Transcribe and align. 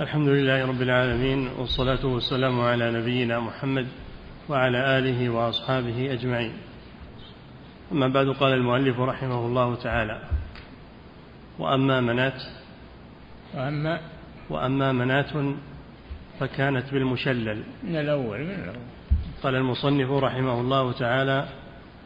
الحمد 0.00 0.28
لله 0.28 0.66
رب 0.66 0.82
العالمين 0.82 1.48
والصلاة 1.58 2.06
والسلام 2.06 2.60
على 2.60 2.90
نبينا 2.90 3.40
محمد 3.40 3.86
وعلى 4.48 4.98
آله 4.98 5.28
وأصحابه 5.28 6.12
أجمعين. 6.12 6.52
أما 7.92 8.08
بعد 8.08 8.26
قال 8.26 8.52
المؤلف 8.52 9.00
رحمه 9.00 9.46
الله 9.46 9.74
تعالى 9.74 10.20
وأما 11.58 12.00
منات 12.00 12.42
وأما 13.54 14.00
وأما 14.50 14.92
مناة 14.92 15.54
فكانت 16.40 16.92
بالمشلل. 16.92 17.62
من 17.82 17.96
الأول 17.96 18.38
من 18.38 18.50
الأول. 18.50 18.86
قال 19.42 19.54
المصنف 19.54 20.10
رحمه 20.10 20.60
الله 20.60 20.92
تعالى 20.92 21.48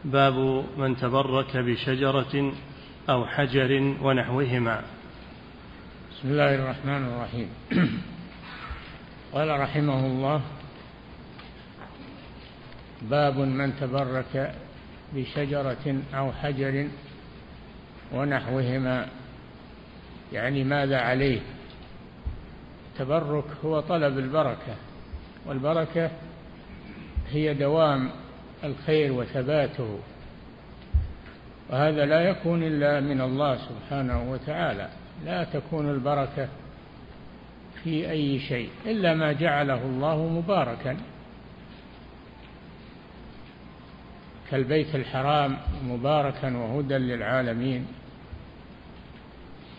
باب 0.05 0.65
من 0.77 0.97
تبرك 0.97 1.57
بشجرة 1.57 2.53
أو 3.09 3.25
حجر 3.25 3.95
ونحوهما. 4.01 4.81
بسم 6.23 6.31
الله 6.31 6.55
الرحمن 6.55 7.07
الرحيم. 7.07 7.49
قال 9.33 9.59
رحمه 9.59 10.05
الله 10.05 10.41
باب 13.01 13.37
من 13.37 13.75
تبرك 13.75 14.55
بشجرة 15.15 16.01
أو 16.13 16.31
حجر 16.31 16.87
ونحوهما. 18.13 19.07
يعني 20.33 20.63
ماذا 20.63 20.97
عليه؟ 20.97 21.39
التبرك 22.91 23.45
هو 23.65 23.79
طلب 23.79 24.19
البركة 24.19 24.75
والبركة 25.45 26.11
هي 27.31 27.53
دوام 27.53 28.09
الخير 28.63 29.11
وثباته 29.11 29.99
وهذا 31.69 32.05
لا 32.05 32.21
يكون 32.21 32.63
إلا 32.63 32.99
من 32.99 33.21
الله 33.21 33.57
سبحانه 33.57 34.31
وتعالى. 34.31 35.02
لا 35.25 35.43
تكون 35.43 35.89
البركة 35.89 36.47
في 37.83 38.11
أي 38.11 38.39
شيء 38.39 38.69
إلا 38.85 39.13
ما 39.13 39.31
جعله 39.31 39.81
الله 39.85 40.27
مباركا. 40.27 40.97
كالبيت 44.51 44.95
الحرام 44.95 45.57
مباركا 45.83 46.57
وهدى 46.57 46.97
للعالمين. 46.97 47.87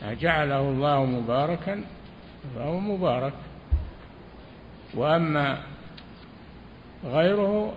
جعله 0.03 0.61
الله 0.61 1.05
مباركا 1.05 1.85
فهو 2.55 2.81
مبارك. 2.81 3.33
وأما 4.95 5.59
غيره 7.05 7.75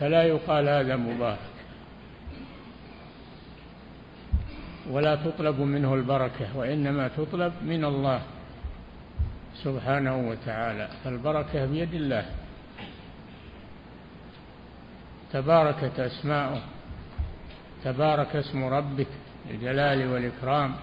فلا 0.00 0.22
يقال 0.22 0.68
هذا 0.68 0.96
مبارك. 0.96 1.49
ولا 4.90 5.16
تطلب 5.16 5.60
منه 5.60 5.94
البركة 5.94 6.56
وإنما 6.56 7.08
تطلب 7.08 7.52
من 7.62 7.84
الله 7.84 8.22
سبحانه 9.54 10.28
وتعالى. 10.28 10.88
فالبركة 11.04 11.66
بيد 11.66 11.94
الله. 11.94 12.26
تباركت 15.32 16.00
أسماؤه 16.00 16.60
تبارك 17.84 18.36
اسم 18.36 18.64
ربك 18.64 19.06
الجلال 19.50 20.12
والإكرام. 20.12 20.74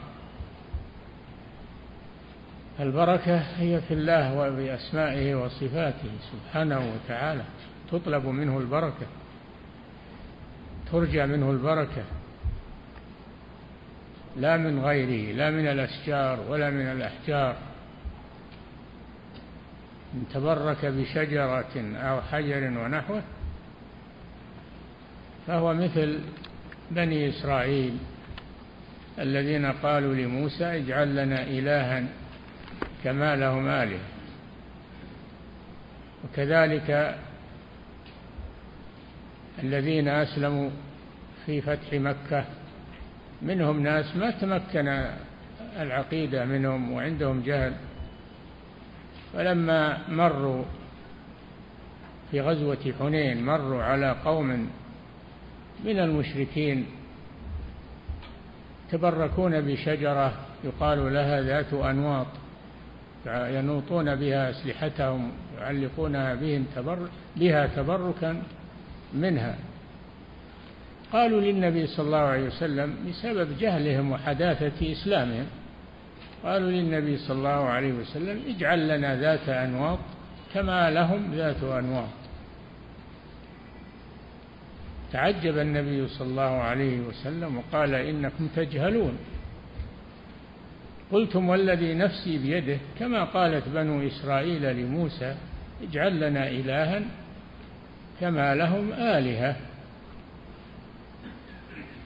البركة 2.79 3.37
هي 3.37 3.81
في 3.81 3.93
الله 3.93 4.37
وبأسمائه 4.37 5.35
وصفاته 5.35 6.11
سبحانه 6.31 6.93
وتعالى. 6.93 7.43
تطلب 7.91 8.25
منه 8.25 8.57
البركة 8.57 9.07
ترجى 10.91 11.25
منه 11.25 11.51
البركة. 11.51 12.03
لا 14.37 14.57
من 14.57 14.79
غيره 14.79 15.35
لا 15.35 15.51
من 15.51 15.67
الأشجار 15.67 16.39
ولا 16.49 16.69
من 16.69 16.91
الأحجار. 16.91 17.55
من 20.13 20.25
تبرك 20.33 20.85
بشجرة 20.85 21.95
أو 21.95 22.21
حجر 22.21 22.63
ونحوه 22.63 23.23
فهو 25.47 25.73
مثل 25.73 26.19
بني 26.91 27.29
إسرائيل 27.29 27.97
الذين 29.19 29.65
قالوا 29.65 30.15
لموسى 30.15 30.65
اجعل 30.65 31.15
لنا 31.15 31.43
إلها 31.43 32.03
كما 33.03 33.35
لهم 33.35 33.67
آلهة 33.67 33.99
وكذلك 36.23 37.17
الذين 39.63 40.07
أسلموا 40.07 40.69
في 41.45 41.61
فتح 41.61 41.93
مكة 41.93 42.45
منهم 43.41 43.83
ناس 43.83 44.15
ما 44.15 44.31
تمكن 44.31 45.05
العقيدة 45.79 46.45
منهم 46.45 46.91
وعندهم 46.91 47.41
جهل 47.41 47.73
فلما 49.33 49.97
مروا 50.09 50.63
في 52.31 52.41
غزوة 52.41 52.93
حنين 52.99 53.45
مروا 53.45 53.83
على 53.83 54.15
قوم 54.25 54.69
من 55.85 55.99
المشركين 55.99 56.85
تبركون 58.91 59.61
بشجرة 59.61 60.33
يقال 60.63 61.13
لها 61.13 61.41
ذات 61.41 61.73
أنواط 61.73 62.27
ينوطون 63.25 64.15
بها 64.15 64.49
أسلحتهم 64.49 65.31
يعلقونها 65.57 66.35
بهم 66.35 66.65
تبر 66.75 67.09
بها 67.35 67.67
تبركا 67.67 68.43
منها. 69.13 69.55
قالوا 71.13 71.41
للنبي 71.41 71.87
صلى 71.87 72.05
الله 72.05 72.17
عليه 72.17 72.47
وسلم 72.47 72.95
بسبب 73.09 73.57
جهلهم 73.59 74.11
وحداثة 74.11 74.91
إسلامهم 74.91 75.45
قالوا 76.43 76.71
للنبي 76.71 77.17
صلى 77.17 77.37
الله 77.37 77.49
عليه 77.49 77.93
وسلم 77.93 78.41
اجعل 78.47 78.87
لنا 78.87 79.15
ذات 79.15 79.49
أنواط 79.49 79.99
كما 80.53 80.91
لهم 80.91 81.33
ذات 81.35 81.63
أنواط. 81.63 82.09
تعجب 85.11 85.57
النبي 85.57 86.07
صلى 86.07 86.27
الله 86.27 86.41
عليه 86.41 86.99
وسلم 86.99 87.57
وقال 87.57 87.93
إنكم 87.95 88.47
تجهلون. 88.55 89.17
قلتم 91.11 91.49
والذي 91.49 91.93
نفسي 91.93 92.37
بيده 92.37 92.77
كما 92.99 93.23
قالت 93.23 93.69
بنو 93.69 94.07
إسرائيل 94.07 94.75
لموسى 94.75 95.35
اجعل 95.83 96.19
لنا 96.19 96.47
إلها 96.47 97.01
كما 98.21 98.55
لهم 98.55 98.93
آلهة. 98.93 99.55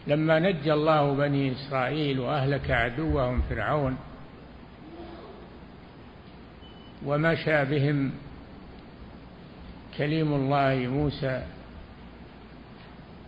لما 0.08 0.40
نجى 0.40 0.74
الله 0.74 1.14
بني 1.14 1.52
إسرائيل 1.52 2.20
وأهلك 2.20 2.72
عدوهم 2.72 3.42
فرعون 3.50 3.98
ومشى 7.06 7.66
بهم 7.66 8.12
كليم 9.98 10.34
الله 10.34 10.76
موسى 10.76 11.44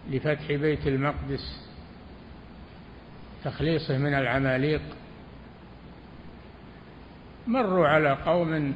لفتح 0.10 0.52
بيت 0.52 0.88
المقدس 0.88 1.68
تخليصه 3.44 3.98
من 3.98 4.14
العماليق 4.14 4.82
مروا 7.48 7.88
على 7.88 8.12
قوم 8.26 8.74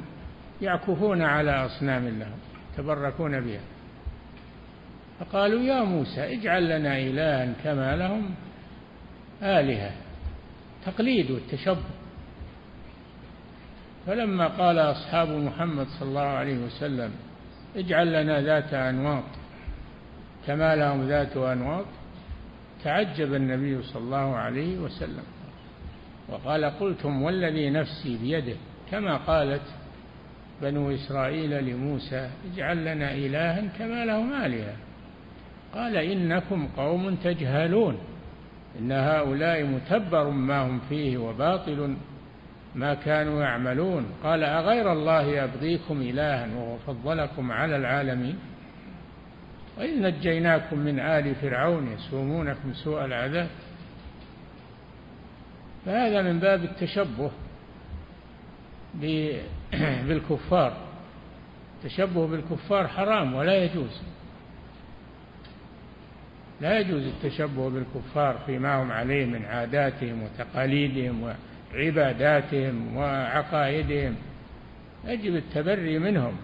يعكفون 0.62 1.22
على 1.22 1.52
أصنام 1.66 2.08
لهم 2.08 2.38
تبركون 2.78 3.40
بها. 3.42 3.62
فقالوا 5.20 5.62
يا 5.62 5.84
موسى 5.84 6.34
اجعل 6.34 6.70
لنا 6.70 6.98
إلها 6.98 7.54
كما 7.64 7.96
لهم 7.96 8.30
آلهة 9.42 9.92
تقليد 10.86 11.32
والتشبه. 11.32 11.84
فلما 14.08 14.48
قال 14.48 14.80
أصحاب 14.80 15.30
محمد 15.30 15.88
صلى 15.88 16.10
الله 16.10 16.22
عليه 16.22 16.58
وسلم 16.58 17.12
اجعل 17.76 18.24
لنا 18.24 18.42
ذات 18.42 18.74
أنواط 18.74 19.24
كما 20.48 20.76
لهم 20.76 21.08
ذات 21.08 21.38
أنواط 21.38 21.86
تعجب 22.84 23.34
النبي 23.34 23.84
صلى 23.84 24.02
الله 24.02 24.36
عليه 24.36 24.78
وسلم 24.78 25.24
وقال 26.30 26.66
قلتم 26.66 27.22
والذي 27.22 27.70
نفسي 27.70 28.18
بيده 28.18 28.56
كما 28.92 29.18
قالت 29.18 29.62
بنو 30.62 30.92
إسرائيل 30.92 31.66
لموسى 31.66 32.30
اجعل 32.54 32.86
لنا 32.86 33.14
إلها 33.14 33.68
كما 33.80 34.06
لهم 34.06 34.34
آلهة. 34.34 34.76
قال 35.74 35.98
إنكم 35.98 36.68
قوم 36.78 37.16
تجهلون 37.16 37.98
إن 38.80 38.92
هؤلاء 38.92 39.64
متبر 39.64 40.30
ما 40.30 40.68
هم 40.68 40.80
فيه 40.90 41.18
وباطل 41.18 41.96
ما 42.76 42.94
كانوا 42.94 43.42
يعملون. 43.42 44.06
قال 44.24 44.44
أغير 44.44 44.92
الله 44.92 45.44
أبغيكم 45.44 46.02
إلها 46.02 46.48
وهو 46.56 46.78
فضلكم 46.78 47.52
على 47.52 47.76
العالمين؟ 47.76 48.40
وإذ 49.78 50.02
نجيناكم 50.02 50.80
من 50.80 51.00
آل 51.00 51.36
فرعون 51.36 51.88
يسومونكم 51.92 52.74
سوء 52.74 53.06
العذاب. 53.06 53.50
فهذا 55.86 56.22
من 56.22 56.40
باب 56.40 56.64
التشبه 56.64 57.32
بالكفار. 60.08 60.78
التشبه 61.78 62.28
بالكفار 62.28 62.88
حرام 62.88 63.34
ولا 63.34 63.64
يجوز. 63.64 64.02
لا 66.62 66.80
يجوز 66.80 67.04
التشبه 67.04 67.70
بالكفار 67.70 68.38
فيما 68.46 68.84
هم 68.84 68.92
عليه 68.92 69.26
من 69.26 69.46
عاداتهم 69.46 70.24
وتقاليدهم 70.24 71.34
عباداتهم 71.74 72.98
وعقائدهم. 72.98 74.16
يجب 75.06 75.36
التبري 75.36 76.00
منهم. 76.00 76.38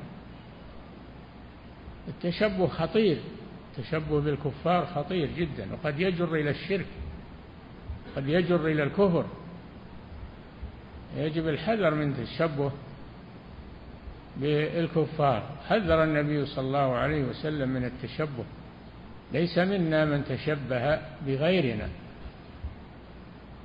التشبه 2.08 2.68
خطير. 2.68 3.18
التشبه 3.78 4.22
بالكفار 4.22 4.86
خطير 4.86 5.30
جدا 5.38 5.68
وقد 5.74 6.00
يجر 6.00 6.36
إلى 6.36 6.50
الشرك 6.50 6.86
قد 8.16 8.28
يجر 8.28 8.68
إلى 8.68 8.84
الكفر. 8.84 9.26
يجب 11.18 11.48
الحذر 11.48 11.96
من 11.96 12.12
التشبه 12.12 12.72
بالكفار. 14.38 15.44
حذر 15.70 16.04
النبي 16.04 16.46
صلى 16.46 16.66
الله 16.66 16.96
عليه 16.96 17.24
وسلم 17.24 17.70
من 17.70 17.86
التشبه. 17.86 18.44
ليس 19.34 19.58
منا 19.58 20.06
من 20.06 20.26
تشبه 20.26 21.00
بغيرنا. 21.28 21.90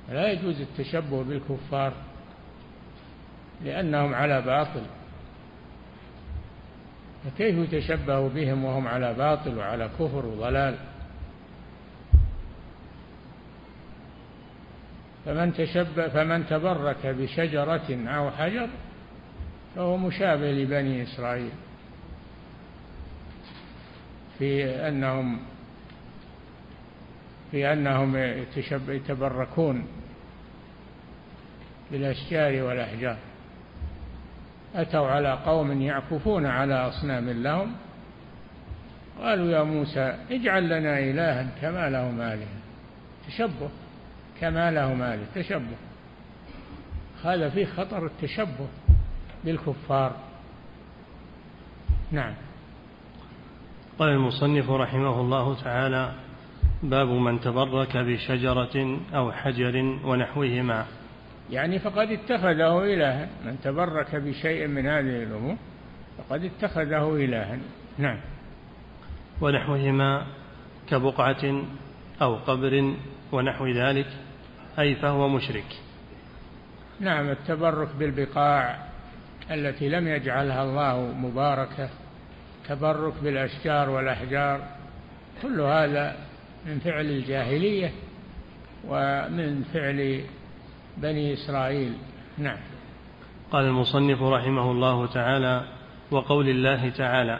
لا 0.09 0.31
يجوز 0.31 0.61
التشبه 0.61 1.23
بالكفار 1.23 1.93
لأنهم 3.65 4.13
على 4.13 4.41
باطل. 4.41 4.81
فكيف 7.25 7.73
يتشبه 7.73 8.29
بهم 8.29 8.65
وهم 8.65 8.87
على 8.87 9.13
باطل 9.13 9.57
وعلى 9.57 9.89
كفر 9.99 10.25
وضلال؟ 10.25 10.75
فمن 15.25 15.53
تشبه 15.53 16.07
فمن 16.07 16.47
تبرك 16.47 17.05
بشجرة 17.05 18.07
أو 18.07 18.31
حجر 18.31 18.67
فهو 19.75 19.97
مشابه 19.97 20.51
لبني 20.51 21.03
إسرائيل. 21.03 21.51
في 24.39 24.65
أنهم 24.65 25.39
في 27.51 27.73
أنهم 27.73 28.15
يتبركون 28.87 29.87
بالأشجار 31.91 32.63
والأحجار. 32.63 33.17
أتوا 34.75 35.07
على 35.07 35.33
قوم 35.33 35.81
يعكفون 35.81 36.45
على 36.45 36.73
أصنام 36.73 37.29
لهم. 37.29 37.75
قالوا 39.19 39.51
يا 39.51 39.63
موسى 39.63 40.15
اجعل 40.31 40.69
لنا 40.69 40.99
إلها 40.99 41.47
كما 41.61 41.89
لهم 41.89 42.21
آلهة. 42.21 42.59
تشبه 43.27 43.69
كما 44.41 44.71
لهم 44.71 45.01
آلهة 45.01 45.27
تشبه. 45.35 45.77
هذا 47.23 47.49
فيه 47.49 47.65
خطر 47.65 48.05
التشبه 48.05 48.67
بالكفار. 49.43 50.15
نعم. 52.11 52.33
قال 53.99 54.09
المصنف 54.09 54.69
رحمه 54.69 55.21
الله 55.21 55.63
تعالى 55.63 56.13
باب 56.83 57.07
من 57.07 57.39
تبرك 57.39 57.97
بشجرة 57.97 58.99
أو 59.13 59.31
حجر 59.31 59.99
ونحوهما. 60.03 60.85
يعني 61.49 61.79
فقد 61.79 62.11
اتخذه 62.11 62.83
إلها. 62.93 63.29
من 63.45 63.59
تبرك 63.63 64.15
بشيء 64.15 64.67
من 64.67 64.87
هذه 64.87 65.23
الأمور 65.23 65.55
فقد 66.17 66.43
اتخذه 66.43 67.15
إلها. 67.15 67.57
نعم. 67.97 68.19
ونحوهما 69.41 70.25
كبقعة 70.89 71.63
أو 72.21 72.35
قبر 72.35 72.93
ونحو 73.31 73.67
ذلك 73.67 74.07
أي 74.79 74.95
فهو 74.95 75.27
مشرك. 75.27 75.75
نعم 76.99 77.29
التبرك 77.29 77.89
بالبقاع 77.99 78.79
التي 79.51 79.89
لم 79.89 80.07
يجعلها 80.07 80.63
الله 80.63 81.13
مباركة 81.17 81.89
تبرك 82.67 83.13
بالأشجار 83.23 83.89
والأحجار 83.89 84.61
كل 85.41 85.61
هذا 85.61 86.28
من 86.65 86.79
فعل 86.79 87.05
الجاهلية 87.05 87.91
ومن 88.87 89.63
فعل 89.73 90.21
بني 90.97 91.33
إسرائيل. 91.33 91.93
نعم. 92.37 92.57
قال 93.51 93.65
المصنف 93.65 94.21
رحمه 94.21 94.71
الله 94.71 95.05
تعالى 95.05 95.63
وقول 96.11 96.49
الله 96.49 96.89
تعالى 96.89 97.39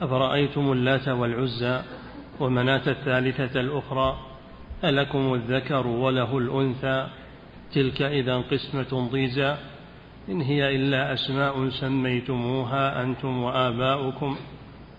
أفرأيتم 0.00 0.72
اللات 0.72 1.08
والعزى 1.08 1.82
ومناة 2.40 2.82
الثالثة 2.86 3.60
الأخرى 3.60 4.18
ألكم 4.84 5.34
الذكر 5.34 5.86
وله 5.86 6.38
الأنثى؟ 6.38 7.08
تلك 7.74 8.02
إذا 8.02 8.36
قسمة 8.36 9.08
ضيزى. 9.12 9.56
إن 10.28 10.40
هي 10.40 10.76
إلا 10.76 11.12
أسماء 11.12 11.68
سميتموها 11.68 13.02
أنتم 13.02 13.42
وآباؤكم. 13.42 14.36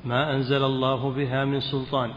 ما 0.05 0.35
أنزل 0.35 0.63
الله 0.63 1.11
بها 1.11 1.45
من 1.45 1.59
سلطان. 1.59 2.09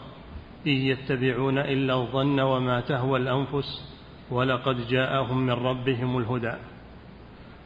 إن 0.67 0.73
يتبعون 0.73 1.59
إلا 1.59 1.95
الظن 1.95 2.41
وما 2.41 2.81
تهوى 2.81 3.19
الأنفس 3.19 3.97
ولقد 4.31 4.89
جاءهم 4.89 5.47
من 5.47 5.53
ربهم 5.53 6.19
الهدى. 6.19 6.53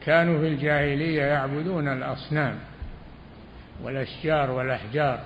كانوا 0.05 0.39
في 0.41 0.49
الجاهلية 0.49 1.23
يعبدون 1.23 1.89
الأصنام 1.89 2.59
والأشجار 3.83 4.51
والأحجار 4.51 5.21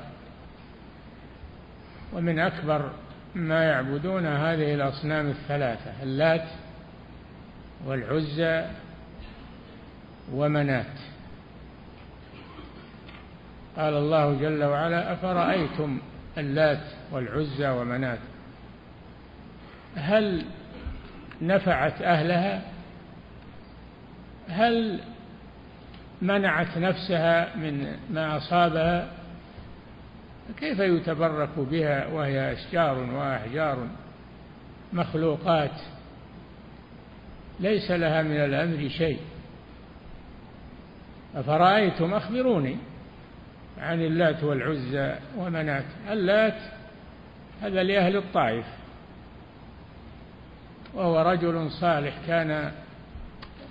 ومن 2.12 2.38
أكبر 2.38 2.90
ما 3.34 3.64
يعبدون 3.64 4.26
هذه 4.26 4.74
الأصنام 4.74 5.26
الثلاثة 5.26 6.02
اللات 6.02 6.48
والعزى 7.86 8.66
ومنات. 10.32 10.94
قال 13.76 13.94
الله 13.94 14.34
جل 14.40 14.64
وعلا 14.64 15.12
أفرأيتم 15.12 16.00
اللات 16.38 16.82
والعزى 17.12 17.68
ومنات. 17.68 18.18
هل 19.96 20.44
نفعت 21.42 22.02
أهلها؟ 22.02 22.62
هل 24.48 25.00
منعت 26.22 26.78
نفسها 26.78 27.56
من 27.56 27.96
ما 28.10 28.36
أصابها؟ 28.36 29.08
كيف 30.56 30.78
يتبرك 30.78 31.58
بها 31.58 32.06
وهي 32.06 32.52
أشجار 32.52 32.98
وأحجار 32.98 33.86
مخلوقات؟ 34.92 35.80
ليس 37.60 37.90
لها 37.90 38.22
من 38.22 38.36
الأمر 38.36 38.88
شيء. 38.88 39.20
أفرأيتم 41.34 42.14
أخبروني. 42.14 42.76
عن 43.78 44.02
اللات 44.02 44.44
والعزى 44.44 45.14
ومنات 45.36 45.84
اللات 46.10 46.58
هذا 47.62 47.82
لأهل 47.82 48.16
الطائف. 48.16 48.66
وهو 50.94 51.22
رجل 51.22 51.70
صالح 51.70 52.14
كان 52.26 52.72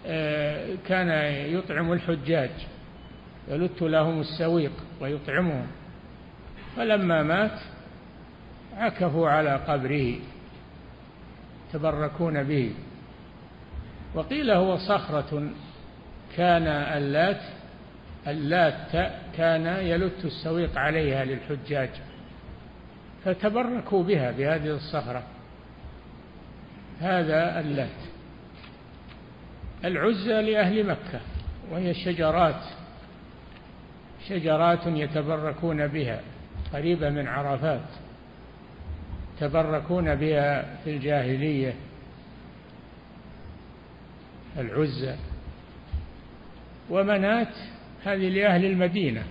آه، 0.05 0.75
كان 0.87 1.09
يطعم 1.53 1.93
الحجاج. 1.93 2.51
يلت 3.47 3.81
لهم 3.81 4.19
السويق 4.19 4.71
ويطعمهم. 5.01 5.67
فلما 6.75 7.23
مات 7.23 7.59
عكفوا 8.77 9.29
على 9.29 9.55
قبره. 9.55 10.15
تبركون 11.73 12.43
به. 12.43 12.73
وقيل 14.15 14.51
هو 14.51 14.77
صخرة. 14.77 15.49
كان 16.37 16.67
اللات 16.67 17.41
اللات 18.27 19.11
كان 19.37 19.65
يلت 19.65 20.25
السويق 20.25 20.77
عليها 20.77 21.25
للحجاج 21.25 21.89
فتبركوا 23.25 24.03
بها 24.03 24.31
بهذه 24.31 24.69
الصخرة. 24.69 25.23
هذا 26.99 27.59
اللات 27.59 27.89
العزى 29.85 30.41
لأهل 30.41 30.87
مكة 30.87 31.21
وهي 31.71 31.93
شجرات 31.93 32.61
شجرات 34.29 34.87
يتبركون 34.87 35.87
بها 35.87 36.21
قريبة 36.73 37.09
من 37.09 37.27
عرفات 37.27 37.89
تبركون 39.39 40.15
بها 40.15 40.75
في 40.83 40.89
الجاهلية. 40.89 41.73
العزى. 44.57 45.15
ومنات 46.89 47.55
هذه 48.05 48.29
لأهل 48.29 48.65
المدينة 48.65 49.23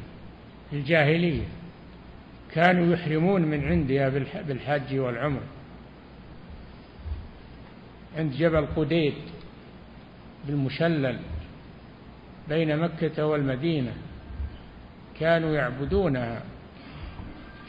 الجاهلية. 0.73 1.45
كانوا 2.55 2.95
يحرمون 2.95 3.43
من 3.43 3.64
عندها 3.64 4.09
بالحج 4.49 4.99
والعمر 4.99 5.41
عند 8.17 8.33
جبل 8.33 8.67
قديد 8.67 9.14
بالمشلل 10.47 11.19
بين 12.49 12.76
مكة 12.76 13.26
والمدينة 13.26 13.93
كانوا 15.21 15.55
يعبدونها 15.55 16.43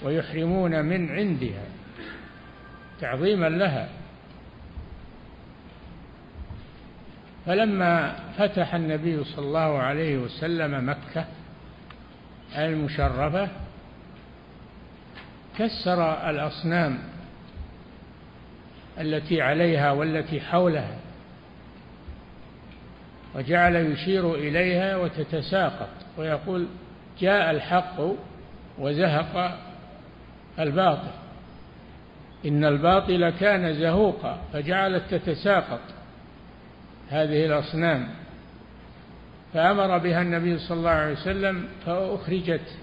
ويحرمون 0.03 0.85
من 0.85 1.11
عندها 1.11 1.65
تعظيما 3.01 3.49
لها. 3.49 3.89
فلما 7.45 8.15
فتح 8.37 8.75
النبي 8.75 9.23
صلى 9.23 9.45
الله 9.45 9.79
عليه 9.79 10.17
وسلم 10.17 10.89
مكة 10.89 11.25
المشرفة 12.57 13.49
كسر 15.57 16.29
الأصنام 16.29 16.99
التي 18.99 19.41
عليها 19.41 19.91
والتي 19.91 20.41
حولها 20.41 20.97
وجعل 23.35 23.75
يشير 23.75 24.35
إليها 24.35 24.95
وتتساقط 24.97 25.89
ويقول 26.17 26.67
جاء 27.19 27.51
الحق 27.51 28.01
وزهق 28.77 29.59
الباطل 30.59 31.11
إن 32.45 32.65
الباطل 32.65 33.29
كان 33.29 33.73
زهوقا 33.73 34.37
فجعلت 34.53 35.13
تتساقط. 35.15 35.79
هذه 37.09 37.45
الأصنام. 37.45 38.07
فأمر 39.53 39.97
بها 39.97 40.21
النبي 40.21 40.57
صلى 40.57 40.77
الله 40.77 40.89
عليه 40.89 41.13
وسلم 41.13 41.67
فأخرجت 41.85 42.77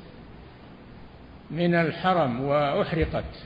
من 1.50 1.74
الحرم 1.74 2.40
وأحرقت. 2.40 3.44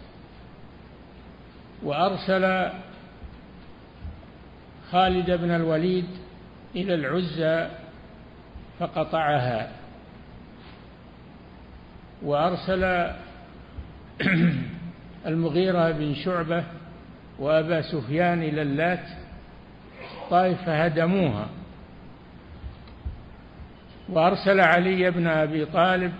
وأرسل 1.83 2.71
خالد 4.91 5.31
بن 5.31 5.51
الوليد 5.51 6.09
إلى 6.77 6.95
العزى 6.95 7.69
فقطعها. 8.81 9.71
وأرسل 12.23 13.11
المغيرة 15.27 15.91
بن 15.91 16.15
شعبة 16.15 16.65
وأبا 17.39 17.83
سفيان 17.83 18.43
إلى 18.43 18.63
اللات 18.63 19.24
طائف 20.31 20.63
فهدموها 20.63 21.49
وأرسل 24.09 24.61
علي 24.61 25.11
بن 25.11 25.27
أبي 25.27 25.65
طالب 25.65 26.13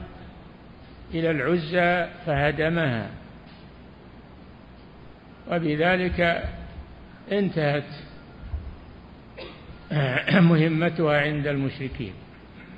إلى 1.15 1.31
العزى 1.31 2.11
فهدمها. 2.27 3.11
وبذلك 5.51 6.45
انتهت 7.33 7.85
مهمتها 10.51 11.21
عند 11.21 11.47
المشركين. 11.47 12.13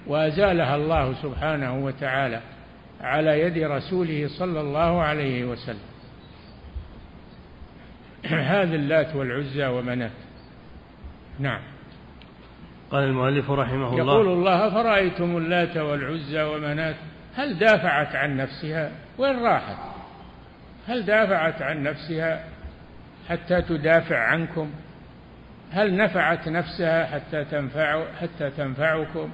وأزالها 0.07 0.77
الله 0.77 1.23
سبحانه 1.23 1.85
وتعالى 1.85 2.41
على 3.01 3.41
يد 3.41 3.59
رسوله 3.59 4.29
صلى 4.39 4.61
الله 4.61 5.03
عليه 5.03 5.45
وسلم. 5.45 5.87
هذه 8.27 8.75
اللات 8.75 9.17
والعزى 9.17 9.67
ومنات 9.67 10.26
نعم. 11.39 11.61
قال 12.91 13.05
المؤلف 13.05 13.51
رحمه 13.51 13.89
الله. 13.89 14.15
يقول 14.15 14.29
الله 14.29 14.71
فرأيتم 14.71 15.37
اللات 15.37 15.77
والعزى 15.77 16.43
ومنات 16.43 16.97
هل 17.37 17.59
دافعت 17.59 18.17
عن 18.17 18.37
نفسها؟ 18.37 18.91
وين 19.19 19.39
راحت؟ 19.39 19.77
هل 20.89 21.05
دافعت 21.05 21.63
عن 21.63 21.83
نفسها 21.83 22.45
حتى 23.29 23.63
تدافع 23.63 24.19
عنكم؟ 24.19 24.71
هل 25.73 25.97
نفعت 25.97 26.49
نفسها 26.49 27.07
حتى 27.07 27.45
تنفع 27.45 28.05
حتى 28.21 28.51
تنفعكم؟ 28.51 29.31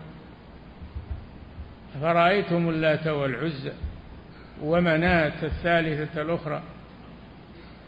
فرأيتم 2.00 2.68
اللات 2.68 3.06
والعزى 3.06 3.73
ومناة 4.62 5.42
الثالثة 5.42 6.23
الأخرى؟ 6.23 6.62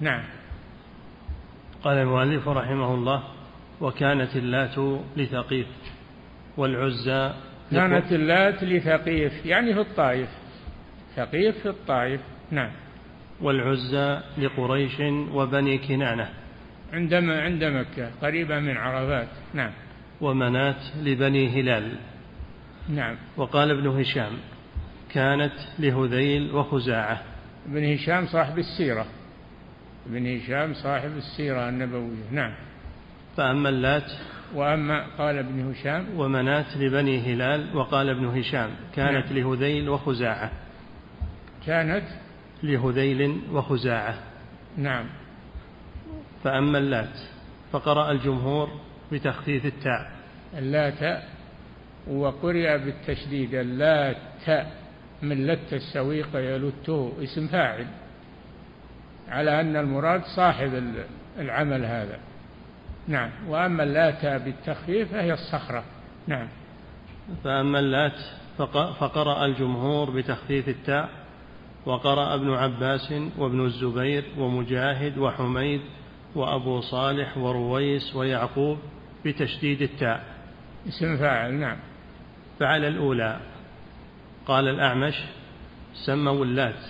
نعم. 0.01 0.23
قال 1.83 1.99
المؤلف 1.99 2.49
رحمه 2.49 2.95
الله. 2.95 3.23
وكانت 3.85 4.37
اللات 4.37 5.03
لثقيف 5.17 5.67
والعزى 6.57 7.33
كانت 7.71 8.13
اللات 8.13 8.65
لثقيف 8.65 9.47
يعني 9.47 9.75
في 9.75 9.81
الطائف. 9.81 10.29
ثقيف 11.17 11.59
في 11.59 11.69
الطائف 11.69 12.21
نعم. 12.51 12.71
والعزى 13.41 14.21
لقريش 14.39 15.01
وبني 15.33 15.79
كنانة. 15.79 16.29
عندما 16.93 17.43
عند 17.43 17.65
مكة 17.65 18.11
قريبة 18.23 18.61
من 18.61 18.77
عرفات 18.77 19.29
نعم. 19.55 19.71
ومنات 20.21 20.83
لبني 21.03 21.61
هلال. 21.61 21.93
نعم. 22.89 23.17
وقال 23.37 23.71
ابن 23.71 23.87
هشام 24.01 24.33
كانت 25.13 25.55
لهذيل 25.79 26.55
وخزاعة. 26.55 27.23
ابن 27.69 27.93
هشام 27.93 28.27
صاحب 28.27 28.59
السيرة. 28.59 29.07
ابن 30.07 30.37
هشام 30.37 30.75
صاحب 30.75 31.17
السيرة 31.17 31.69
النبوية 31.69 32.31
نعم. 32.31 32.55
فأما 33.37 33.69
اللات 33.69 34.13
وأما 34.55 35.07
قال 35.19 35.39
ابن 35.39 35.71
هشام. 35.71 36.19
ومنات 36.19 36.77
لبني 36.77 37.35
هلال 37.35 37.77
وقال 37.77 38.09
ابن 38.09 38.25
هشام. 38.25 38.71
كانت 38.95 39.33
نعم. 39.33 39.39
لهذيل 39.39 39.89
وخزاعة. 39.89 40.51
كانت 41.67 42.05
لهذيل 42.63 43.41
وخزاعة. 43.53 44.15
نعم. 44.77 45.07
فأما 46.45 46.79
اللات 46.79 47.19
فقرأ 47.73 48.13
الجمهور 48.13 48.69
بتخفيف 49.13 49.67
التاء. 49.67 50.13
اللات 50.59 51.23
وقرئ 52.09 52.79
بالتشديد. 52.79 53.55
اللات 53.55 54.67
من 55.23 55.47
لت 55.47 55.73
السويق 55.73 56.29
يلته 56.35 57.13
اسم 57.23 57.49
فاعل. 57.49 57.87
على 59.29 59.61
أن 59.61 59.77
المراد 59.77 60.23
صاحب 60.37 60.83
العمل 61.39 61.85
هذا. 61.85 62.19
نعم. 63.09 63.31
وأما 63.49 63.83
اللات 63.83 64.27
بالتخفيف 64.27 65.13
فهي 65.13 65.33
الصخرة. 65.33 65.85
نعم. 66.27 66.49
فأما 67.45 67.79
اللات 67.79 68.19
فقرأ 69.01 69.47
الجمهور 69.47 70.11
بتخفيف 70.11 70.69
التاء 70.69 71.09
وقرأ 71.87 72.35
ابن 72.35 72.51
عباس 72.51 73.15
وابن 73.39 73.65
الزبير 73.65 74.25
ومجاهد 74.39 75.19
وحميد 75.19 75.81
وأبو 76.35 76.81
صالح 76.81 77.39
ورويس 77.39 78.17
ويعقوب 78.17 78.79
بتشديد 79.25 79.83
التاء. 79.83 80.25
اسم 80.89 81.17
فاعل 81.17 81.55
نعم. 81.55 81.77
فعلى 82.61 82.89
الأولى. 82.89 83.41
قال 84.47 84.69
الأعمش 84.69 85.15
سموا 86.07 86.45
اللات 86.45 86.81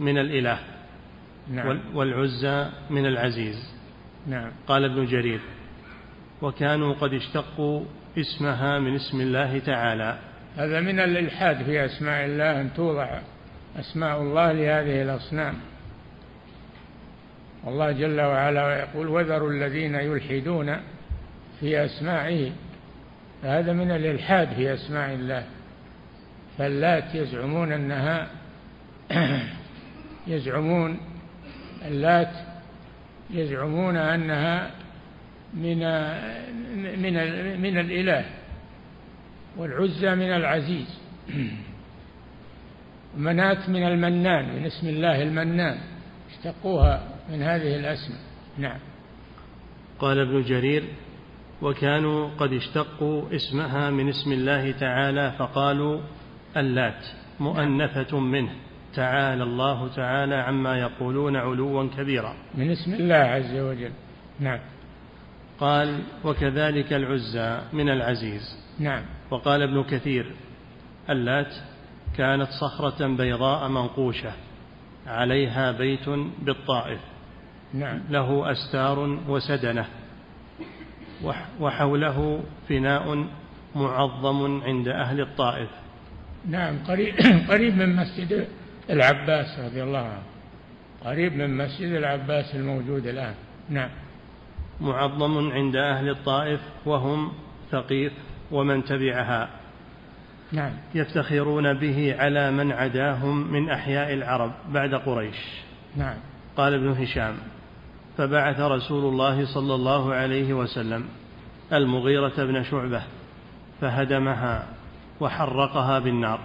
من 0.00 0.18
الإله 0.18 0.58
نعم. 1.50 1.80
والعزى 1.94 2.70
من 2.90 3.06
العزيز. 3.06 3.74
نعم. 4.26 4.50
قال 4.66 4.84
ابن 4.84 5.06
جرير. 5.06 5.40
وكانوا 6.42 6.94
قد 6.94 7.14
اشتقوا 7.14 7.84
اسمها 8.18 8.78
من 8.78 8.94
اسم 8.94 9.20
الله 9.20 9.58
تعالى. 9.58 10.18
هذا 10.56 10.80
من 10.80 11.00
الإلحاد 11.00 11.62
في 11.62 11.84
أسماء 11.84 12.24
الله 12.24 12.60
أن 12.60 12.74
توضع 12.74 13.18
أسماء 13.78 14.22
الله 14.22 14.52
لهذه 14.52 15.02
الأصنام. 15.02 15.54
الله 17.66 17.92
جل 17.92 18.20
وعلا 18.20 18.78
يقول 18.78 19.08
وذروا 19.08 19.50
الذين 19.50 19.94
يلحدون 19.94 20.76
في 21.60 21.84
أسمائه. 21.84 22.52
فهذا 23.42 23.72
من 23.72 23.90
الإلحاد 23.90 24.48
في 24.48 24.74
أسماء 24.74 25.14
الله. 25.14 25.44
فاللات 26.58 27.14
يزعمون 27.14 27.72
أنها 27.72 28.26
يزعمون 30.26 31.00
اللات 31.86 32.32
يزعمون 33.30 33.96
أنها 33.96 34.70
من 35.54 35.78
من 37.02 37.14
من 37.60 37.78
الإله 37.78 38.24
والعزى 39.56 40.14
من 40.14 40.32
العزيز. 40.32 40.98
منات 43.16 43.68
من 43.68 43.86
المنان 43.86 44.56
من 44.56 44.66
اسم 44.66 44.88
الله 44.88 45.22
المنان. 45.22 45.78
اشتقوها 46.30 47.08
من 47.30 47.42
هذه 47.42 47.76
الأسماء. 47.76 48.20
نعم. 48.58 48.78
قال 49.98 50.18
ابن 50.18 50.42
جرير 50.42 50.84
وكانوا 51.62 52.28
قد 52.38 52.52
اشتقوا 52.52 53.34
اسمها 53.34 53.90
من 53.90 54.08
اسم 54.08 54.32
الله 54.32 54.70
تعالى 54.70 55.32
فقالوا 55.38 56.00
اللات 56.56 57.04
مؤنثة 57.40 58.20
منه. 58.20 58.52
تعالى 58.94 59.42
الله 59.42 59.88
تعالى 59.88 60.34
عما 60.34 60.78
يقولون 60.78 61.36
علوا 61.36 61.88
كبيرا. 61.96 62.34
من 62.54 62.70
اسم 62.70 62.94
الله 62.94 63.14
عز 63.14 63.56
وجل. 63.56 63.92
نعم. 64.40 64.58
قال 65.60 66.02
وكذلك 66.24 66.92
العزى 66.92 67.60
من 67.72 67.88
العزيز. 67.88 68.58
نعم. 68.78 69.02
وقال 69.30 69.62
ابن 69.62 69.82
كثير 69.82 70.32
اللات 71.10 71.54
كانت 72.16 72.48
صخرة 72.60 73.06
بيضاء 73.06 73.68
منقوشة 73.68 74.32
عليها 75.06 75.72
بيت 75.72 76.08
بالطائف. 76.42 77.00
نعم. 77.74 78.00
له 78.10 78.52
أستار 78.52 78.98
وسدنة. 79.28 79.86
وحوله 81.60 82.42
فناء 82.68 83.26
معظم 83.74 84.62
عند 84.62 84.88
أهل 84.88 85.20
الطائف. 85.20 85.68
نعم. 86.48 86.78
قريب, 86.88 87.14
قريب 87.50 87.76
من 87.76 87.96
مسجد 87.96 88.46
العباس 88.90 89.58
رضي 89.58 89.82
الله 89.82 89.98
عنه. 89.98 90.22
قريب 91.04 91.36
من 91.36 91.56
مسجد 91.56 91.92
العباس 91.92 92.54
الموجود 92.54 93.06
الآن. 93.06 93.34
نعم. 93.68 93.90
معظم 94.82 95.52
عند 95.52 95.76
أهل 95.76 96.08
الطائف 96.08 96.60
وهم 96.86 97.32
ثقيف 97.70 98.12
ومن 98.50 98.84
تبعها. 98.84 99.48
نعم. 100.52 100.72
يفتخرون 100.94 101.74
به 101.74 102.16
على 102.18 102.50
من 102.50 102.72
عداهم 102.72 103.52
من 103.52 103.70
أحياء 103.70 104.12
العرب 104.14 104.52
بعد 104.68 104.94
قريش. 104.94 105.36
نعم. 105.96 106.16
قال 106.56 106.74
ابن 106.74 106.88
هشام 106.88 107.34
فبعث 108.18 108.60
رسول 108.60 109.04
الله 109.04 109.54
صلى 109.54 109.74
الله 109.74 110.14
عليه 110.14 110.52
وسلم 110.52 111.04
المغيرة 111.72 112.44
بن 112.44 112.62
شعبة 112.64 113.02
فهدمها 113.80 114.66
وحرقها 115.20 115.98
بالنار. 115.98 116.40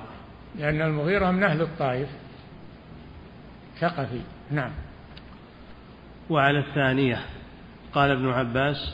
لأن 0.56 0.82
المغيرة 0.82 1.32
من 1.32 1.44
أهل 1.44 1.62
الطائف 1.62 2.10
ثقفي. 3.80 4.22
نعم. 4.52 4.72
وعلى 6.30 6.60
الثانية 6.60 7.20
قال 7.98 8.12
ابن 8.12 8.30
عباس 8.30 8.94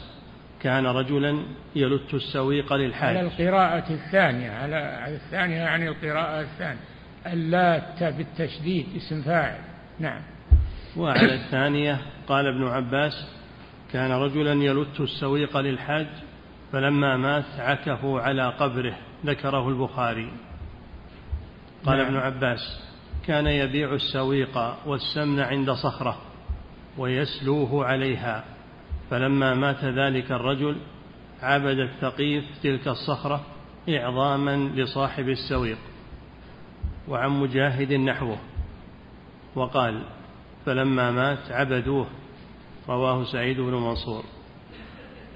كان 0.62 0.86
رجلا 0.86 1.44
يلت 1.76 2.14
السويق 2.14 2.74
للحاج. 2.74 3.18
على 3.18 3.28
القراءة 3.28 3.94
الثانية 3.94 4.52
على 4.52 5.16
الثانية 5.16 5.56
يعني 5.56 5.88
القراءة 5.88 6.42
الثانية. 6.42 6.80
اللات 7.26 8.04
بالتشديد 8.04 8.86
اسم 8.96 9.22
فاعل. 9.22 9.60
نعم. 10.00 10.22
وعلى 10.98 11.34
الثانية 11.34 12.02
قال 12.28 12.48
ابن 12.48 12.68
عباس 12.68 13.28
كان 13.94 14.12
رجلا 14.12 14.64
يلت 14.64 15.00
السويق 15.00 15.58
للحاج 15.58 16.08
فلما 16.72 17.18
مات 17.18 17.60
عكفوا 17.60 18.22
على 18.22 18.50
قبره 18.50 18.96
ذكره 19.26 19.70
البخاري. 19.70 20.32
قال 21.86 21.98
نعم. 21.98 22.06
ابن 22.08 22.18
عباس 22.18 22.82
كان 23.28 23.48
يبيع 23.48 23.94
السويق 23.94 24.78
والسمن 24.86 25.40
عند 25.40 25.72
صخرة 25.72 26.22
ويسلوه 26.98 27.86
عليها. 27.86 28.44
فلما 29.14 29.54
مات 29.54 29.86
ذلك 29.86 30.32
الرجل 30.32 30.76
عبد 31.42 31.80
الثقيف 31.80 32.44
تلك 32.64 32.88
الصخرة 32.88 33.46
إعظاما 33.90 34.56
لصاحب 34.76 35.30
السويق 35.30 35.78
وعن 37.08 37.30
مجاهد 37.30 37.94
نحوه 37.94 38.38
وقال 39.56 40.02
فلما 40.66 41.12
مات 41.12 41.52
عبدوه 41.52 42.08
رواه 42.90 43.24
سعيد 43.24 43.60
بن 43.60 43.74
منصور 43.74 44.24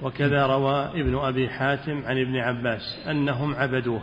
وكذا 0.03 0.45
روى 0.45 1.01
ابن 1.01 1.17
أبي 1.17 1.49
حاتم 1.49 2.05
عن 2.05 2.21
ابن 2.21 2.37
عباس 2.37 2.99
أنهم 3.07 3.55
عبدوه 3.55 4.01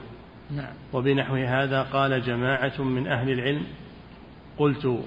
نعم. 0.50 0.74
وبنحو 0.92 1.34
هذا 1.34 1.82
قال 1.82 2.22
جماعة 2.22 2.82
من 2.82 3.06
أهل 3.06 3.30
العلم 3.30 3.66
قلت 4.58 5.00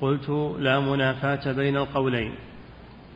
قلت 0.00 0.28
لا 0.58 0.80
منافاة 0.80 1.52
بين 1.52 1.76
القولين 1.76 2.34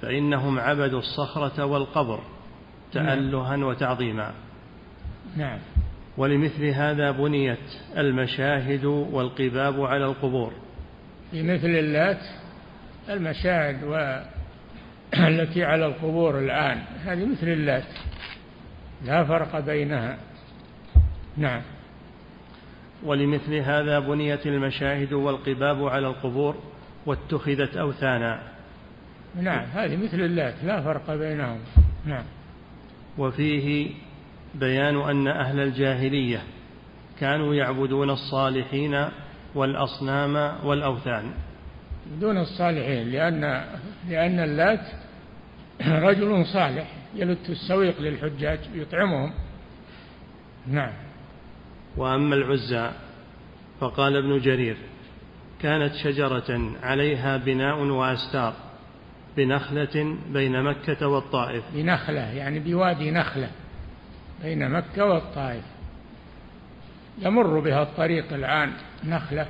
فإنهم 0.02 0.58
عبدوا 0.58 0.98
الصخرة 0.98 1.64
والقبر 1.64 2.20
تألها 2.92 3.56
وتعظيما. 3.56 4.32
نعم. 5.36 5.58
ولمثل 6.16 6.64
هذا 6.64 7.10
بنيت 7.10 7.58
المشاهد 7.96 8.84
والقباب 8.84 9.80
على 9.80 10.04
القبور. 10.04 10.52
في 11.30 11.42
مثل 11.42 11.66
اللات 11.66 12.20
المشاهد 13.08 13.84
التي 15.14 15.64
على 15.64 15.86
القبور 15.86 16.38
الآن. 16.38 16.82
هذه 17.04 17.24
مثل 17.24 17.48
اللات. 17.48 17.84
لا 19.04 19.24
فرق 19.24 19.60
بينها. 19.60 20.18
نعم. 21.36 21.62
ولمثل 23.04 23.54
هذا 23.54 23.98
بنيت 23.98 24.46
المشاهد 24.46 25.12
والقباب 25.12 25.84
على 25.84 26.06
القبور 26.06 26.56
واتخذت 27.06 27.76
أوثانا. 27.76 28.55
نعم 29.34 29.64
هذه 29.64 29.96
مثل 29.96 30.20
اللات 30.20 30.54
لا 30.64 30.80
فرق 30.80 31.14
بينهم. 31.14 31.58
نعم. 32.06 32.24
وفيه 33.18 33.90
بيان 34.54 34.96
أن 34.96 35.28
أهل 35.28 35.60
الجاهلية 35.60 36.42
كانوا 37.20 37.54
يعبدون 37.54 38.10
الصالحين 38.10 39.08
والأصنام 39.54 40.66
والأوثان. 40.66 41.30
دون 42.20 42.38
الصالحين 42.38 43.10
لأن 43.10 43.64
لأن 44.08 44.38
اللات 44.38 44.86
رجل 45.86 46.46
صالح 46.46 46.86
يلت 47.14 47.50
السويق 47.50 48.00
للحجاج 48.00 48.58
يطعمهم. 48.74 49.32
نعم. 50.66 50.92
وأما 51.96 52.34
العزى 52.34 52.90
فقال 53.80 54.16
ابن 54.16 54.38
جرير 54.38 54.76
كانت 55.60 55.94
شجرة 55.94 56.72
عليها 56.82 57.36
بناء 57.36 57.78
وأستار. 57.78 58.65
بنخلة 59.36 60.16
بين 60.32 60.62
مكة 60.62 61.06
والطائف. 61.08 61.64
بنخلة 61.74 62.20
يعني 62.20 62.58
بوادي 62.58 63.10
نخلة 63.10 63.48
بين 64.42 64.70
مكة 64.70 65.04
والطائف. 65.04 65.64
يمر 67.18 67.60
بها 67.60 67.82
الطريق 67.82 68.32
الآن 68.32 68.72
نخلة 69.04 69.46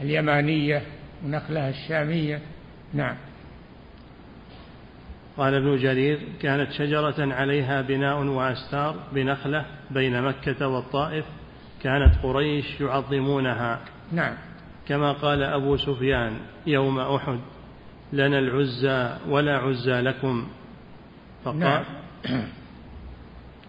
اليمانية 0.00 0.82
ونخلة 1.24 1.68
الشامية. 1.68 2.40
نعم. 2.94 3.16
قال 5.36 5.54
ابن 5.54 5.76
جرير 5.76 6.18
كانت 6.42 6.72
شجرة 6.72 7.34
عليها 7.34 7.82
بناء 7.82 8.22
وأستار 8.22 8.96
بنخلة 9.12 9.66
بين 9.90 10.22
مكة 10.22 10.68
والطائف 10.68 11.24
كانت 11.82 12.14
قريش 12.22 12.80
يعظمونها. 12.80 13.80
نعم. 14.12 14.34
كما 14.88 15.12
قال 15.12 15.42
أبو 15.42 15.76
سفيان 15.76 16.36
يوم 16.66 16.98
أحد. 16.98 17.38
لنا 18.12 18.38
العزى 18.38 19.16
ولا 19.28 19.56
عزى 19.58 20.00
لكم. 20.00 20.46
فقال, 21.44 21.58
نعم. 21.58 21.84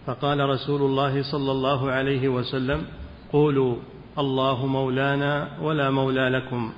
فقال 0.06 0.40
رسول 0.40 0.82
الله 0.82 1.22
صلى 1.22 1.52
الله 1.52 1.90
عليه 1.90 2.28
وسلم 2.28 2.86
قولوا 3.32 3.76
الله 4.18 4.66
مولانا 4.66 5.48
ولا 5.60 5.90
مولى 5.90 6.28
لكم. 6.28 6.72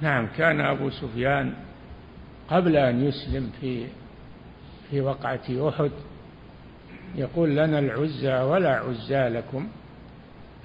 نعم 0.00 0.26
كان 0.36 0.60
أبو 0.60 0.90
سفيان 0.90 1.52
قبل 2.50 2.76
أن 2.76 3.04
يسلم 3.04 3.50
في 3.60 3.86
في 4.90 5.00
وقعة 5.00 5.68
أحد 5.68 5.90
يقول 7.14 7.50
لنا 7.50 7.78
العزى 7.78 8.34
ولا 8.34 8.70
عزى 8.70 9.28
لكم. 9.28 9.68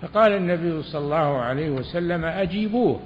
فقال 0.02 0.32
النبي 0.32 0.84
صلى 0.84 1.02
الله 1.02 1.38
عليه 1.38 1.70
وسلم 1.70 2.26
أجيبوه. 2.26 3.00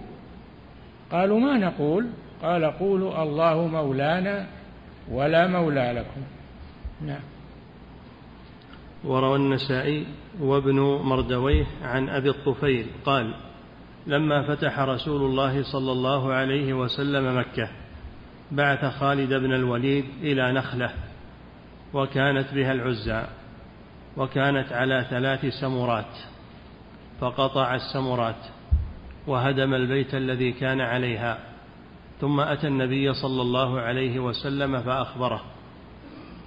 قالوا 1.11 1.39
ما 1.39 1.57
نقول؟ 1.57 2.05
قال 2.43 2.65
قولوا 2.65 3.23
الله 3.23 3.67
مولانا 3.67 4.47
ولا 5.11 5.47
مولى 5.47 5.93
لكم. 5.95 6.21
نعم. 7.01 7.21
وروى 9.03 9.35
النسائي 9.35 10.05
وابن 10.39 10.79
مردويه 11.03 11.65
عن 11.83 12.09
أبي 12.09 12.29
الطفيل 12.29 12.87
قال 13.05 13.33
لما 14.07 14.55
فتح 14.55 14.79
رسول 14.79 15.21
الله 15.21 15.63
صلى 15.63 15.91
الله 15.91 16.33
عليه 16.33 16.73
وسلم 16.73 17.39
مكة 17.39 17.69
بعث 18.51 18.85
خالد 18.85 19.33
بن 19.33 19.53
الوليد 19.53 20.05
إلى 20.21 20.51
نخلة 20.51 20.89
وكانت 21.93 22.53
بها 22.53 22.71
العزى 22.71 23.23
وكانت 24.17 24.71
على 24.71 25.05
ثلاث 25.09 25.45
سمرات 25.45 26.17
فقطع 27.21 27.75
السمرات 27.75 28.45
وهدم 29.27 29.73
البيت 29.73 30.15
الذي 30.15 30.51
كان 30.51 30.81
عليها 30.81 31.39
ثم 32.21 32.39
أتى 32.39 32.67
النبي 32.67 33.13
صلى 33.13 33.41
الله 33.41 33.79
عليه 33.79 34.19
وسلم 34.19 34.81
فأخبره 34.81 35.43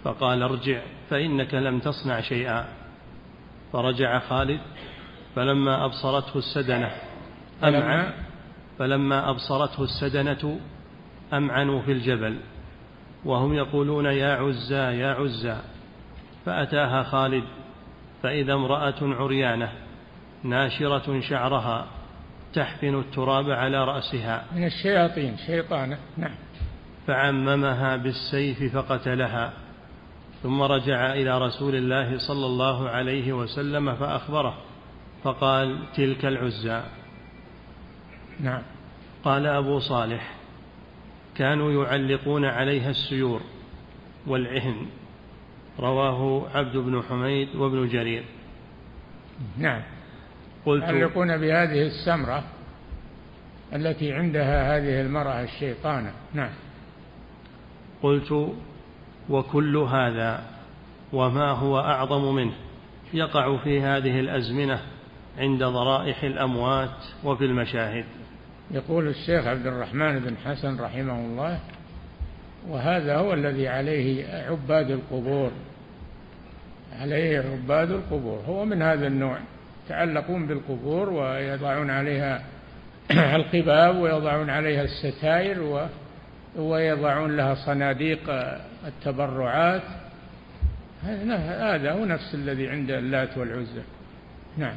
فقال 0.05 0.43
ارجع 0.43 0.81
فإنك 1.11 1.55
لم 1.55 1.79
تصنع 1.79 2.21
شيئا. 2.21 2.65
فرجع 3.73 4.19
خالد 4.19 4.61
فلما 5.37 5.85
أبصرته 5.85 6.39
السدنة 6.39 6.91
أمعن 7.65 8.13
فلما 8.79 9.31
أبصرته 9.31 9.83
السدنة 9.83 10.61
أمعنوا 11.33 11.83
في 11.83 11.93
الجبل 11.93 12.37
وهم 13.25 13.55
يقولون 13.55 14.05
يا 14.05 14.35
عزى 14.35 14.75
يا 14.77 15.15
عزى. 15.15 15.57
فأتاها 16.47 17.03
خالد 17.03 17.45
فإذا 18.23 18.55
امرأة 18.55 18.95
عريانة 19.03 19.73
ناشرة 20.45 21.21
شعرها 21.21 21.87
تحفن 22.53 22.99
التراب 22.99 23.51
على 23.51 23.85
رأسها. 23.85 24.45
من 24.55 24.65
الشياطين 24.65 25.37
شيطانة. 25.37 25.99
نعم. 26.17 26.35
فعممها 27.07 27.97
بالسيف 27.97 28.77
فقتلها. 28.77 29.53
ثم 30.43 30.63
رجع 30.63 31.13
إلى 31.13 31.39
رسول 31.39 31.75
الله 31.75 32.19
صلى 32.19 32.47
الله 32.47 32.89
عليه 32.89 33.33
وسلم 33.33 33.95
فأخبره 33.95 34.59
فقال 35.25 35.79
تلك 35.95 36.25
العزى. 36.25 36.83
نعم. 38.41 38.63
قال 39.25 39.47
أبو 39.47 39.79
صالح 39.79 40.35
كانوا 41.37 41.85
يعلقون 41.85 42.45
عليها 42.45 42.91
السيور 42.91 43.41
والعهن. 44.27 44.87
رواه 45.79 46.49
عبد 46.55 46.77
بن 46.77 47.03
حميد 47.09 47.57
وابن 47.57 47.89
جرير. 47.89 48.25
نعم. 49.59 49.83
قلت 50.67 50.83
يعلقون 50.83 51.37
بهذه 51.39 51.87
السمرة 51.87 52.45
التي 53.73 54.13
عندها 54.13 54.77
هذه 54.77 55.01
المرأة 55.01 55.43
الشيطانة 55.43 56.13
نعم. 56.35 56.51
قلت 58.03 58.55
وكل 59.29 59.77
هذا 59.77 60.43
وما 61.13 61.51
هو 61.51 61.79
أعظم 61.79 62.35
منه 62.35 62.53
يقع 63.15 63.57
في 63.57 63.81
هذه 63.81 64.21
الأزمنة 64.21 64.81
عند 65.39 65.65
ضرائح 65.65 66.23
الأموات 66.23 66.97
وفي 67.25 67.45
المشاهد. 67.45 68.05
يقول 68.71 69.09
الشيخ 69.09 69.47
عبد 69.47 69.67
الرحمن 69.67 70.19
بن 70.19 70.37
حسن 70.37 70.81
رحمه 70.81 71.21
الله 71.21 71.61
وهذا 72.69 73.17
هو 73.17 73.33
الذي 73.33 73.69
عليه 73.69 74.27
عباد 74.27 74.91
القبور 74.91 75.51
عليه 77.01 77.39
عباد 77.39 77.91
القبور. 77.91 78.39
هو 78.49 78.65
من 78.65 78.83
هذا 78.83 79.07
النوع. 79.07 79.39
يتعلقون 79.91 80.47
بالقبور 80.47 81.09
ويضعون 81.09 81.91
عليها 81.91 82.43
القباب 83.37 83.97
ويضعون 83.97 84.51
عليها 84.51 84.83
الستائر 84.83 85.89
ويضعون 86.57 87.37
لها 87.37 87.55
صناديق 87.55 88.31
التبرعات. 88.87 89.83
هذا 91.03 91.93
هو 91.93 92.05
نفس 92.05 92.35
الذي 92.35 92.69
عند 92.69 92.91
اللات 92.91 93.39
والعزى. 93.39 93.83
نعم. 94.59 94.77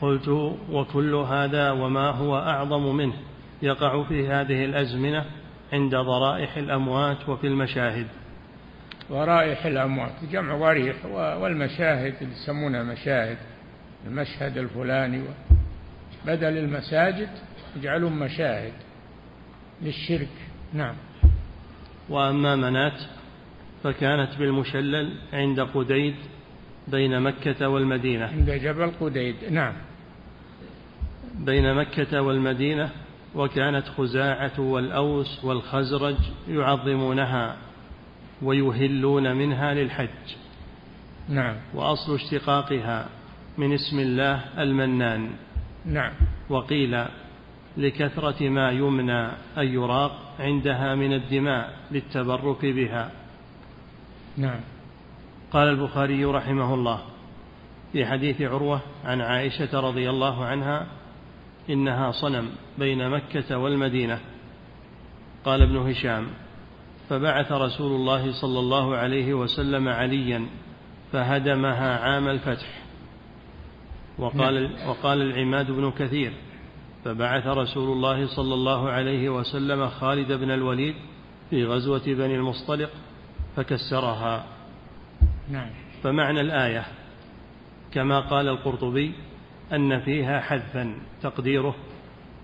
قلت 0.00 0.28
وكل 0.70 1.14
هذا 1.14 1.70
وما 1.70 2.10
هو 2.10 2.38
أعظم 2.38 2.96
منه 2.96 3.14
يقع 3.62 4.02
في 4.02 4.28
هذه 4.28 4.64
الأزمنة 4.64 5.24
عند 5.72 5.94
ضرائح 5.94 6.56
الأموات 6.56 7.28
وفي 7.28 7.46
المشاهد. 7.46 8.06
ضرائح 9.10 9.66
الأموات 9.66 10.12
جمع 10.32 10.56
ضريح 10.56 11.06
والمشاهد 11.14 12.14
اللي 12.22 12.32
يسمونها 12.32 12.82
مشاهد. 12.82 13.36
المشهد 14.06 14.58
الفلاني. 14.58 15.22
بدل 16.26 16.58
المساجد 16.58 17.28
يجعلون 17.76 18.12
مشاهد 18.12 18.72
للشرك. 19.82 20.28
نعم. 20.72 20.94
وأما 22.08 22.56
منات 22.56 23.00
فكانت 23.82 24.38
بالمشلل 24.38 25.18
عند 25.32 25.60
قديد 25.60 26.14
بين 26.88 27.20
مكة 27.20 27.68
والمدينة. 27.68 28.26
عند 28.26 28.50
جبل 28.50 28.90
قديد. 29.00 29.36
نعم. 29.50 29.74
بين 31.34 31.74
مكة 31.74 32.22
والمدينة 32.22 32.90
وكانت 33.34 33.88
خزاعة 33.88 34.60
والأوس 34.60 35.44
والخزرج 35.44 36.16
يعظمونها 36.48 37.56
ويهلون 38.42 39.36
منها 39.36 39.74
للحج. 39.74 40.08
نعم. 41.28 41.56
وأصل 41.74 42.14
اشتقاقها. 42.14 43.08
من 43.58 43.72
اسم 43.72 43.98
الله 43.98 44.62
المنان. 44.62 45.30
نعم. 45.84 46.12
وقيل 46.48 47.04
لكثرة 47.76 48.48
ما 48.48 48.70
يمنى 48.70 49.26
أن 49.58 49.66
يراق 49.74 50.34
عندها 50.38 50.94
من 50.94 51.12
الدماء 51.12 51.78
للتبرك 51.90 52.66
بها. 52.66 53.10
نعم. 54.36 54.60
قال 55.52 55.68
البخاري 55.68 56.24
رحمه 56.24 56.74
الله 56.74 57.00
في 57.92 58.06
حديث 58.06 58.42
عروة 58.42 58.80
عن 59.04 59.20
عائشة 59.20 59.80
رضي 59.80 60.10
الله 60.10 60.44
عنها 60.44 60.86
إنها 61.70 62.10
صنم 62.10 62.48
بين 62.78 63.10
مكة 63.10 63.58
والمدينة. 63.58 64.18
قال 65.44 65.62
ابن 65.62 65.76
هشام 65.76 66.26
فبعث 67.08 67.52
رسول 67.52 67.92
الله 67.92 68.32
صلى 68.40 68.58
الله 68.58 68.96
عليه 68.96 69.34
وسلم 69.34 69.88
عليا 69.88 70.46
فهدمها 71.12 71.98
عام 71.98 72.28
الفتح. 72.28 72.83
وقال, 74.18 74.70
وقال 74.86 75.22
العماد 75.22 75.70
بن 75.70 75.90
كثير 75.90 76.32
فبعث 77.04 77.46
رسول 77.46 77.92
الله 77.92 78.26
صلى 78.26 78.54
الله 78.54 78.90
عليه 78.90 79.28
وسلم 79.28 79.88
خالد 79.88 80.32
بن 80.32 80.50
الوليد 80.50 80.94
في 81.50 81.64
غزوة 81.64 82.04
بني 82.06 82.34
المصطلق 82.34 82.90
فكسرها. 83.56 84.44
نعم. 85.50 85.70
فمعنى 86.02 86.40
الآية 86.40 86.84
كما 87.92 88.20
قال 88.20 88.48
القرطبي 88.48 89.12
أن 89.72 90.00
فيها 90.00 90.40
حذفا 90.40 90.94
تقديره 91.22 91.74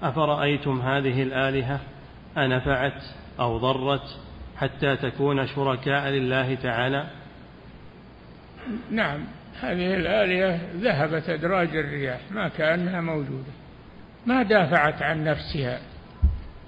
أفرأيتم 0.02 0.80
هذه 0.80 1.22
الآلهة؟ 1.22 1.80
أنفعت 2.36 3.02
أو 3.40 3.58
ضرت 3.58 4.18
حتى 4.56 4.96
تكون 4.96 5.46
شركاء 5.46 6.08
لله 6.08 6.54
تعالى؟ 6.54 7.10
نعم. 8.90 9.24
هذه 9.62 9.94
الآلهة 9.94 10.60
ذهبت 10.76 11.28
أدراج 11.28 11.76
الرياح 11.76 12.20
ما 12.30 12.48
كأنها 12.48 13.00
موجودة. 13.00 13.52
ما 14.26 14.42
دافعت 14.42 15.02
عن 15.02 15.24
نفسها 15.24 15.80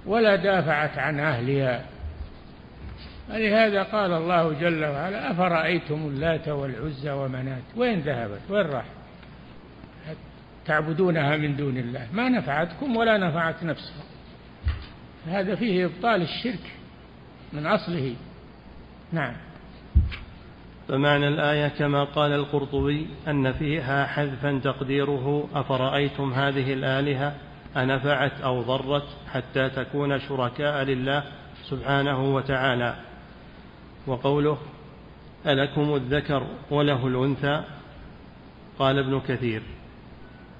ولا 0.05 0.35
دافعت 0.35 0.97
عن 0.97 1.19
أهلها. 1.19 1.85
لهذا 3.29 3.83
قال 3.83 4.13
الله 4.13 4.53
جل 4.53 4.85
وعلا 4.85 5.31
أفرأيتم 5.31 6.07
اللات 6.07 6.47
والعزى 6.47 7.11
ومنات؟ 7.11 7.63
وين 7.75 7.99
ذهبت؟ 7.99 8.41
وين 8.49 8.65
راح 8.65 8.85
تعبدونها 10.65 11.37
من 11.37 11.55
دون 11.55 11.77
الله. 11.77 12.07
ما 12.13 12.29
نفعتكم 12.29 12.95
ولا 12.95 13.17
نفعت 13.17 13.63
نفسها. 13.63 14.03
هذا 15.27 15.55
فيه 15.55 15.85
إبطال 15.85 16.21
الشرك 16.21 16.71
من 17.53 17.65
أصله. 17.65 18.15
نعم. 19.11 19.33
فمعنى 20.87 21.27
الآية 21.27 21.67
كما 21.67 22.03
قال 22.03 22.31
القرطبي 22.31 23.07
أن 23.27 23.51
فيها 23.51 24.05
حذفا 24.05 24.59
تقديره 24.63 25.49
أفرأيتم 25.55 26.33
هذه 26.33 26.73
الآلهة؟ 26.73 27.35
أنفعت 27.77 28.41
أو 28.41 28.61
ضرت 28.61 29.07
حتى 29.33 29.69
تكون 29.69 30.19
شركاء 30.19 30.83
لله 30.83 31.23
سبحانه 31.69 32.35
وتعالى. 32.35 32.95
وقوله 34.07 34.57
ألكم 35.47 35.95
الذكر 35.95 36.47
وله 36.71 37.07
الأنثى؟ 37.07 37.63
قال 38.79 38.99
ابن 38.99 39.19
كثير. 39.19 39.61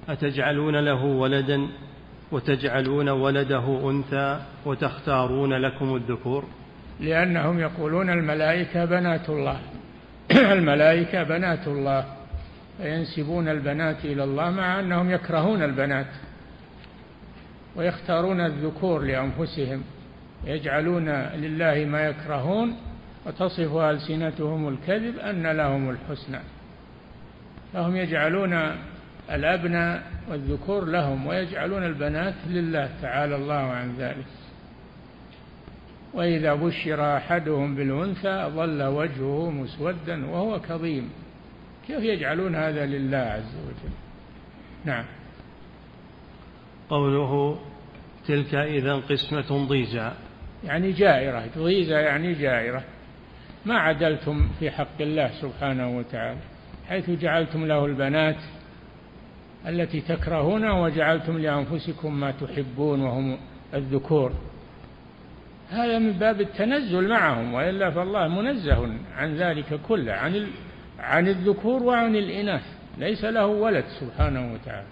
أتجعلون 0.08 0.76
له 0.76 1.04
ولدا 1.04 1.68
وتجعلون 2.32 3.08
ولده 3.08 3.90
أنثى 3.90 4.40
وتختارون 4.66 5.52
لكم 5.52 5.96
الذكور؟ 5.96 6.44
لأنهم 7.00 7.60
يقولون 7.60 8.10
الملائكة 8.10 8.84
بنات 8.84 9.28
الله. 9.28 9.60
الملائكة 10.56 11.22
بنات 11.22 11.66
الله 11.66 12.04
فينسبون 12.82 13.48
البنات 13.48 14.04
إلى 14.04 14.24
الله 14.24 14.50
مع 14.50 14.80
أنهم 14.80 15.10
يكرهون 15.10 15.62
البنات 15.62 16.06
ويختارون 17.76 18.40
الذكور 18.40 19.02
لأنفسهم 19.02 19.82
يجعلون 20.44 21.08
لله 21.34 21.84
ما 21.84 22.06
يكرهون 22.06 22.76
وتصف 23.26 23.76
ألسنتهم 23.76 24.68
الكذب 24.68 25.18
أن 25.18 25.46
لهم 25.46 25.90
الحسنى. 25.90 26.40
فهم 27.72 27.96
يجعلون 27.96 28.70
الأبناء 29.32 30.02
والذكور 30.30 30.84
لهم 30.84 31.26
ويجعلون 31.26 31.84
البنات 31.84 32.34
لله 32.46 32.90
تعالى 33.02 33.36
الله 33.36 33.54
عن 33.54 33.96
ذلك. 33.98 34.26
وإذا 36.14 36.54
بشر 36.54 37.16
أحدهم 37.16 37.74
بالأنثى 37.74 38.50
ظل 38.54 38.82
وجهه 38.82 39.50
مسودا 39.50 40.26
وهو 40.30 40.60
كظيم. 40.60 41.10
كيف 41.86 42.02
يجعلون 42.02 42.54
هذا 42.54 42.86
لله 42.86 43.18
عز 43.18 43.56
وجل؟ 43.66 43.94
نعم. 44.84 45.04
قوله 46.90 47.58
تلك 48.26 48.54
إذا 48.54 48.94
قسمة 48.94 49.66
ضيزى. 49.66 50.12
يعني 50.64 50.92
جائرة. 50.92 51.44
ضيزى 51.58 51.94
يعني 51.94 52.32
جائرة. 52.32 52.82
ما 53.66 53.78
عدلتم 53.78 54.48
في 54.60 54.70
حق 54.70 55.00
الله 55.00 55.30
سبحانه 55.40 55.98
وتعالى 55.98 56.40
حيث 56.88 57.10
جعلتم 57.10 57.66
له 57.66 57.84
البنات 57.86 58.36
التي 59.66 60.00
تكرهونها 60.00 60.72
وجعلتم 60.72 61.38
لأنفسكم 61.38 62.20
ما 62.20 62.30
تحبون 62.30 63.00
وهم 63.00 63.38
الذكور. 63.74 64.32
هذا 65.70 65.98
من 65.98 66.12
باب 66.12 66.40
التنزل 66.40 67.08
معهم 67.08 67.54
وإلا 67.54 67.90
فالله 67.90 68.28
منزه 68.28 68.88
عن 69.16 69.36
ذلك 69.36 69.80
كله 69.88 70.12
عن 70.12 70.46
عن 70.98 71.28
الذكور 71.28 71.82
وعن 71.82 72.16
الإناث. 72.16 72.62
ليس 72.98 73.24
له 73.24 73.46
ولد 73.46 73.84
سبحانه 74.00 74.52
وتعالى. 74.52 74.86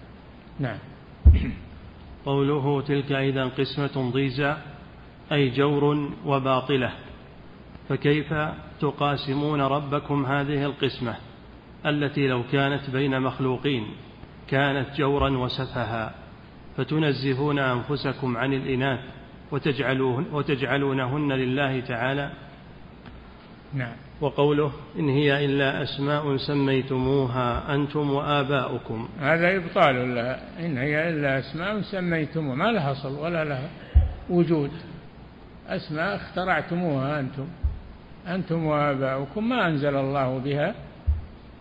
نعم. 0.59 0.77
قوله 2.25 2.81
تلك 2.81 3.11
إذا 3.11 3.43
قسمة 3.43 4.11
ضيزى 4.11 4.55
أي 5.31 5.49
جور 5.49 6.11
وباطلة. 6.25 6.91
فكيف 7.89 8.33
تقاسمون 8.79 9.61
ربكم 9.61 10.25
هذه 10.25 10.65
القسمة 10.65 11.15
التي 11.85 12.27
لو 12.27 12.43
كانت 12.51 12.89
بين 12.89 13.21
مخلوقين 13.21 13.87
كانت 14.47 14.87
جورا 14.97 15.29
وسفها 15.29 16.15
فتنزهون 16.77 17.59
أنفسكم 17.59 18.37
عن 18.37 18.53
الإناث 18.53 18.99
وتجعلون 19.51 20.25
وتجعلونهن 20.31 21.31
لله 21.31 21.79
تعالى. 21.79 22.29
نعم. 23.73 23.95
وقوله 24.21 24.71
إن 24.99 25.09
هي 25.09 25.45
إلا 25.45 25.83
أسماء 25.83 26.37
سميتموها 26.37 27.75
أنتم 27.75 28.09
وآباؤكم. 28.09 29.09
هذا 29.19 29.55
إبطال 29.55 30.15
لها. 30.15 30.39
إن 30.65 30.77
هي 30.77 31.09
إلا 31.09 31.39
أسماء 31.39 31.81
سميتموها. 31.81 32.55
ما 32.55 32.71
لها 32.71 32.91
أصل 32.91 33.19
ولا 33.19 33.43
لها 33.43 33.69
وجود. 34.29 34.71
أسماء 35.67 36.15
اخترعتموها 36.15 37.19
أنتم. 37.19 37.47
أنتم 38.27 38.65
وآباؤكم. 38.65 39.49
ما 39.49 39.67
أنزل 39.67 39.95
الله 39.95 40.37
بها 40.37 40.75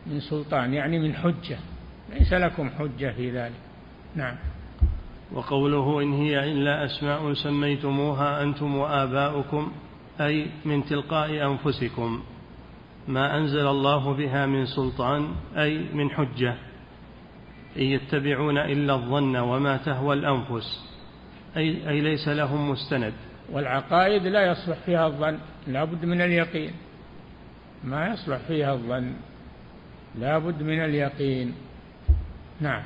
من 0.07 0.21
سلطان 0.21 0.75
يعني 0.75 0.99
من 0.99 1.15
حجة. 1.15 1.59
ليس 2.19 2.33
لكم 2.33 2.71
حجة 2.79 3.13
في 3.17 3.31
ذلك. 3.31 3.61
نعم. 4.17 4.35
وقوله 5.35 6.03
إن 6.03 6.13
هي 6.13 6.53
إلا 6.53 6.85
أسماء 6.85 7.33
سميتموها 7.33 8.43
أنتم 8.43 8.77
وآباؤكم 8.77 9.73
أي 10.21 10.47
من 10.65 10.85
تلقاء 10.85 11.51
أنفسكم. 11.51 12.23
ما 13.09 13.39
أنزل 13.39 13.67
الله 13.67 14.13
بها 14.13 14.47
من 14.47 14.67
سلطان 14.67 15.29
أي 15.57 15.79
من 15.95 16.11
حجة. 16.11 16.55
إن 17.77 17.83
يتبعون 17.83 18.59
إلا 18.59 18.95
الظن 18.95 19.37
وما 19.37 19.77
تهوى 19.77 20.15
الأنفس 20.15 20.93
أي, 21.57 21.89
أي 21.89 22.01
ليس 22.01 22.29
لهم 22.29 22.71
مستند. 22.71 23.13
والعقائد 23.53 24.27
لا 24.27 24.47
يصلح 24.47 24.77
فيها 24.87 25.07
الظن 25.07 25.39
لا 25.67 25.85
بد 25.85 26.05
من 26.05 26.21
اليقين. 26.21 26.73
ما 27.85 28.09
يصلح 28.09 28.39
فيها 28.49 28.73
الظن 28.73 29.13
لا 30.19 30.39
بد 30.39 30.63
من 30.63 30.85
اليقين. 30.85 31.55
نعم. 32.61 32.83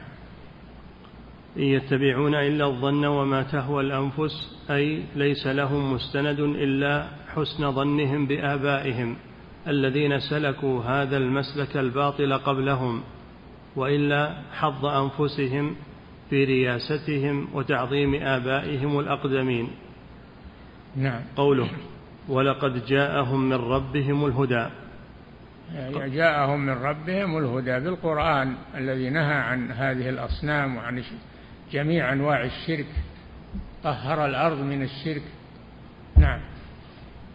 إن 1.56 1.62
يتبعون 1.62 2.34
إلا 2.34 2.66
الظن 2.66 3.04
وما 3.04 3.42
تهوى 3.42 3.82
الأنفس 3.82 4.56
أي 4.70 5.02
ليس 5.16 5.46
لهم 5.46 5.92
مستند 5.92 6.40
إلا 6.40 7.08
حسن 7.34 7.72
ظنهم 7.72 8.26
بآبائهم 8.26 9.16
الذين 9.68 10.20
سلكوا 10.20 10.82
هذا 10.82 11.16
المسلك 11.16 11.76
الباطل 11.76 12.32
قبلهم 12.32 13.02
وإلا 13.76 14.34
حظ 14.52 14.86
أنفسهم 14.86 15.76
في 16.30 16.44
رياستهم 16.44 17.48
وتعظيم 17.54 18.14
آبائهم 18.14 19.00
الأقدمين. 19.00 19.70
نعم. 20.96 21.20
قوله 21.36 21.68
ولقد 22.28 22.86
جاءهم 22.86 23.48
من 23.48 23.56
ربهم 23.56 24.26
الهدى 24.26 24.66
يعني 25.74 26.10
جاءهم 26.10 26.60
من 26.60 26.72
ربهم 26.72 27.38
الهدى 27.38 27.84
بالقرآن 27.84 28.54
الذي 28.76 29.10
نهى 29.10 29.34
عن 29.34 29.70
هذه 29.70 30.08
الأصنام 30.08 30.76
وعن 30.76 30.98
جميع 31.72 32.12
أنواع 32.12 32.44
الشرك 32.44 32.86
طهر 33.84 34.26
الأرض 34.26 34.58
من 34.58 34.82
الشرك. 34.82 35.22
نعم. 36.16 36.40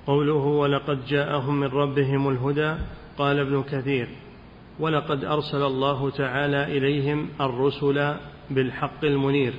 قوله 0.08 0.34
ولقد 0.34 1.06
جاءهم 1.06 1.60
من 1.60 1.68
ربهم 1.68 2.30
الهدى 2.30 2.76
قال 3.18 3.40
ابن 3.40 3.64
كثير 3.64 4.08
ولقد 4.80 5.24
أرسل 5.26 5.64
الله 5.64 6.10
تعالى 6.10 6.64
إليهم 6.64 7.30
الرسل 7.42 8.16
بالحق 8.50 9.04
المنير 9.04 9.54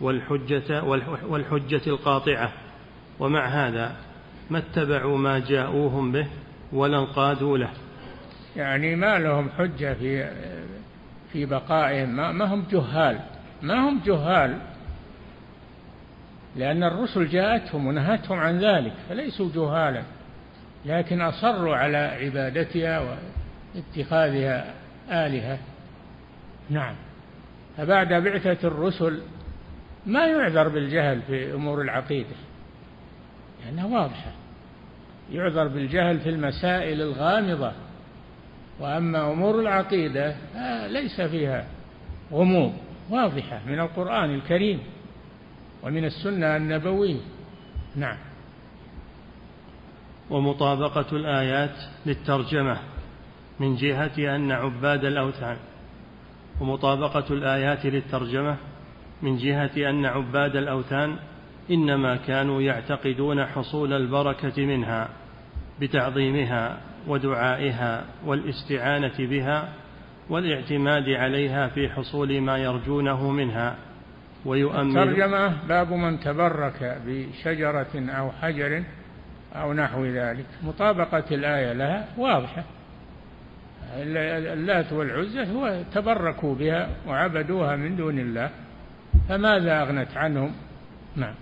والحجة, 0.00 0.84
والحجة 1.28 1.82
القاطعة. 1.86 2.52
ومع 3.20 3.46
هذا 3.46 3.96
ما 4.50 4.58
اتبعوا 4.58 5.18
ما 5.18 5.38
جاءوهم 5.38 6.12
به 6.12 6.26
ولا 6.72 6.98
انقادوا 6.98 7.58
له. 7.58 7.70
يعني 8.56 8.96
ما 8.96 9.18
لهم 9.18 9.50
حجة 9.58 9.94
في 9.94 10.30
في 11.32 11.46
بقائهم 11.46 12.08
ما, 12.08 12.32
ما 12.32 12.54
هم 12.54 12.64
جهال. 12.70 13.20
ما 13.64 13.88
هم 13.88 14.00
جهال؟ 14.06 14.58
لأن 16.56 16.84
الرسل 16.84 17.28
جاءتهم 17.28 17.86
ونهتهم 17.86 18.38
عن 18.38 18.58
ذلك 18.58 18.92
فليسوا 19.08 19.48
جهالا 19.54 20.02
لكن 20.86 21.20
أصروا 21.20 21.76
على 21.76 21.96
عبادتها 21.96 23.16
واتخاذها 23.74 24.74
آلهة. 25.10 25.58
نعم. 26.70 26.94
فبعد 27.76 28.12
بعثة 28.12 28.68
الرسل 28.68 29.22
ما 30.06 30.26
يعذر 30.26 30.68
بالجهل 30.68 31.22
في 31.22 31.54
أمور 31.54 31.82
العقيدة 31.82 32.36
لأنها 33.64 33.86
واضحة. 33.86 34.32
يعذر 35.32 35.68
بالجهل 35.68 36.20
في 36.20 36.28
المسائل 36.28 37.02
الغامضة 37.02 37.72
وأما 38.80 39.32
أمور 39.32 39.60
العقيدة 39.60 40.34
ليس 40.86 41.20
فيها 41.20 41.66
غموض. 42.32 42.72
واضحة 43.10 43.60
من 43.66 43.80
القرآن 43.80 44.34
الكريم 44.34 44.80
ومن 45.82 46.04
السنة 46.04 46.56
النبوية. 46.56 47.20
نعم. 47.96 48.16
ومطابقة 50.30 51.16
الآيات 51.16 51.76
للترجمة 52.06 52.78
من 53.60 53.76
جهة 53.76 54.36
أن 54.36 54.52
عباد 54.52 55.04
الأوثان. 55.04 55.56
ومطابقة 56.60 57.34
الآيات 57.34 57.86
للترجمة 57.86 58.56
من 59.22 59.36
جهة 59.36 59.90
أن 59.90 60.06
عباد 60.06 60.56
الأوثان 60.56 61.16
إنما 61.70 62.16
كانوا 62.16 62.62
يعتقدون 62.62 63.46
حصول 63.46 63.92
البركة 63.92 64.66
منها 64.66 65.08
بتعظيمها 65.80 66.80
ودعائها 67.08 68.04
والاستعانة 68.26 69.14
بها 69.18 69.72
والاعتماد 70.30 71.08
عليها 71.08 71.68
في 71.68 71.88
حصول 71.88 72.40
ما 72.40 72.58
يرجونه 72.58 73.30
منها. 73.30 73.76
ويؤمن 74.44 74.94
ترجمة 74.94 75.66
باب 75.68 75.92
من 75.92 76.20
تبرك 76.20 76.98
بشجرة 77.06 78.10
أو 78.10 78.30
حجر 78.30 78.82
أو 79.54 79.72
نحو 79.72 80.04
ذلك. 80.04 80.46
مطابقة 80.62 81.24
الآية 81.30 81.72
لها 81.72 82.08
واضحة. 82.18 82.64
اللات 83.96 84.92
والعزة 84.92 85.52
هو 85.52 85.82
تبركوا 85.94 86.54
بها 86.54 86.88
وعبدوها 87.08 87.76
من 87.76 87.96
دون 87.96 88.18
الله 88.18 88.50
فماذا 89.28 89.82
أغنت 89.82 90.16
عنهم؟ 90.16 90.52
نعم. 91.16 91.34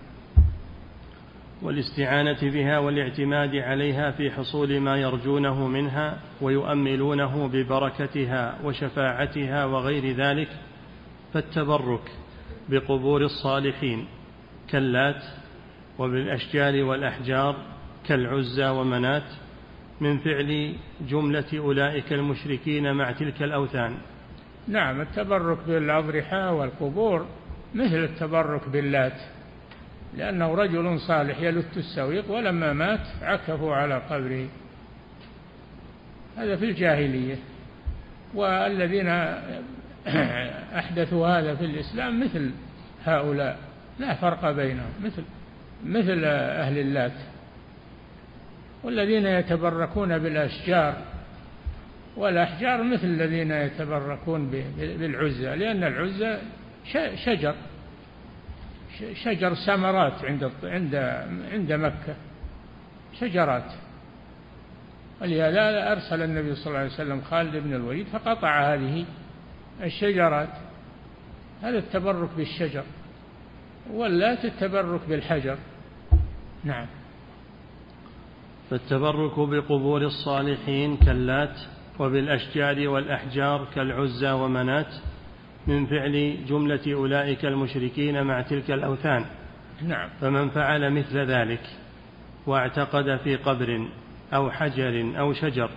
والاستعانة 1.63 2.39
بها 2.41 2.79
والاعتماد 2.79 3.55
عليها 3.55 4.11
في 4.11 4.31
حصول 4.31 4.79
ما 4.79 4.97
يرجونه 4.97 5.67
منها 5.67 6.19
ويؤملونه 6.41 7.47
ببركتها 7.47 8.59
وشفاعتها 8.63 9.65
وغير 9.65 10.15
ذلك 10.15 10.49
فالتبرك 11.33 12.11
بقبور 12.69 13.21
الصالحين 13.21 14.05
كاللات 14.69 15.23
وبالأشجار 15.99 16.83
والأحجار 16.83 17.55
كالعزى 18.07 18.65
ومنات 18.65 19.23
من 20.01 20.17
فعل 20.17 20.75
جملة 21.09 21.45
أولئك 21.53 22.13
المشركين 22.13 22.93
مع 22.93 23.11
تلك 23.11 23.43
الأوثان. 23.43 23.97
نعم 24.67 25.01
التبرك 25.01 25.57
بالأضرحة 25.67 26.53
والقبور 26.53 27.25
مثل 27.75 28.03
التبرك 28.03 28.69
باللات. 28.69 29.21
لأنه 30.17 30.55
رجل 30.55 30.99
صالح 30.99 31.41
يلت 31.41 31.77
السويق 31.77 32.31
ولما 32.31 32.73
مات 32.73 33.07
عكفوا 33.21 33.75
على 33.75 33.95
قبره. 34.09 34.47
هذا 36.37 36.55
في 36.55 36.65
الجاهلية. 36.65 37.35
والذين 38.33 39.07
أحدثوا 40.79 41.27
هذا 41.27 41.55
في 41.55 41.65
الإسلام 41.65 42.23
مثل 42.23 42.51
هؤلاء. 43.05 43.57
لا 43.99 44.13
فرق 44.13 44.51
بينهم 44.51 44.91
مثل 45.03 45.23
مثل 45.85 46.25
أهل 46.25 46.77
اللات. 46.77 47.11
والذين 48.83 49.25
يتبركون 49.25 50.17
بالأشجار. 50.17 50.95
والأحجار 52.17 52.83
مثل 52.83 53.07
الذين 53.07 53.51
يتبركون 53.51 54.51
بالعزة 54.77 55.55
لأن 55.55 55.83
العزة 55.83 56.39
شجر. 57.25 57.55
شجر 59.13 59.53
سمرات 59.53 60.25
عند 60.25 60.51
عند 60.63 60.95
عند 61.51 61.73
مكة. 61.73 62.15
شجرات. 63.19 63.71
ولهذا 65.21 65.91
أرسل 65.91 66.21
النبي 66.21 66.55
صلى 66.55 66.67
الله 66.67 66.79
عليه 66.79 66.89
وسلم 66.89 67.21
خالد 67.21 67.55
بن 67.55 67.73
الوليد 67.73 68.07
فقطع 68.07 68.73
هذه 68.73 69.05
الشجرات. 69.83 70.53
هذا 71.61 71.77
التبرك 71.77 72.29
بالشجر 72.37 72.83
واللات 73.91 74.45
التبرك 74.45 75.01
بالحجر. 75.09 75.57
نعم. 76.63 76.87
فالتبرك 78.69 79.39
بقبور 79.39 80.01
الصالحين 80.01 80.97
كاللات 80.97 81.59
وبالأشجار 81.99 82.87
والأحجار 82.87 83.67
كالعزى 83.75 84.31
ومنات 84.31 84.93
من 85.67 85.85
فعل 85.85 86.37
جملة 86.47 86.93
أولئك 86.93 87.45
المشركين 87.45 88.23
مع 88.23 88.41
تلك 88.41 88.71
الأوثان. 88.71 89.25
نعم. 89.81 90.09
فمن 90.21 90.49
فعل 90.49 90.93
مثل 90.93 91.17
ذلك 91.17 91.61
واعتقد 92.47 93.19
في 93.23 93.35
قبر 93.35 93.87
أو 94.33 94.51
حجر 94.51 95.19
أو 95.19 95.33
شجر 95.33 95.69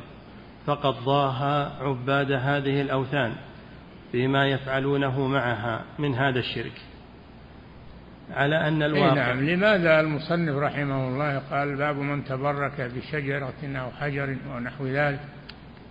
فقد 0.66 0.94
ضاها 1.04 1.82
عباد 1.82 2.32
هذه 2.32 2.80
الأوثان 2.80 3.32
فيما 4.12 4.46
يفعلونه 4.46 5.26
معها 5.26 5.84
من 5.98 6.14
هذا 6.14 6.38
الشرك. 6.38 6.80
على 8.34 8.68
أن 8.68 8.82
الواقع 8.82 9.14
نعم. 9.14 9.50
لماذا 9.50 10.00
المصنف 10.00 10.56
رحمه 10.56 11.08
الله 11.08 11.38
قال 11.38 11.76
باب 11.76 11.96
من 11.96 12.24
تبرك 12.24 12.80
بشجرة 12.80 13.54
أو 13.64 13.90
حجر 13.90 14.36
ونحو 14.50 14.86
ذلك؟ 14.86 15.20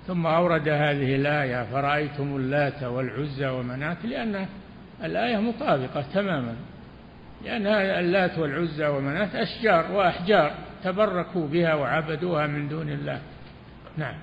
ثم 0.07 0.25
أورد 0.25 0.69
هذه 0.69 1.15
الآية 1.15 1.63
فرأيتم 1.63 2.35
اللات 2.35 2.83
والعزى 2.83 3.47
ومناة 3.47 3.97
لأن 4.05 4.45
الآية 5.03 5.37
مطابقة 5.37 6.05
تماما. 6.13 6.55
لأن 7.45 7.67
اللات 7.67 8.37
والعزى 8.39 8.87
ومناة 8.87 9.43
أشجار 9.43 9.91
وأحجار 9.91 10.51
تبركوا 10.83 11.47
بها 11.47 11.73
وعبدوها 11.73 12.47
من 12.47 12.69
دون 12.69 12.89
الله. 12.89 13.21
نعم. 13.97 14.15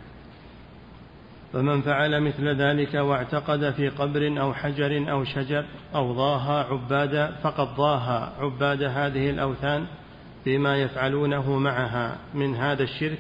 فمن 1.53 1.81
فعل 1.83 2.21
مثل 2.21 2.49
ذلك 2.49 2.95
واعتقد 2.95 3.71
في 3.71 3.89
قبر 3.89 4.41
أو 4.41 4.55
حجر 4.55 5.11
أو 5.11 5.25
شجر 5.25 5.65
أو 5.95 6.13
ضاها 6.13 6.65
عباد 6.65 7.35
فقد 7.43 7.77
ضاها 7.77 8.33
عباد 8.39 8.83
هذه 8.83 9.31
الأوثان 9.31 9.87
بما 10.47 10.77
يفعلونه 10.77 11.59
معها 11.59 12.17
من 12.35 12.57
هذا 12.57 12.83
الشرك 12.83 13.19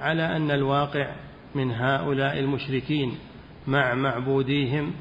على 0.00 0.36
أن 0.36 0.50
الواقع 0.50 1.10
من 1.54 1.70
هؤلاء 1.70 2.38
المشركين 2.38 3.18
مع 3.66 3.94
معبوديهم 3.94 4.92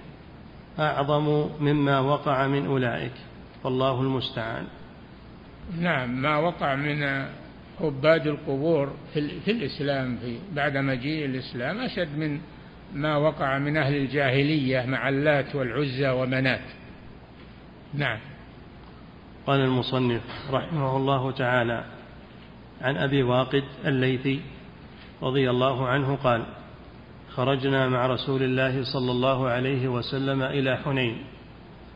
أعظم 0.79 1.49
مما 1.59 1.99
وقع 1.99 2.47
من 2.47 2.65
أولئك. 2.65 3.13
والله 3.63 4.01
المستعان. 4.01 4.67
نعم 5.79 6.21
ما 6.21 6.37
وقع 6.37 6.75
من 6.75 7.27
عباد 7.81 8.27
القبور 8.27 8.93
في, 9.13 9.39
في 9.39 9.51
الإسلام 9.51 10.17
في 10.17 10.37
بعد 10.55 10.77
مجيء 10.77 11.25
الإسلام 11.25 11.79
أشد 11.79 12.17
من 12.17 12.39
ما 12.93 13.17
وقع 13.17 13.57
من 13.57 13.77
أهل 13.77 13.95
الجاهلية 13.95 14.85
مع 14.85 15.09
اللات 15.09 15.55
والعزى 15.55 16.09
ومنات. 16.09 16.61
نعم. 17.93 18.19
قال 19.47 19.59
المصنف 19.59 20.21
رحمه 20.51 20.97
الله 20.97 21.31
تعالى 21.31 21.85
عن 22.81 22.97
أبي 22.97 23.23
واقد 23.23 23.63
الليثي 23.85 24.41
رضي 25.21 25.49
الله 25.49 25.87
عنه 25.87 26.15
قال 26.15 26.45
خرجنا 27.29 27.89
مع 27.89 28.07
رسول 28.07 28.43
الله 28.43 28.83
صلى 28.83 29.11
الله 29.11 29.49
عليه 29.49 29.87
وسلم 29.87 30.41
إلى 30.41 30.77
حنين 30.77 31.23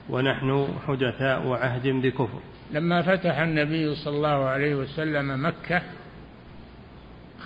ونحن 0.09 0.67
حدثاء 0.87 1.49
عهد 1.49 1.87
بكفر. 1.87 2.39
لما 2.71 3.01
فتح 3.01 3.37
النبي 3.37 3.95
صلى 3.95 4.15
الله 4.15 4.45
عليه 4.45 4.75
وسلم 4.75 5.45
مكة 5.45 5.81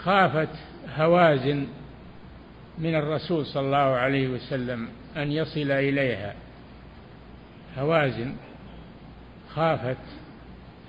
خافت 0.03 0.49
هوازن 0.95 1.67
من 2.77 2.95
الرسول 2.95 3.45
صلى 3.45 3.65
الله 3.65 3.77
عليه 3.77 4.27
وسلم 4.27 4.87
أن 5.17 5.31
يصل 5.31 5.71
إليها. 5.71 6.33
هوازن 7.77 8.35
خافت 9.55 9.97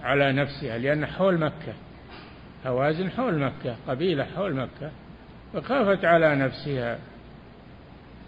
على 0.02 0.32
نفسها 0.32 0.78
لأن 0.78 1.06
حول 1.06 1.38
مكة. 1.38 1.74
هوازن 2.66 3.10
حول 3.10 3.38
مكة 3.38 3.76
قبيلة 3.88 4.26
حول 4.36 4.54
مكة 4.54 4.90
فخافت 5.54 6.04
على 6.04 6.36
نفسها. 6.36 6.98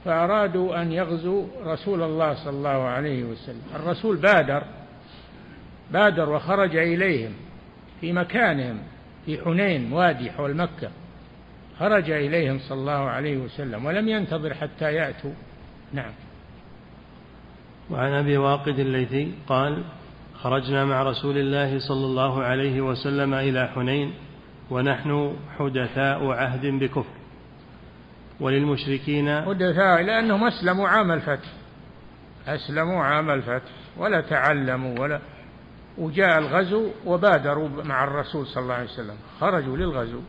فأرادوا 0.05 0.83
أن 0.83 0.93
يغزوا 0.93 1.47
رسول 1.65 2.03
الله 2.03 2.35
صلى 2.35 2.57
الله 2.57 2.83
عليه 2.89 3.25
وسلم. 3.25 3.63
الرسول 3.75 4.17
بادر 4.17 4.63
بادر 5.91 6.31
وخرج 6.31 6.77
إليهم 6.77 7.33
في 8.01 8.13
مكانهم 8.13 8.79
في 9.27 9.45
حنين 9.45 9.93
وادي 9.93 10.31
حول 10.31 10.57
مكة. 10.57 10.91
خرج 11.79 12.11
إليهم 12.11 12.59
صلى 12.59 12.79
الله 12.79 12.93
عليه 12.93 13.37
وسلم 13.37 13.85
ولم 13.85 14.09
ينتظر 14.09 14.55
حتى 14.55 14.93
يأتوا. 14.95 15.33
نعم. 15.93 16.13
وعن 17.91 18.13
أبي 18.13 18.37
واقد 18.37 18.79
الليثي 18.79 19.33
قال 19.47 19.83
خرجنا 20.35 20.85
مع 20.85 21.03
رسول 21.03 21.39
الله 21.39 21.79
صلى 21.79 22.07
الله 22.07 22.43
عليه 22.43 22.81
وسلم 22.81 23.35
إلى 23.35 23.69
حنين 23.75 24.15
ونحن 24.71 25.37
حدثاء 25.59 26.27
عهد 26.27 26.67
بكفر 26.67 27.15
وللمشركين 28.41 29.43
حدثاء 29.43 30.03
لأنهم 30.03 30.45
أسلموا 30.45 30.89
عام 30.89 31.13
الفتح. 31.13 31.49
أسلموا 32.47 33.05
عام 33.05 33.31
الفتح 33.31 33.71
ولا 33.97 34.21
تعلموا 34.21 34.99
ولا 35.01 35.21
وجاء 35.99 36.39
الغزو 36.39 36.91
وبادروا 37.07 37.69
مع 37.85 38.05
الرسول 38.05 38.47
صلى 38.47 38.63
الله 38.63 38.75
عليه 38.75 38.91
وسلم. 38.91 39.17
خرجوا 39.41 39.77
للغزو 39.77 40.21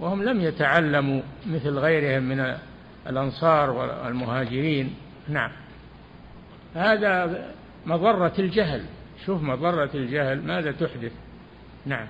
وهم 0.00 0.22
لم 0.22 0.40
يتعلموا 0.40 1.22
مثل 1.46 1.78
غيرهم 1.78 2.22
من 2.22 2.56
الأنصار 3.06 3.70
والمهاجرين. 3.70 4.94
نعم. 5.28 5.50
هذا 6.74 7.44
مضرة 7.86 8.32
الجهل. 8.38 8.84
شوف 9.26 9.42
مضرة 9.42 9.90
الجهل. 9.94 10.46
ماذا 10.46 10.72
تحدث؟ 10.72 11.12
نعم. 11.86 12.06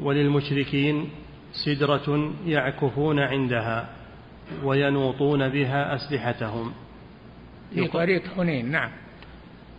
وللمشركين 0.00 1.08
سدرة 1.64 2.32
يعكفون 2.46 3.18
عندها 3.18 3.88
وينوطون 4.64 5.48
بها 5.48 5.94
أسلحتهم. 5.94 6.72
في 7.74 7.88
طريق 7.88 8.22
حنين 8.36 8.70
نعم. 8.70 8.90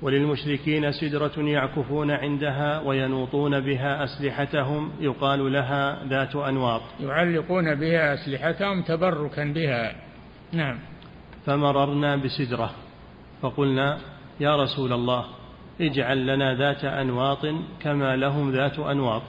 وللمشركين 0.01 0.91
سدرة 0.91 1.31
يعكفون 1.37 2.11
عندها 2.11 2.79
وينوطون 2.79 3.59
بها 3.59 4.03
أسلحتهم. 4.03 4.91
يقال 4.99 5.53
لها 5.53 6.05
ذات 6.05 6.35
أنواط. 6.35 6.81
يعلقون 6.99 7.75
بها 7.75 8.13
أسلحتهم 8.13 8.81
تبركا 8.81 9.43
بها. 9.45 9.95
نعم. 10.53 10.79
فمررنا 11.45 12.15
بسدرة. 12.15 12.71
فقلنا 13.41 13.97
يا 14.39 14.55
رسول 14.63 14.93
الله 14.93 15.25
اجعل 15.81 16.27
لنا 16.27 16.55
ذات 16.55 16.85
أنواط 16.85 17.45
كما 17.79 18.15
لهم 18.15 18.51
ذات 18.51 18.79
أنواط. 18.79 19.23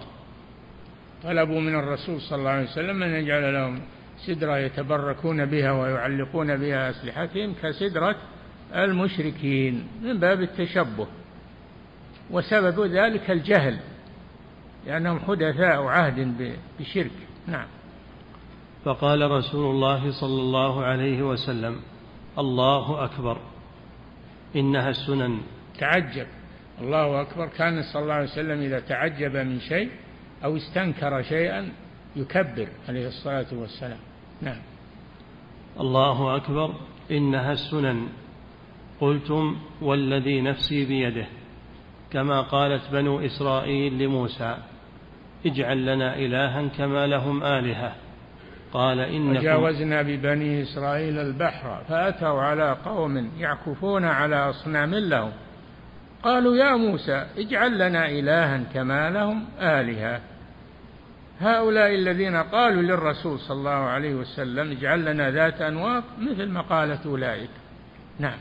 طلبوا 1.25 1.61
من 1.61 1.75
الرسول 1.75 2.21
صلى 2.21 2.39
الله 2.39 2.51
عليه 2.51 2.71
وسلم 2.71 3.03
أن 3.03 3.11
يجعل 3.11 3.55
لهم 3.55 3.81
سدرة 4.27 4.59
يتبركون 4.59 5.45
بها 5.45 5.73
ويعلقون 5.73 6.57
بها 6.57 6.91
أسلحتهم 6.91 7.55
كسدرة 7.63 8.17
المشركين 8.75 9.89
من 10.03 10.19
باب 10.19 10.43
التشبه 10.43 11.07
وسبب 12.31 12.81
ذلك 12.81 13.31
الجهل 13.31 13.79
لأنهم 14.87 15.19
حدثاء 15.19 15.83
عهد 15.83 16.35
بشرك. 16.81 17.11
نعم. 17.47 17.67
فقال 18.85 19.31
رسول 19.31 19.71
الله 19.71 20.21
صلى 20.21 20.41
الله 20.41 20.85
عليه 20.85 21.23
وسلم 21.23 21.77
الله 22.39 23.05
أكبر 23.05 23.39
إنها 24.57 24.91
السنن. 24.91 25.41
تعجب. 25.79 26.27
الله 26.81 27.21
أكبر. 27.21 27.47
كان 27.47 27.83
صلى 27.83 28.03
الله 28.03 28.15
عليه 28.15 28.31
وسلم 28.31 28.61
إذا 28.61 28.81
تعجب 28.81 29.37
من 29.37 29.61
شيء 29.61 29.91
أو 30.45 30.57
استنكر 30.57 31.23
شيئا 31.23 31.73
يكبر 32.17 32.69
عليه 32.89 33.09
الصلاة 33.09 33.47
والسلام. 33.53 33.99
نعم. 34.43 34.61
الله 35.81 36.37
أكبر. 36.37 36.75
إنها 37.11 37.53
السنن. 37.53 38.09
قلتم 39.01 39.57
والذي 39.83 40.41
نفسي 40.41 40.85
بيده 40.85 41.27
كما 42.11 42.41
قالت 42.41 42.91
بنو 42.93 43.21
إسرائيل 43.21 43.99
لموسى 43.99 44.57
اجعل 45.47 45.87
لنا 45.87 46.17
إلها 46.17 46.69
كما 46.69 47.07
لهم 47.07 47.43
آلهة. 47.43 47.95
قال 48.73 49.01
إنكم 49.01 49.37
وجاوزنا 49.39 50.03
ببني 50.03 50.63
إسرائيل 50.63 51.19
البحر 51.19 51.85
فأتوا 51.89 52.43
على 52.43 52.77
قوم 52.85 53.31
يعكفون 53.39 54.05
على 54.05 54.37
أصنام 54.37 54.95
لهم. 54.95 55.33
قالوا 56.23 56.57
يا 56.57 56.77
موسى 56.77 57.27
اجعل 57.39 57.79
لنا 57.79 58.09
إلها 58.09 58.59
كما 58.75 59.11
لهم 59.11 59.45
آلهة. 59.61 60.21
هؤلاء 61.41 61.95
الذين 61.95 62.37
قالوا 62.37 62.83
للرسول 62.83 63.39
صلى 63.39 63.57
الله 63.59 63.71
عليه 63.71 64.15
وسلم 64.15 64.71
اجعل 64.71 65.05
لنا 65.05 65.31
ذات 65.31 65.61
أنواط 65.61 66.05
مثل 66.19 66.49
ما 66.49 66.61
قالت 66.61 67.07
أولئك. 67.07 67.51
نعم. 68.19 68.39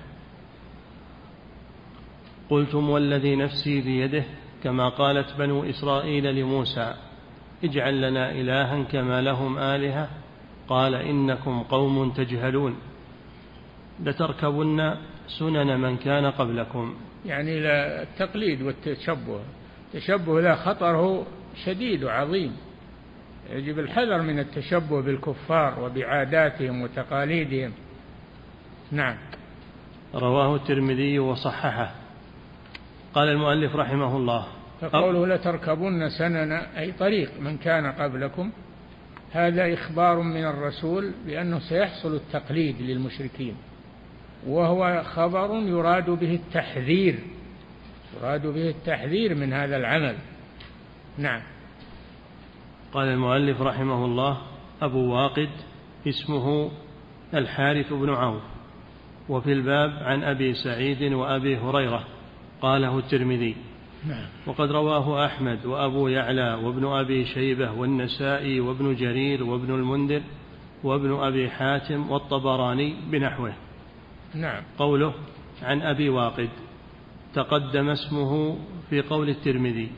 قلتم 2.49 2.89
والذي 2.89 3.35
نفسي 3.35 3.81
بيده 3.81 4.23
كما 4.63 4.89
قالت 4.89 5.37
بنو 5.37 5.63
إسرائيل 5.63 6.35
لموسى 6.35 6.93
اجعل 7.63 8.01
لنا 8.01 8.31
إلها 8.31 8.83
كما 8.83 9.21
لهم 9.21 9.57
آلهة؟ 9.57 10.09
قال 10.67 10.95
إنكم 10.95 11.63
قوم 11.63 12.11
تجهلون. 12.11 12.75
لتركبن 14.03 14.95
سنن 15.27 15.79
من 15.79 15.97
كان 15.97 16.25
قبلكم. 16.25 16.95
يعني 17.25 17.59
لا 17.59 18.01
التقليد 18.01 18.61
والتشبه. 18.61 19.39
التشبه 19.93 20.41
له 20.41 20.55
خطره 20.55 21.25
شديد 21.65 22.03
وعظيم. 22.03 22.57
يجب 23.51 23.79
الحذر 23.79 24.21
من 24.21 24.39
التشبه 24.39 25.01
بالكفار 25.01 25.79
وبعاداتهم 25.79 26.81
وتقاليدهم. 26.81 27.71
نعم. 28.91 29.17
رواه 30.15 30.55
الترمذي 30.55 31.19
وصححه. 31.19 31.91
قال 33.13 33.29
المؤلف 33.29 33.75
رحمه 33.75 34.17
الله 34.17 34.47
فقوله 34.81 35.35
لتركبن 35.35 36.09
سنن 36.09 36.51
أي 36.51 36.91
طريق 36.91 37.31
من 37.39 37.57
كان 37.57 37.91
قبلكم 37.91 38.51
هذا 39.31 39.73
إخبار 39.73 40.21
من 40.21 40.45
الرسول 40.45 41.11
بأنه 41.25 41.59
سيحصل 41.59 42.15
التقليد 42.15 42.81
للمشركين. 42.81 43.55
وهو 44.47 45.03
خبر 45.03 45.55
يراد 45.55 46.09
به 46.09 46.33
التحذير 46.33 47.19
يراد 48.17 48.47
به 48.47 48.69
التحذير 48.69 49.35
من 49.35 49.53
هذا 49.53 49.77
العمل. 49.77 50.15
نعم. 51.17 51.41
قال 52.93 53.07
المؤلف 53.07 53.61
رحمه 53.61 54.05
الله 54.05 54.37
أبو 54.81 55.13
واقد 55.13 55.49
اسمه 56.07 56.71
الحارث 57.33 57.93
بن 57.93 58.09
عوف. 58.09 58.41
وفي 59.29 59.53
الباب 59.53 60.03
عن 60.03 60.23
أبي 60.23 60.53
سعيد 60.53 61.13
وأبي 61.13 61.57
هريرة 61.57 62.03
قاله 62.61 62.99
الترمذي. 62.99 63.55
نعم. 64.07 64.25
وقد 64.47 64.71
رواه 64.71 65.25
أحمد 65.25 65.65
وأبو 65.65 66.07
يعلى 66.07 66.53
وابن 66.53 66.85
أبي 66.85 67.25
شيبة 67.25 67.71
والنسائي 67.71 68.59
وابن 68.59 68.95
جرير 68.95 69.43
وابن 69.43 69.73
المنذر 69.73 70.21
وابن 70.83 71.13
أبي 71.13 71.49
حاتم 71.49 72.11
والطبراني 72.11 72.95
بنحوه. 73.11 73.53
نعم. 74.35 74.63
قوله 74.77 75.13
عن 75.63 75.81
أبي 75.81 76.09
واقد 76.09 76.49
تقدم 77.33 77.89
اسمه 77.89 78.57
في 78.89 79.01
قول 79.01 79.29
الترمذي 79.29 79.91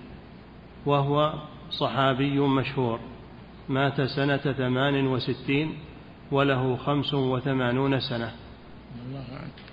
وهو 0.86 1.34
صحابي 1.70 2.40
مشهور 2.40 3.00
مات 3.70 4.02
سنة 4.02 4.38
ثمان 4.38 5.08
وستين 5.08 5.74
وله 6.32 6.76
خمس 6.76 7.14
وثمانون 7.14 8.00
سنة. 8.00 8.32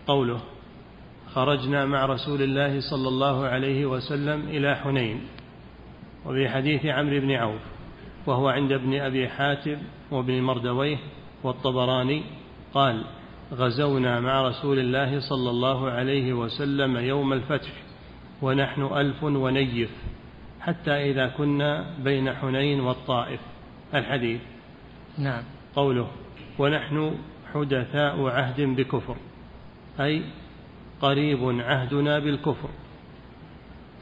قوله 0.06 0.40
خرجنا 1.34 1.86
مع 1.86 2.06
رسول 2.06 2.42
الله 2.42 2.80
صلى 2.80 3.08
الله 3.08 3.46
عليه 3.46 3.86
وسلم 3.86 4.48
إلى 4.48 4.76
حنين 4.76 5.20
وفي 6.26 6.48
حديث 6.48 6.86
عمرو 6.86 7.20
بن 7.20 7.32
عوف 7.32 7.60
وهو 8.26 8.48
عند 8.48 8.72
ابن 8.72 9.00
أبي 9.00 9.28
حاتم 9.28 9.78
وابن 10.10 10.42
مردويه 10.42 10.98
والطبراني 11.42 12.22
قال 12.74 13.04
غزونا 13.52 14.20
مع 14.20 14.42
رسول 14.42 14.78
الله 14.78 15.20
صلى 15.20 15.50
الله 15.50 15.90
عليه 15.90 16.32
وسلم 16.32 16.96
يوم 16.96 17.32
الفتح 17.32 17.72
ونحن 18.42 18.82
ألف 18.82 19.24
ونيف 19.24 19.90
حتى 20.60 20.90
إذا 20.90 21.26
كنا 21.26 21.86
بين 22.04 22.32
حنين 22.32 22.80
والطائف. 22.80 23.40
الحديث. 23.94 24.40
نعم. 25.18 25.42
قوله 25.76 26.08
ونحن 26.58 27.14
حدثاء 27.54 28.26
عهد 28.26 28.60
بكفر 28.60 29.16
أي 30.00 30.22
قريب 31.00 31.60
عهدنا 31.60 32.18
بالكفر. 32.18 32.68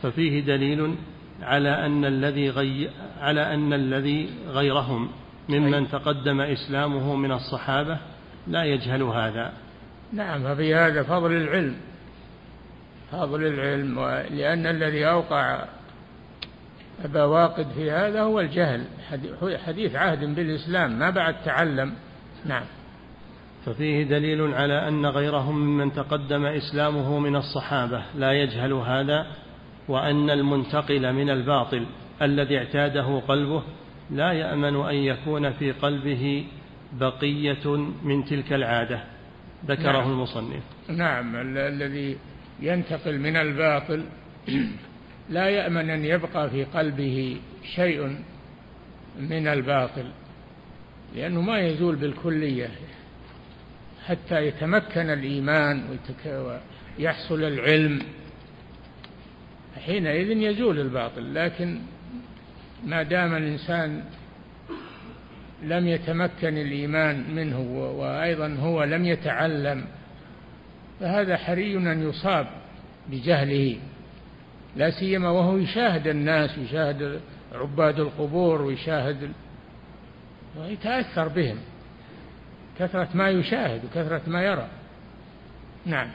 ففيه 0.03 0.41
دليل 0.41 0.95
على 1.43 1.87
أن 1.87 2.05
الذي 2.05 2.51
غي 2.51 2.89
على 3.21 3.55
أن 3.55 3.73
الذي 3.73 4.31
غيرهم 4.49 5.09
ممن 5.49 5.89
تقدم 5.89 6.41
إسلامه 6.41 7.17
من 7.17 7.33
الصحابة 7.33 7.99
لا 8.47 8.65
يجهل 8.65 9.03
هذا. 9.03 9.53
نعم 10.13 10.43
ففي 10.43 10.75
هذا 10.75 11.03
فضل 11.03 11.33
العلم. 11.33 11.77
فضل 13.13 13.47
العلم 13.47 14.01
لأن 14.31 14.67
الذي 14.67 15.07
أوقع 15.07 15.65
أبا 17.05 17.25
واقد 17.25 17.67
في 17.75 17.91
هذا 17.91 18.21
هو 18.21 18.41
الجهل. 18.41 18.85
حديث 19.67 19.95
عهد 19.95 20.35
بالإسلام 20.35 20.99
ما 20.99 21.11
بعد 21.11 21.35
تعلم. 21.45 21.95
نعم. 22.45 22.65
ففيه 23.67 24.03
دليل 24.05 24.55
على 24.55 24.89
أن 24.89 25.07
غيرهم 25.07 25.59
ممن 25.59 25.93
تقدم 25.93 26.47
إسلامه 26.47 27.19
من 27.19 27.37
الصحابة. 27.37 28.03
لا 28.15 28.33
يجهل 28.33 28.73
هذا 28.73 29.27
وأن 29.89 30.31
المنتقل 30.31 31.13
من 31.13 31.31
الباطل 31.31 31.87
الذي 32.23 32.59
اعتاده 32.59 33.19
قلبه 33.29 33.63
لا 34.11 34.33
يأمن 34.33 34.77
أن 34.77 34.95
يكون 34.95 35.53
في 35.53 35.73
قلبه 35.73 36.45
بقية 37.01 37.77
من 38.03 38.25
تلك 38.25 38.53
العادة 38.53 39.05
ذكره 39.67 39.93
نعم. 39.93 40.11
المصنف 40.11 40.63
نعم 40.89 41.37
الذي 41.57 42.17
ينتقل 42.61 43.19
من 43.19 43.37
الباطل 43.37 44.05
لا 45.31 45.49
يأمن 45.49 45.91
أن 45.91 46.05
يبقى 46.05 46.51
في 46.51 46.65
قلبه 46.65 47.37
شيء 47.75 48.17
من 49.19 49.47
الباطل 49.49 50.11
لأنه 51.17 51.41
ما 51.41 51.61
يزول 51.61 51.97
بالكلية 51.97 52.71
حتى 54.07 54.47
يتمكن 54.47 55.11
الإيمان 55.11 55.99
ويحصل 56.99 57.45
العلم 57.45 58.03
حينئذ 59.87 60.31
يزول 60.31 60.81
الباطل 60.81 61.35
لكن 61.35 61.79
ما 62.85 63.03
دام 63.03 63.35
الإنسان 63.35 64.05
لم 65.63 65.89
يتمكن 65.89 66.59
الإيمان 66.59 67.35
منه 67.35 67.61
وأيضا 67.99 68.57
هو 68.61 68.85
لم 68.85 69.05
يتعلم 69.05 69.85
فهذا 71.01 71.37
حري 71.37 71.77
أن 71.77 72.09
يصاب 72.09 72.47
بجهله 73.11 73.77
لا 74.77 74.91
سيما 74.91 75.31
وهو 75.31 75.57
يشاهد 75.57 76.07
الناس 76.07 76.59
يشاهد 76.59 77.21
عباد 77.53 78.01
القبور 78.01 78.63
ويشاهد 78.63 79.33
ويتأثر 80.57 81.29
بهم 81.29 81.57
كثرة 82.79 83.09
ما 83.15 83.31
يشاهد 83.31 83.85
وكثرة 83.85 84.23
ما 84.27 84.43
يرى. 84.43 84.69
نعم. 85.87 86.11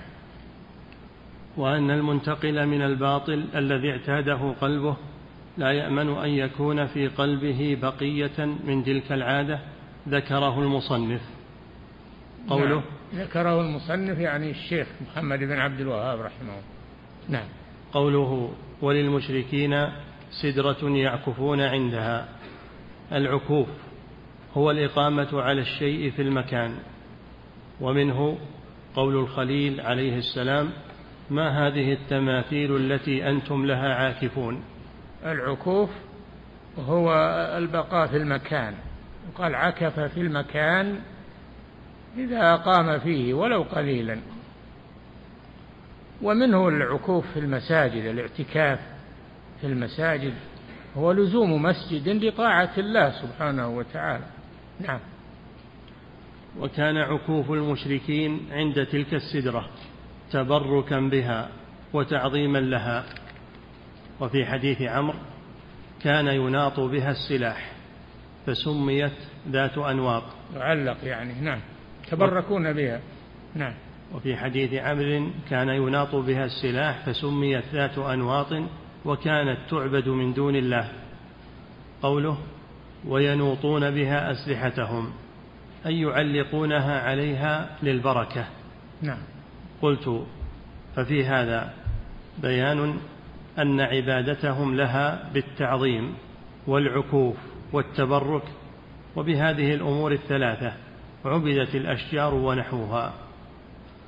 وأن 1.58 1.92
المنتقل 1.92 2.66
من 2.66 2.82
الباطل 2.82 3.46
الذي 3.56 3.92
اعتاده 3.92 4.54
قلبه 4.62 4.98
لا 5.60 5.72
يأمن 5.72 6.10
أن 6.10 6.30
يكون 6.30 6.86
في 6.86 7.07
قلبه 7.07 7.78
بقية 7.82 8.45
من 8.45 8.84
تلك 8.84 9.12
العادة 9.12 9.60
ذكره 10.10 10.60
المصنف. 10.60 11.22
قوله 12.49 12.76
نعم. 12.76 12.84
ذكره 13.16 13.62
المصنف 13.62 14.20
يعني 14.20 14.51
الشيخ 14.51 14.88
محمد 15.01 15.39
بن 15.39 15.60
عبد 15.60 15.80
الوهاب 15.80 16.20
رحمه 16.20 16.49
الله. 16.49 16.64
نعم. 17.30 17.47
قوله 17.93 18.53
وللمشركين 18.82 19.88
سدرة 20.32 20.89
يعكفون 20.89 21.62
عندها. 21.62 22.30
العكوف 23.12 23.68
هو 24.53 24.72
الإقامة 24.72 25.41
على 25.41 25.62
الشيء 25.62 26.12
في 26.12 26.22
المكان. 26.22 26.76
ومنه 27.82 28.38
قول 28.95 29.16
الخليل 29.16 29.82
عليه 29.82 30.18
السلام 30.18 30.70
ما 31.30 31.68
هذه 31.68 31.93
التماثيل 31.93 32.76
التي 32.76 33.30
أنتم 33.30 33.66
لها 33.66 33.93
عاكفون؟ 33.93 34.64
العكوف 35.26 35.89
هو 36.80 37.13
البقاء 37.57 38.07
في 38.07 38.17
المكان. 38.17 38.74
وقال 39.30 39.55
عكف 39.55 39.99
في 39.99 40.22
المكان 40.22 40.99
إذا 42.17 42.53
أقام 42.53 42.99
فيه 42.99 43.34
ولو 43.34 43.61
قليلا. 43.61 44.17
ومنه 46.22 46.67
العكوف 46.67 47.26
في 47.34 47.39
المساجد 47.39 48.05
الاعتكاف 48.05 48.80
في 49.61 49.67
المساجد 49.67 50.34
هو 50.97 51.11
لزوم 51.11 51.63
مسجد 51.63 52.09
لطاعة 52.09 52.72
الله 52.78 53.22
سبحانه 53.22 53.67
وتعالى. 53.67 54.26
نعم. 54.80 54.99
وكان 56.59 56.97
عكوف 56.97 57.51
المشركين 57.51 58.39
عند 58.51 58.86
تلك 58.86 59.13
السدرة 59.13 59.70
تبركا 60.32 60.99
بها 60.99 61.49
وتعظيما 61.93 62.57
لها. 62.57 63.05
وفي 64.20 64.45
حديث 64.45 64.82
عمرو 64.82 65.20
كان 66.01 66.28
يناط 66.28 66.80
بها 66.80 67.11
السلاح 67.11 67.72
فسميت 68.45 69.11
ذات 69.49 69.78
أنواط. 69.78 70.24
يعلق 70.55 70.97
يعني 71.03 71.41
نعم. 71.41 71.59
تبركون 72.11 72.74
بها. 72.74 73.01
نعم. 73.55 73.74
وفي 74.13 74.38
حديث 74.38 74.74
عمرو 74.74 75.30
كان 75.49 75.70
يناط 75.70 76.15
بها 76.15 76.45
السلاح 76.45 77.05
فسميت 77.05 77.63
ذات 77.74 77.97
أنواط 77.97 78.53
وكانت 79.05 79.57
تعبد 79.70 80.07
من 80.07 80.34
دون 80.34 80.55
الله. 80.55 80.89
قوله 82.01 82.38
وينوطون 83.05 83.91
بها 83.91 84.32
أسلحتهم 84.32 85.11
أي 85.86 86.01
يعلقونها 86.01 87.01
عليها 87.01 87.78
للبركة. 87.84 88.45
نعم. 89.01 89.20
قلت 89.82 90.26
ففي 90.95 91.26
هذا 91.26 91.74
بيان 92.41 92.99
أن 93.62 93.82
عبادتهم 93.82 94.76
لها 94.76 95.30
بالتعظيم 95.34 96.14
والعكوف 96.68 97.36
والتبرك 97.74 98.43
وبهذه 99.16 99.74
الأمور 99.74 100.12
الثلاثة 100.12 100.74
عبدت 101.26 101.76
الأشجار 101.76 102.34
ونحوها. 102.34 103.14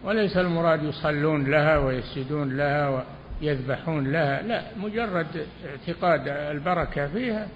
وليس 0.03 0.37
المراد 0.37 0.83
يصلون 0.83 1.51
لها 1.51 1.77
ويسجدون 1.77 2.57
لها 2.57 3.05
ويذبحون 3.41 4.11
لها 4.11 4.41
لا 4.41 4.63
مجرد 4.77 5.45
اعتقاد 5.65 6.27
البركة 6.27 7.07
فيها 7.07 7.47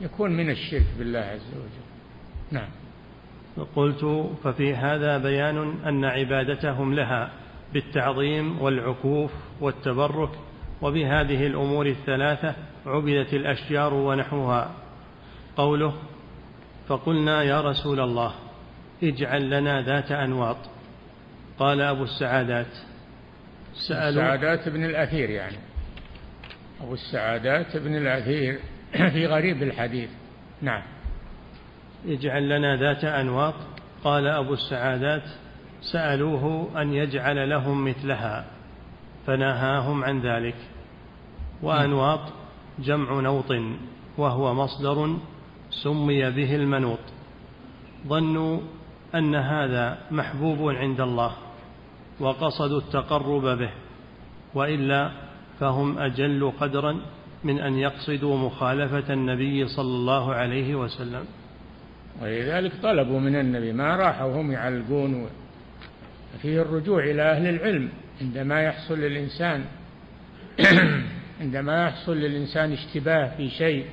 يكون 0.00 0.30
من 0.30 0.50
الشرك 0.50 0.86
بالله 0.98 1.18
عز 1.18 1.54
وجل. 1.54 1.90
نعم. 2.50 2.68
قلت 3.76 4.30
ففي 4.44 4.74
هذا 4.74 5.18
بيان 5.18 5.74
أن 5.86 6.04
عبادتهم 6.04 6.94
لها 6.94 7.30
بالتعظيم 7.72 8.62
والعكوف 8.62 9.30
والتبرك 9.60 10.30
وبهذه 10.82 11.46
الأمور 11.46 11.86
الثلاثة 11.86 12.54
عبدت 12.86 13.34
الأشجار 13.34 13.94
ونحوها. 13.94 14.70
قوله 15.56 15.94
فقلنا 16.88 17.42
يا 17.42 17.60
رسول 17.60 18.00
الله 18.00 18.34
اجعل 19.02 19.50
لنا 19.50 19.82
ذات 19.82 20.12
أنواط. 20.12 20.56
قال 21.58 21.80
أبو 21.80 22.02
السعادات. 22.02 22.66
سألوا 23.74 24.08
السعادات 24.08 24.68
بن 24.68 24.84
الأثير 24.84 25.30
يعني. 25.30 25.56
أبو 26.80 26.94
السعادات 26.94 27.76
بن 27.76 27.96
الأثير 27.96 28.58
في 29.14 29.26
غريب 29.26 29.62
الحديث. 29.62 30.10
نعم. 30.62 30.82
اجعل 32.06 32.48
لنا 32.48 32.76
ذات 32.76 33.04
أنواط. 33.04 33.54
قال 34.04 34.26
أبو 34.26 34.54
السعادات 34.54 35.22
سألوه 35.80 36.70
أن 36.82 36.92
يجعل 36.92 37.50
لهم 37.50 37.84
مثلها. 37.84 38.59
فنهاهم 39.30 40.04
عن 40.04 40.20
ذلك. 40.20 40.54
وأنواط 41.62 42.20
جمع 42.78 43.20
نوط 43.20 43.52
وهو 44.18 44.54
مصدر 44.54 45.16
سمي 45.70 46.30
به 46.30 46.56
المنوط. 46.56 46.98
ظنوا 48.06 48.60
أن 49.14 49.34
هذا 49.34 49.98
محبوب 50.10 50.70
عند 50.70 51.00
الله 51.00 51.32
وقصدوا 52.20 52.78
التقرب 52.78 53.58
به 53.58 53.70
وإلا 54.54 55.10
فهم 55.60 55.98
أجل 55.98 56.52
قدرا 56.60 57.00
من 57.44 57.58
أن 57.58 57.78
يقصدوا 57.78 58.38
مخالفة 58.38 59.12
النبي 59.12 59.68
صلى 59.68 59.94
الله 59.96 60.34
عليه 60.34 60.74
وسلم. 60.74 61.24
ولذلك 62.22 62.72
طلبوا 62.82 63.20
من 63.20 63.36
النبي 63.36 63.72
ما 63.72 63.96
راحوا 63.96 64.40
هم 64.40 64.52
يعلقون 64.52 65.26
فيه 66.42 66.62
الرجوع 66.62 67.04
إلى 67.04 67.22
أهل 67.22 67.46
العلم. 67.46 67.88
عندما 68.20 68.62
يحصل 68.62 68.98
للإنسان 68.98 69.64
عندما 71.40 71.86
يحصل 71.86 72.16
للإنسان 72.16 72.72
اشتباه 72.72 73.36
في 73.36 73.50
شيء 73.50 73.86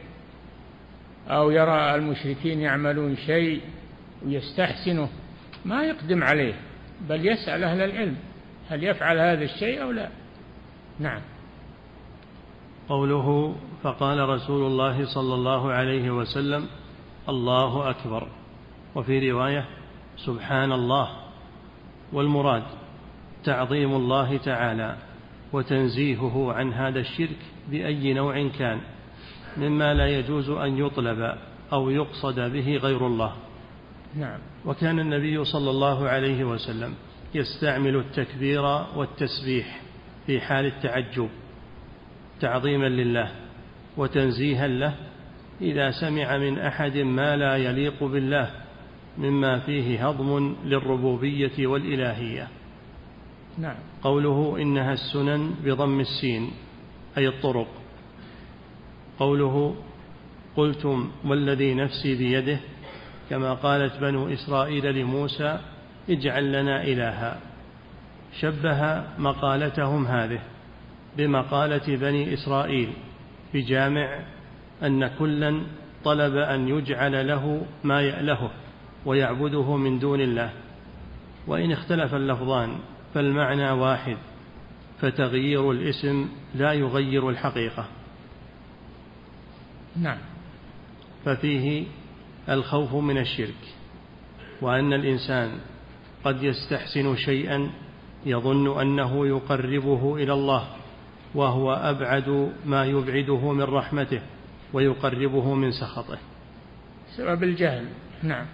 أو 1.28 1.52
يرى 1.52 1.96
المشركين 1.96 2.62
يعملون 2.62 3.16
شيء 3.16 3.62
ويستحسنه 4.26 5.10
ما 5.66 5.84
يقدم 5.84 6.24
عليه 6.24 6.54
بل 7.10 7.28
يسأل 7.28 7.64
أهل 7.64 7.82
العلم 7.82 8.16
هل 8.70 8.84
يفعل 8.84 9.20
هذا 9.20 9.44
الشيء 9.44 9.84
أو 9.84 9.92
لا. 9.92 10.10
نعم. 11.00 11.22
قوله 12.90 13.56
فقال 13.84 14.30
رسول 14.30 14.68
الله 14.68 15.06
صلى 15.06 15.34
الله 15.34 15.72
عليه 15.72 16.12
وسلم 16.12 16.68
الله 17.30 17.90
أكبر. 17.90 18.28
وفي 18.96 19.32
رواية 19.32 19.66
سبحان 20.18 20.72
الله. 20.72 21.10
والمراد 22.14 22.64
تعظيم 23.44 23.96
الله 23.96 24.38
تعالى 24.38 24.98
وتنزيهه 25.54 26.54
عن 26.54 26.74
هذا 26.74 27.00
الشرك 27.00 27.38
بأي 27.72 28.14
نوع 28.14 28.48
كان 28.48 28.82
مما 29.58 29.94
لا 29.94 30.08
يجوز 30.08 30.50
أن 30.50 30.78
يطلب 30.78 31.38
أو 31.74 31.90
يقصد 31.90 32.40
به 32.40 32.78
غير 32.78 33.08
الله. 33.08 33.34
نعم. 34.16 34.40
وكان 34.66 35.00
النبي 35.00 35.44
صلى 35.44 35.70
الله 35.70 36.10
عليه 36.10 36.44
وسلم 36.44 36.94
يستعمل 37.36 37.96
التكبير 37.96 38.64
والتسبيح 38.96 39.82
في 40.26 40.42
حال 40.42 40.66
التعجب 40.66 41.30
تعظيما 42.40 42.86
لله 42.86 43.32
وتنزيها 43.98 44.68
له 44.68 44.96
إذا 45.62 45.92
سمع 45.92 46.38
من 46.38 46.60
أحد 46.60 46.98
ما 46.98 47.36
لا 47.36 47.58
يليق 47.58 48.04
بالله 48.04 48.52
مما 49.18 49.60
فيه 49.60 50.08
هضم 50.08 50.56
للربوبية 50.66 51.68
والإلهية. 51.68 52.48
نعم. 53.58 53.76
قوله 54.04 54.58
إنها 54.62 54.94
السنن 54.94 55.56
بضم 55.64 56.00
السين 56.00 56.52
أي 57.18 57.28
الطرق. 57.28 57.68
قوله 59.20 59.76
قلتم 60.56 61.12
والذي 61.26 61.74
نفسي 61.74 62.16
بيده 62.16 62.60
كما 63.30 63.54
قالت 63.54 64.00
بنو 64.02 64.28
إسرائيل 64.34 64.96
لموسى 64.96 65.60
اجعل 66.10 66.52
لنا 66.52 66.84
إلها. 66.84 67.40
شبه 68.40 69.04
مقالتهم 69.18 70.06
هذه 70.06 70.40
بمقالة 71.18 71.98
بني 71.98 72.34
إسرائيل 72.34 72.94
بجامع 73.54 74.20
أن 74.84 75.08
كلا 75.08 75.62
طلب 76.04 76.36
أن 76.36 76.68
يجعل 76.68 77.28
له 77.28 77.66
ما 77.84 78.02
يألهه 78.02 78.52
ويعبده 79.06 79.78
من 79.78 80.00
دون 80.00 80.22
الله. 80.22 80.52
وإن 81.48 81.72
اختلف 81.72 82.16
اللفظان 82.16 82.78
فالمعنى 83.18 83.72
واحد 83.72 84.18
فتغيير 85.02 85.72
الاسم 85.72 86.30
لا 86.56 86.74
يغير 86.74 87.30
الحقيقة. 87.30 87.86
نعم. 89.96 90.18
ففيه 91.26 91.86
الخوف 92.50 92.94
من 92.94 93.18
الشرك 93.18 93.76
وأن 94.62 94.94
الإنسان 94.94 95.52
قد 96.24 96.44
يستحسن 96.44 97.16
شيئا 97.16 97.70
يظن 98.26 98.82
أنه 98.82 99.28
يقربه 99.28 100.16
إلى 100.16 100.34
الله 100.34 100.68
وهو 101.36 101.74
أبعد 101.74 102.54
ما 102.66 102.86
يبعده 102.86 103.52
من 103.52 103.64
رحمته 103.64 104.22
ويقربه 104.74 105.54
من 105.54 105.72
سخطه. 105.72 106.18
سبب 107.16 107.44
الجهل. 107.44 107.86
نعم. 108.24 108.46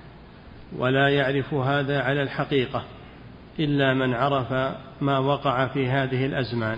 ولا 0.78 1.10
يعرف 1.10 1.54
هذا 1.54 2.02
على 2.02 2.24
الحقيقة. 2.24 2.84
إلا 3.60 3.94
من 3.94 4.14
عرف 4.14 4.78
ما 5.02 5.18
وقع 5.20 5.68
في 5.68 5.88
هذه 5.88 6.26
الأزمان 6.26 6.78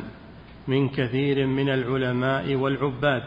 من 0.67 0.89
كثير 0.89 1.45
من 1.45 1.69
العلماء 1.69 2.55
والعباد 2.55 3.23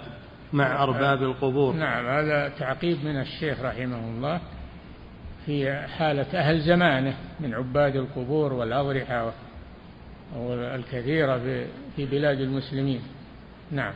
مع 0.53 0.83
أرباب 0.83 1.23
القبور. 1.23 1.75
نعم 1.75 2.07
هذا 2.07 2.49
تعقيب 2.49 3.05
من 3.05 3.21
الشيخ 3.21 3.61
رحمه 3.61 4.09
الله 4.09 4.41
في 5.47 5.87
حالة 5.99 6.39
أهل 6.39 6.61
زمانه 6.61 7.17
من 7.41 7.55
عباد 7.55 7.97
القبور 7.97 8.53
والأضرحة 8.53 9.33
الكثيرة 10.75 11.39
في 11.97 12.07
بلاد 12.07 12.41
المسلمين. 12.41 13.01
نعم. 13.71 13.93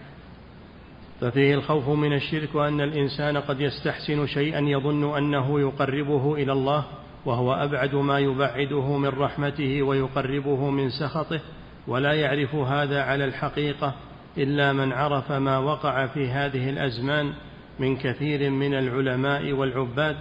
ففيه 1.21 1.55
الخوف 1.55 1.89
من 1.89 2.13
الشرك 2.13 2.55
وأن 2.55 2.81
الإنسان 2.81 3.37
قد 3.37 3.61
يستحسن 3.61 4.27
شيئا 4.27 4.61
يظن 4.61 5.17
أنه 5.17 5.61
يقربه 5.61 6.35
إلى 6.35 6.53
الله 6.53 6.85
وهو 7.25 7.53
أبعد 7.53 7.95
ما 7.95 8.19
يبعده 8.19 8.97
من 8.97 9.09
رحمته 9.09 9.83
ويقربه 9.83 10.71
من 10.71 10.91
سخطه 10.91 11.41
ولا 11.87 12.13
يعرف 12.13 12.55
هذا 12.55 13.03
على 13.03 13.25
الحقيقة 13.25 13.95
إلا 14.39 14.73
من 14.73 14.93
عرف 14.93 15.33
ما 15.33 15.59
وقع 15.59 16.07
في 16.07 16.29
هذه 16.29 16.71
الأزمان 16.71 17.33
من 17.79 17.97
كثير 17.97 18.51
من 18.51 18.75
العلماء 18.75 19.53
والعباد 19.53 20.17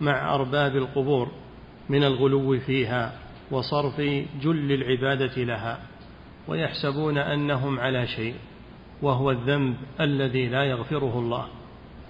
مع 0.00 0.34
أرباب 0.34 0.76
القبور 0.76 1.28
من 1.88 2.04
الغلو 2.04 2.58
فيها 2.58 3.12
وصرف 3.50 4.00
جل 4.40 4.72
العبادة 4.72 5.44
لها 5.44 5.78
ويحسبون 6.48 7.18
أنهم 7.18 7.80
على 7.80 8.06
شيء 8.06 8.34
وهو 9.02 9.30
الذنب 9.30 9.76
الذي 10.00 10.48
لا 10.48 10.64
يغفره 10.64 11.18
الله. 11.18 11.46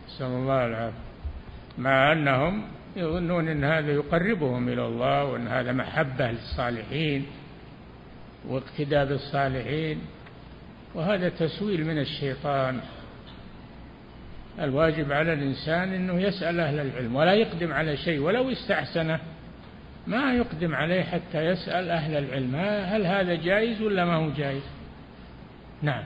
نسأل 0.07 0.27
الله 0.27 0.67
العافية. 0.67 0.99
مع 1.79 2.13
أنهم 2.13 2.76
يظنون 2.97 3.49
أن 3.49 3.65
هذا 3.65 3.93
يقربهم 3.93 4.69
إلى 4.69 4.87
الله 4.87 5.25
وأن 5.25 5.49
هذا 5.49 5.73
محبة 5.73 6.31
للصالحين 6.31 7.27
واقتداء 8.49 9.05
بالصالحين 9.05 10.01
وهذا 10.95 11.29
تسويل 11.29 11.85
من 11.85 11.99
الشيطان. 11.99 12.81
الواجب 14.61 15.13
على 15.13 15.33
الإنسان 15.33 15.93
أنه 15.93 16.21
يسأل 16.21 16.61
أهل 16.61 16.81
العلم 16.81 17.17
ولا 17.17 17.35
يقدم 17.35 17.73
على 17.73 17.97
شيء 17.97 18.21
ولو 18.21 18.51
استحسنه 18.53 19.21
ما 20.07 20.35
يقدم 20.35 20.75
عليه 20.75 21.03
حتى 21.03 21.47
يسأل 21.47 21.91
أهل 21.91 22.17
العلم. 22.17 22.57
هل 22.95 23.07
هذا 23.07 23.35
جائز 23.35 23.83
ولا 23.83 24.05
ما 24.05 24.15
هو 24.15 24.31
جائز؟ 24.31 24.63
نعم. 25.83 26.05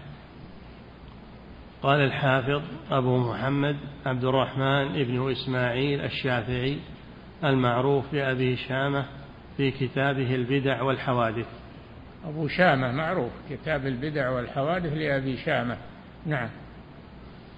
قال 1.83 2.01
الحافظ 2.01 2.62
أبو 2.91 3.18
محمد 3.18 3.76
عبد 4.07 4.24
الرحمن 4.24 5.05
بن 5.05 5.31
إسماعيل 5.31 6.01
الشافعي 6.01 6.78
المعروف 7.45 8.05
بأبي 8.12 8.57
شامة 8.57 9.05
في 9.57 9.70
كتابه 9.70 10.35
البدع 10.35 10.83
والحوادث. 10.83 11.47
أبو 12.24 12.49
شامة 12.49 12.93
معروف 12.93 13.33
كتاب 13.51 13.87
البدع 13.87 14.31
والحوادث 14.31 14.93
لأبي 14.93 15.37
شامة. 15.37 15.76
نعم. 16.26 16.49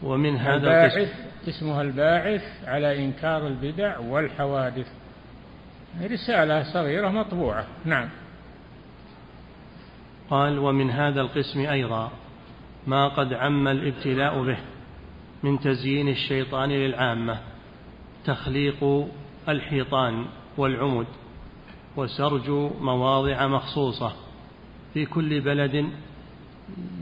ومن 0.02 0.36
هذا 0.36 0.56
الباعث 0.56 1.12
اسمها 1.48 1.82
الباعث 1.82 2.42
على 2.64 3.04
إنكار 3.04 3.46
البدع 3.46 3.98
والحوادث. 3.98 4.86
رسالة 6.02 6.62
صغيرة 6.62 7.08
مطبوعة. 7.08 7.66
نعم. 7.84 8.08
قال 10.30 10.58
ومن 10.58 10.90
هذا 10.90 11.20
القسم 11.20 11.60
أيضا 11.60 12.12
ما 12.86 13.08
قد 13.08 13.32
عم 13.32 13.68
الابتلاء 13.68 14.42
به 14.42 14.58
من 15.42 15.60
تزيين 15.60 16.08
الشيطان 16.08 16.70
للعامة 16.70 17.38
تخليق 18.24 19.08
الحيطان 19.48 20.26
والعمد 20.56 21.06
وسرج 21.96 22.50
مواضع 22.80 23.46
مخصوصة 23.46 24.12
في 24.94 25.06
كل 25.06 25.40
بلد 25.40 25.86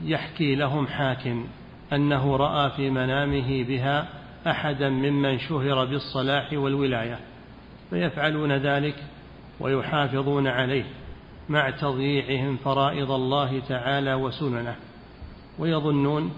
يحكي 0.03 0.55
لهم 0.55 0.87
حاكم 0.87 1.47
أنه 1.93 2.35
رأى 2.35 2.69
في 2.69 2.89
منامه 2.89 3.63
بها 3.63 4.09
أحدا 4.47 4.89
ممن 4.89 5.39
شهر 5.39 5.85
بالصلاح 5.85 6.53
والولاية 6.53 7.19
فيفعلون 7.89 8.51
ذلك 8.51 8.95
ويحافظون 9.59 10.47
عليه 10.47 10.83
مع 11.49 11.69
تضييعهم 11.69 12.57
فرائض 12.57 13.11
الله 13.11 13.59
تعالى 13.59 14.13
وسننه. 14.13 14.75
ويظنون 15.59 16.31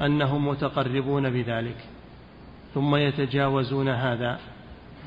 أنهم 0.00 0.48
متقربون 0.48 1.30
بذلك 1.30 1.76
ثم 2.74 2.96
يتجاوزون 2.96 3.88
هذا 3.88 4.38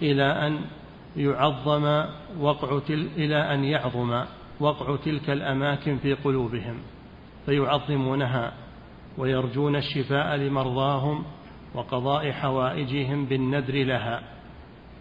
إلى 0.01 0.47
أن 0.47 0.60
يعظم 1.18 2.05
وقع 2.39 2.80
تل 2.80 3.07
إلى 3.18 3.53
أن 3.53 3.64
يعظم 3.64 4.24
وقع 4.60 4.95
تلك 4.95 5.30
الأماكن 5.30 5.97
في 5.97 6.14
قلوبهم 6.14 6.78
فيعظمونها 7.45 8.53
ويرجون 9.18 9.76
الشفاء 9.76 10.36
لمرضاهم 10.36 11.24
وقضاء 11.74 12.32
حوائجهم 12.32 13.26
بالنذر 13.26 13.84
لها 13.84 14.22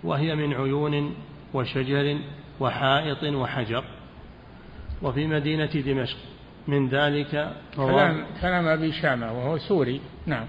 وهي 0.05 0.35
من 0.35 0.55
عيون 0.55 1.15
وشجر 1.55 2.19
وحائط 2.61 3.23
وحجر. 3.25 3.85
وفي 5.03 5.27
مدينة 5.27 5.67
دمشق 5.67 6.19
من 6.69 6.89
ذلك 6.89 7.53
كلام, 7.77 8.27
كلام 8.41 8.67
أبي 8.67 8.93
شامة 8.93 9.33
وهو 9.33 9.59
سوري. 9.59 10.01
نعم. 10.27 10.47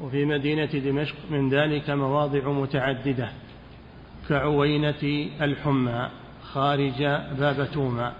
وفي 0.00 0.24
مدينة 0.24 0.64
دمشق 0.64 1.16
من 1.30 1.50
ذلك 1.50 1.90
مواضع 1.90 2.48
متعددة 2.48 3.28
كعوينة 4.28 5.28
الحمى 5.40 6.08
خارج 6.42 7.02
باب 7.38 7.68
توما 7.72 8.12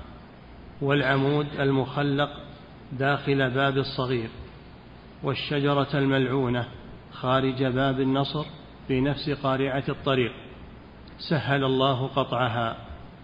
والعمود 0.81 1.47
المخلق 1.59 2.31
داخل 2.93 3.51
باب 3.51 3.79
الصغير 3.79 4.29
والشجرة 5.23 5.89
الملعونة 5.95 6.65
خارج 7.13 7.65
باب 7.65 8.01
النصر 8.01 8.45
في 8.89 9.01
نفس 9.01 9.31
قارعة 9.31 9.85
الطريق. 9.89 10.33
سهل 11.19 11.65
الله 11.65 12.07
قطعها 12.07 12.77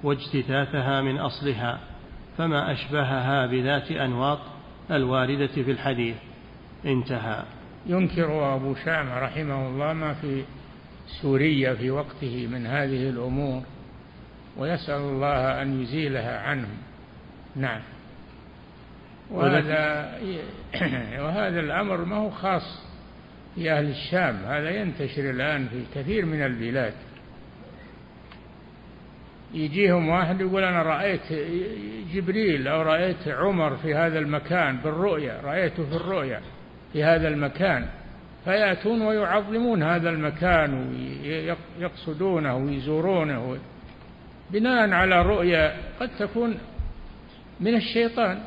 واجتثاثها 0.02 1.00
من 1.00 1.18
أصلها. 1.18 1.78
فما 2.38 2.72
أشبهها 2.72 3.46
بذات 3.46 3.90
أنواط 3.90 4.38
الواردة 4.90 5.46
في 5.46 5.70
الحديث. 5.70 6.16
انتهى. 6.84 7.42
ينكر 7.86 8.54
أبو 8.54 8.74
شامة 8.74 9.18
رحمه 9.18 9.68
الله 9.68 9.92
ما 9.92 10.14
في 10.14 10.44
سوريا 11.22 11.74
في 11.74 11.90
وقته 11.90 12.46
من 12.46 12.66
هذه 12.66 13.08
الأمور 13.08 13.62
ويسأل 14.56 15.00
الله 15.00 15.62
أن 15.62 15.82
يزيلها 15.82 16.40
عنهم. 16.40 16.76
نعم. 17.56 17.80
وهذا 19.30 20.12
وهذا 21.24 21.60
الأمر 21.60 22.04
ما 22.04 22.16
هو 22.16 22.30
خاص 22.30 22.82
في 23.54 23.72
أهل 23.72 23.90
الشام 23.90 24.36
هذا 24.36 24.70
ينتشر 24.70 25.30
الآن 25.30 25.68
في 25.68 25.82
كثير 25.94 26.24
من 26.24 26.42
البلاد. 26.42 26.94
يجيهم 29.56 30.08
واحد 30.08 30.40
يقول 30.40 30.64
أنا 30.64 30.82
رأيت 30.82 31.32
جبريل 32.12 32.68
أو 32.68 32.82
رأيت 32.82 33.28
عمر 33.28 33.76
في 33.76 33.94
هذا 33.94 34.18
المكان 34.18 34.76
بالرؤيا 34.76 35.40
رأيته 35.44 35.84
في 35.84 35.96
الرؤيا 35.96 36.40
في 36.92 37.04
هذا 37.04 37.28
المكان 37.28 37.86
فيأتون 38.46 39.02
ويعظمون 39.02 39.82
هذا 39.82 40.10
المكان 40.10 40.94
ويقصدونه 41.78 42.56
ويزورونه. 42.56 43.58
بناء 44.50 44.90
على 44.90 45.22
رؤيا 45.22 45.76
قد 46.00 46.10
تكون 46.18 46.58
من 47.60 47.74
الشيطان. 47.74 48.38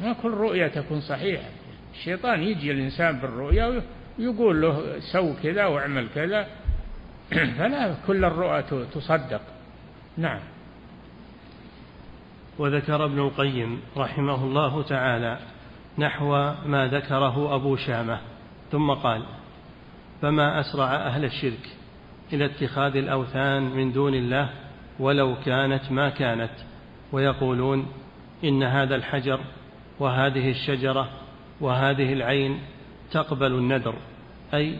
ما 0.00 0.12
كل 0.12 0.30
رؤيا 0.30 0.68
تكون 0.68 1.00
صحيحة. 1.00 1.48
الشيطان 1.94 2.42
يجي 2.42 2.70
الإنسان 2.70 3.18
بالرؤيا 3.18 3.82
ويقول 4.18 4.62
له 4.62 4.98
سو 5.12 5.34
كذا 5.42 5.64
واعمل 5.66 6.08
كذا. 6.14 6.46
فلا 7.58 7.94
كل 8.06 8.24
الرؤى 8.24 8.62
تصدق. 8.94 9.40
نعم. 10.16 10.40
وذكر 12.58 13.04
ابن 13.04 13.18
القيم 13.18 13.80
رحمه 13.96 14.44
الله 14.44 14.82
تعالى 14.82 15.38
نحو 15.98 16.52
ما 16.66 16.88
ذكره 16.92 17.54
أبو 17.54 17.76
شامة 17.76 18.20
ثم 18.72 18.90
قال 18.90 19.22
فما 20.22 20.60
أسرع 20.60 20.94
أهل 20.94 21.24
الشرك 21.24 21.68
إلى 22.32 22.44
اتخاذ 22.44 22.96
الأوثان 22.96 23.62
من 23.62 23.92
دون 23.92 24.14
الله 24.14 24.50
ولو 25.00 25.36
كانت 25.44 25.92
ما 25.92 26.10
كانت؟ 26.10 26.50
ويقولون 27.12 27.86
إن 28.44 28.62
هذا 28.62 28.94
الحجر 28.94 29.40
وهذه 30.00 30.50
الشجرة 30.50 31.08
وهذه 31.60 32.12
العين 32.12 32.60
تقبل 33.10 33.52
النذر 33.52 33.94
أي 34.54 34.78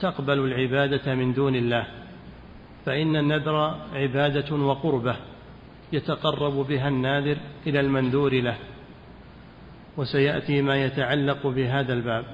تقبل 0.00 0.38
العبادة 0.38 1.14
من 1.14 1.32
دون 1.32 1.54
الله 1.54 1.86
فإن 2.90 3.16
النذر 3.16 3.76
عبادة 3.94 4.56
وقربة 4.56 5.16
يتقرب 5.92 6.52
بها 6.52 6.88
الناذر 6.88 7.36
إلى 7.66 7.80
المنذور 7.80 8.34
له 8.34 8.56
وسيأتي 9.96 10.62
ما 10.62 10.84
يتعلق 10.84 11.46
بهذا 11.46 11.92
الباب 11.92 12.24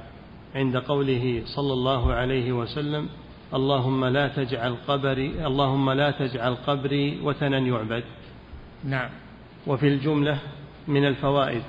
عند 0.54 0.76
قوله 0.76 1.42
صلى 1.44 1.72
الله 1.72 2.12
عليه 2.12 2.52
وسلم 2.52 3.08
اللهم 3.54 4.04
لا 4.04 4.28
تجعل 4.28 4.76
قبري 4.88 5.46
اللهم 5.46 5.90
لا 5.90 6.10
تجعل 6.10 6.54
قبري 6.54 7.20
وثنا 7.22 7.58
يعبد. 7.58 8.04
نعم. 8.84 9.10
وفي 9.66 9.88
الجملة 9.88 10.38
من 10.88 11.04
الفوائد 11.04 11.62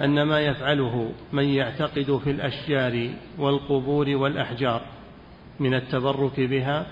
أن 0.00 0.22
ما 0.22 0.40
يفعله 0.40 1.12
من 1.32 1.44
يعتقد 1.44 2.20
في 2.24 2.30
الأشجار 2.30 3.08
والقبور 3.38 4.08
والأحجار 4.08 4.82
من 5.60 5.74
التبرك 5.74 6.40
بها 6.40 6.86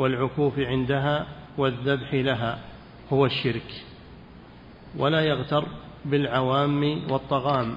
والعكوف 0.00 0.58
عندها 0.58 1.26
والذبح 1.58 2.14
لها 2.14 2.58
هو 3.12 3.26
الشرك. 3.26 3.84
ولا 4.96 5.20
يغتر 5.20 5.68
بالعوام 6.04 7.10
والطغام 7.12 7.76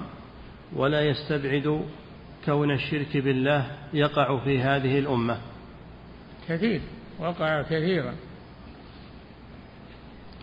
ولا 0.76 1.00
يستبعد 1.02 1.84
كون 2.44 2.70
الشرك 2.70 3.16
بالله 3.16 3.70
يقع 3.92 4.38
في 4.38 4.60
هذه 4.60 4.98
الأمة. 4.98 5.38
كثير 6.48 6.80
وقع 7.18 7.62
كثيرا. 7.62 8.14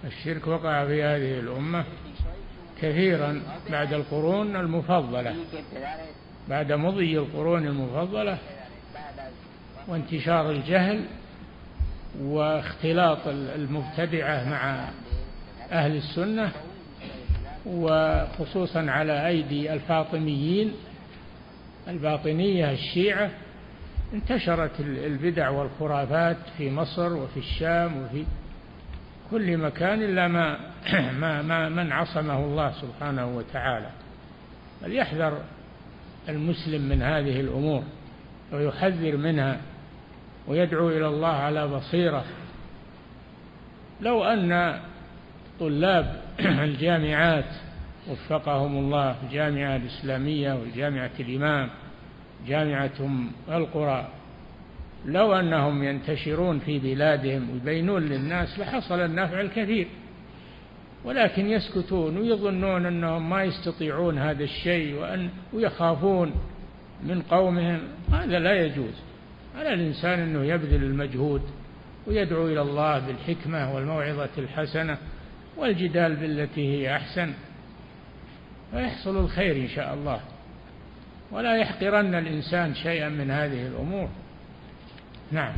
الشرك 0.03 0.47
وقع 0.47 0.85
في 0.85 1.03
هذه 1.03 1.39
الأمة 1.39 1.85
كثيرا 2.81 3.41
بعد 3.69 3.93
القرون 3.93 4.55
المفضلة 4.55 5.35
بعد 6.49 6.71
مضي 6.71 7.17
القرون 7.17 7.67
المفضلة 7.67 8.37
وانتشار 9.87 10.51
الجهل 10.51 11.05
واختلاط 12.19 13.27
المبتدعة 13.27 14.49
مع 14.49 14.89
أهل 15.71 15.95
السنة 15.95 16.51
وخصوصا 17.65 18.91
على 18.91 19.27
أيدي 19.27 19.73
الفاطميين 19.73 20.73
الباطنية 21.87 22.71
الشيعة 22.71 23.29
انتشرت 24.13 24.79
البدع 24.79 25.49
والخرافات 25.49 26.37
في 26.57 26.71
مصر 26.71 27.13
وفي 27.13 27.37
الشام 27.37 28.03
وفي 28.03 28.25
كل 29.31 29.57
مكان 29.57 30.03
إلا 30.03 30.27
ما 30.27 30.57
ما 31.21 31.41
ما 31.41 31.69
من 31.69 31.91
عصمه 31.91 32.45
الله 32.45 32.71
سبحانه 32.71 33.37
وتعالى. 33.37 33.89
فليحذر 34.81 35.41
المسلم 36.29 36.81
من 36.81 37.01
هذه 37.01 37.39
الأمور 37.39 37.83
ويحذر 38.53 39.17
منها 39.17 39.57
ويدعو 40.47 40.89
إلى 40.89 41.07
الله 41.07 41.27
على 41.27 41.67
بصيرة. 41.67 42.25
لو 44.01 44.23
أن 44.23 44.79
طلاب 45.59 46.21
الجامعات 46.39 47.45
وفقهم 48.09 48.77
الله 48.77 49.15
الجامعة 49.23 49.75
الإسلامية 49.75 50.53
والجامعة 50.53 51.11
الإمام 51.19 51.69
جامعة 52.47 53.25
القرى 53.49 54.07
لو 55.05 55.33
أنهم 55.33 55.83
ينتشرون 55.83 56.59
في 56.59 56.79
بلادهم 56.79 57.49
ويبينون 57.49 58.01
للناس 58.01 58.59
لحصل 58.59 58.99
النفع 58.99 59.41
الكثير. 59.41 59.87
ولكن 61.05 61.49
يسكتون 61.49 62.17
ويظنون 62.17 62.85
أنهم 62.85 63.29
ما 63.29 63.43
يستطيعون 63.43 64.17
هذا 64.17 64.43
الشيء 64.43 64.95
وأن 64.95 65.29
ويخافون 65.53 66.33
من 67.03 67.21
قومهم 67.21 67.79
هذا 68.11 68.39
لا 68.39 68.65
يجوز. 68.65 68.93
على 69.55 69.73
الإنسان 69.73 70.19
أنه 70.19 70.43
يبذل 70.43 70.83
المجهود 70.83 71.41
ويدعو 72.07 72.47
إلى 72.47 72.61
الله 72.61 72.99
بالحكمة 72.99 73.75
والموعظة 73.75 74.29
الحسنة 74.37 74.97
والجدال 75.57 76.15
بالتي 76.15 76.77
هي 76.77 76.95
أحسن. 76.95 77.33
فيحصل 78.71 79.17
الخير 79.17 79.55
إن 79.55 79.67
شاء 79.67 79.93
الله. 79.93 80.21
ولا 81.31 81.57
يحقرن 81.57 82.15
الإنسان 82.15 82.73
شيئا 82.73 83.09
من 83.09 83.31
هذه 83.31 83.67
الأمور. 83.67 84.09
نعم. 85.31 85.53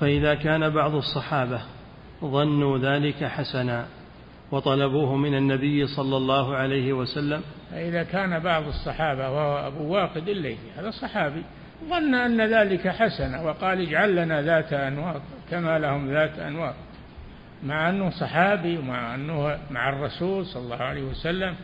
فإذا 0.00 0.34
كان 0.34 0.70
بعض 0.70 0.94
الصحابة 0.94 1.62
ظنوا 2.24 2.78
ذلك 2.78 3.24
حسنا 3.24 3.86
وطلبوه 4.52 5.16
من 5.16 5.34
النبي 5.34 5.86
صلى 5.86 6.16
الله 6.16 6.56
عليه 6.56 6.92
وسلم 6.92 7.42
فإذا 7.70 8.02
كان 8.02 8.38
بعض 8.38 8.66
الصحابة 8.66 9.30
وهو 9.30 9.66
أبو 9.66 9.94
واقد 9.94 10.28
الليثي 10.28 10.70
هذا 10.76 10.90
صحابي 10.90 11.42
ظن 11.88 12.14
أن 12.14 12.40
ذلك 12.40 12.88
حسنا 12.88 13.40
وقال 13.40 13.80
اجعل 13.80 14.16
لنا 14.16 14.42
ذات 14.42 14.72
أنواط 14.72 15.22
كما 15.50 15.78
لهم 15.78 16.10
ذات 16.10 16.38
أنواط 16.38 16.74
مع 17.62 17.90
أنه 17.90 18.10
صحابي 18.10 18.78
ومع 18.78 19.14
أنه 19.14 19.58
مع 19.70 19.88
الرسول 19.88 20.46
صلى 20.46 20.62
الله 20.62 20.82
عليه 20.82 21.02
وسلم 21.02 21.54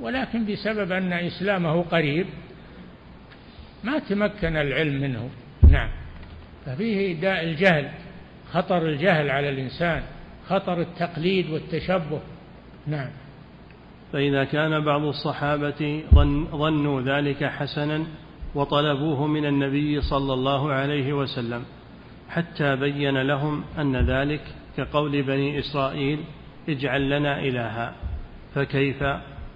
ولكن 0.00 0.46
بسبب 0.46 0.92
أن 0.92 1.12
إسلامه 1.12 1.82
قريب 1.82 2.26
ما 3.84 3.98
تمكن 3.98 4.56
العلم 4.56 5.00
منه. 5.00 5.30
نعم. 5.70 5.88
ففيه 6.66 7.20
داء 7.20 7.44
الجهل 7.44 7.90
خطر 8.52 8.88
الجهل 8.88 9.30
على 9.30 9.48
الإنسان 9.48 10.02
خطر 10.48 10.80
التقليد 10.80 11.50
والتشبه. 11.50 12.20
نعم. 12.86 13.10
فإذا 14.14 14.44
كان 14.44 14.84
بعض 14.84 15.04
الصحابة 15.04 16.02
ظنوا 16.52 17.00
ذلك 17.00 17.44
حسنا 17.44 18.04
وطلبوه 18.54 19.26
من 19.26 19.46
النبي 19.46 20.00
صلى 20.00 20.32
الله 20.32 20.72
عليه 20.72 21.12
وسلم 21.12 21.64
حتى 22.28 22.76
بين 22.76 23.22
لهم 23.22 23.64
أن 23.78 23.96
ذلك 23.96 24.40
كقول 24.76 25.22
بني 25.22 25.58
إسرائيل 25.58 26.18
اجعل 26.68 27.10
لنا 27.10 27.40
إلها 27.40 27.94
فكيف؟ 28.54 29.04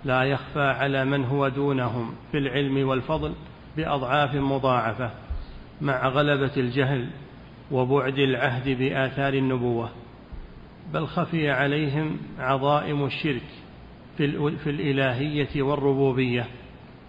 لا 0.04 0.22
يخفى 0.22 0.61
على 0.61 1.04
من 1.04 1.24
هو 1.24 1.48
دونهم 1.48 2.14
في 2.32 2.38
العلم 2.38 2.88
والفضل 2.88 3.32
بأضعاف 3.76 4.34
مضاعفة 4.34 5.11
مع 5.80 6.09
غلبة 6.09 6.52
الجهل 6.56 7.06
وبعد 7.70 8.18
العهد 8.18 8.68
بآثار 8.78 9.34
النبوة 9.34 9.90
بل 10.92 11.06
خفي 11.06 11.50
عليهم 11.50 12.16
عظائم 12.38 13.04
الشرك 13.04 13.67
في 14.18 14.70
الإلهية 14.70 15.62
والربوبية 15.62 16.46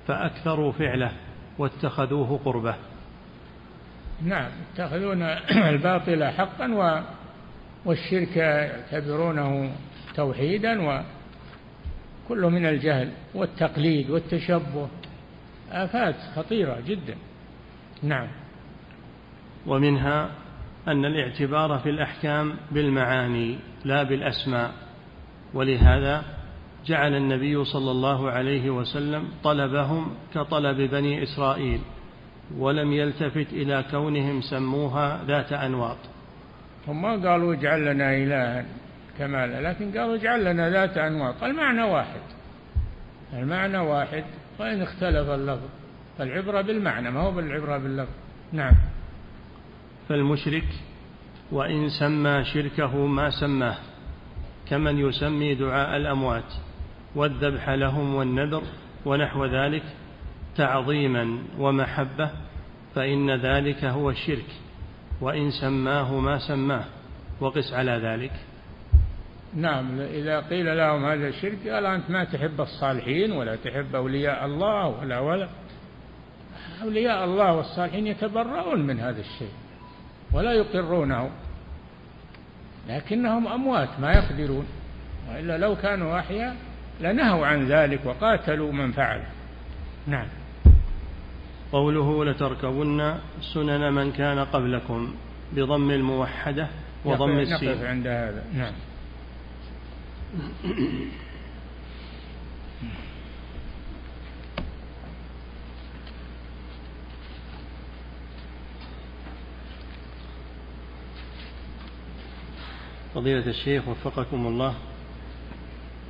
فأكثروا 0.07 0.71
فعله 0.71 1.11
واتخذوه 1.57 2.39
قربه. 2.45 2.75
نعم 4.23 4.51
يتخذون 4.73 5.21
الباطل 5.51 6.25
حقا 6.25 7.03
والشرك 7.85 8.37
يعتبرونه 8.37 9.71
توحيدا 10.15 10.81
وكله 10.81 12.49
من 12.49 12.65
الجهل 12.65 13.11
والتقليد 13.35 14.09
والتشبه 14.09 14.87
آفات 15.71 16.15
خطيرة 16.35 16.77
جدا. 16.87 17.15
نعم. 18.03 18.27
ومنها 19.67 20.29
أن 20.87 21.05
الاعتبار 21.05 21.79
في 21.79 21.89
الأحكام 21.89 22.55
بالمعاني 22.71 23.57
لا 23.85 24.03
بالأسماء 24.03 24.71
ولهذا 25.53 26.23
جعل 26.85 27.15
النبي 27.15 27.65
صلى 27.65 27.91
الله 27.91 28.31
عليه 28.31 28.69
وسلم 28.69 29.27
طلبهم 29.43 30.15
كطلب 30.33 30.77
بني 30.77 31.23
إسرائيل 31.23 31.81
ولم 32.57 32.93
يلتفت 32.93 33.53
إلى 33.53 33.85
كونهم 33.91 34.41
سموها 34.41 35.23
ذات 35.27 35.53
أنواط. 35.53 35.97
هم 36.87 37.01
ما 37.01 37.29
قالوا 37.29 37.53
اجعل 37.53 37.85
لنا 37.85 38.15
إلها 38.15 38.65
كمالا 39.19 39.69
لكن 39.69 39.97
قالوا 39.97 40.15
اجعل 40.15 40.45
لنا 40.45 40.69
ذات 40.69 40.97
أنواط. 40.97 41.43
المعنى 41.43 41.83
واحد. 41.83 42.21
المعنى 43.33 43.77
واحد 43.77 44.23
وإن 44.59 44.81
اختلف 44.81 45.29
اللفظ 45.29 45.67
فالعبرة 46.17 46.61
بالمعنى 46.61 47.11
ما 47.11 47.19
هو 47.19 47.31
بالعبرة 47.31 47.77
باللفظ؟ 47.77 48.11
نعم. 48.53 48.73
فالمشرك 50.09 50.67
وإن 51.51 51.89
سمى 51.89 52.43
شركه 52.43 53.05
ما 53.05 53.29
سماه 53.29 53.77
كمن 54.69 54.97
يسمي 54.99 55.55
دعاء 55.55 55.97
الأموات. 55.97 56.53
والذبح 57.15 57.69
لهم 57.69 58.15
والنذر 58.15 58.63
ونحو 59.05 59.45
ذلك 59.45 59.83
تعظيما 60.55 61.37
ومحبة 61.59 62.29
فإن 62.95 63.31
ذلك 63.31 63.85
هو 63.85 64.09
الشرك 64.09 64.45
وإن 65.21 65.51
سماه 65.51 66.19
ما 66.19 66.39
سماه 66.39 66.83
وقس 67.39 67.73
على 67.73 67.91
ذلك. 67.91 68.31
نعم 69.55 69.99
إذا 69.99 70.39
قيل 70.39 70.77
لهم 70.77 71.05
هذا 71.05 71.27
الشرك 71.27 71.67
قال 71.67 71.85
أنت 71.85 72.11
ما 72.11 72.23
تحب 72.23 72.61
الصالحين 72.61 73.31
ولا 73.31 73.55
تحب 73.55 73.95
أولياء 73.95 74.45
الله 74.45 74.87
ولا 74.87 75.19
ولا. 75.19 75.47
أولياء 76.83 77.25
الله 77.25 77.53
والصالحين 77.53 78.07
يتبرؤون 78.07 78.79
من 78.79 78.99
هذا 78.99 79.19
الشيء 79.19 79.51
ولا 80.33 80.53
يقرونه 80.53 81.29
لكنهم 82.89 83.47
أموات 83.47 83.89
ما 83.99 84.11
يقدرون 84.13 84.65
وإلا 85.29 85.57
لو 85.57 85.75
كانوا 85.75 86.19
أحياء 86.19 86.55
لنهوا 87.01 87.45
عن 87.45 87.67
ذلك 87.67 88.05
وقاتلوا 88.05 88.71
من 88.71 88.91
فعل. 88.91 89.23
نعم. 90.07 90.27
قوله 91.71 92.25
لتركبن 92.25 93.15
سنن 93.53 93.93
من 93.93 94.11
كان 94.11 94.39
قبلكم 94.39 95.13
بضم 95.53 95.91
الموحدة 95.91 96.67
وضم 97.05 97.39
السين. 97.39 97.71
نقف 97.71 97.83
عند 97.83 98.07
هذا. 98.07 98.43
نعم. 98.53 98.73
فضيلة 113.15 113.47
الشيخ 113.47 113.87
وفقكم 113.87 114.47
الله. 114.47 114.88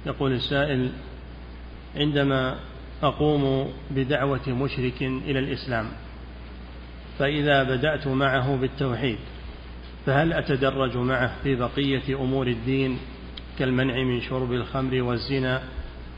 يقول 0.05 0.33
السائل 0.33 0.91
عندما 1.95 2.59
أقوم 3.03 3.73
بدعوة 3.91 4.49
مشرك 4.49 5.01
إلى 5.01 5.39
الإسلام 5.39 5.85
فإذا 7.19 7.63
بدأت 7.63 8.07
معه 8.07 8.55
بالتوحيد 8.55 9.17
فهل 10.05 10.33
أتدرج 10.33 10.97
معه 10.97 11.31
في 11.43 11.55
بقية 11.55 12.15
أمور 12.15 12.47
الدين 12.47 12.97
كالمنع 13.59 14.03
من 14.03 14.21
شرب 14.21 14.53
الخمر 14.53 15.01
والزنا 15.01 15.61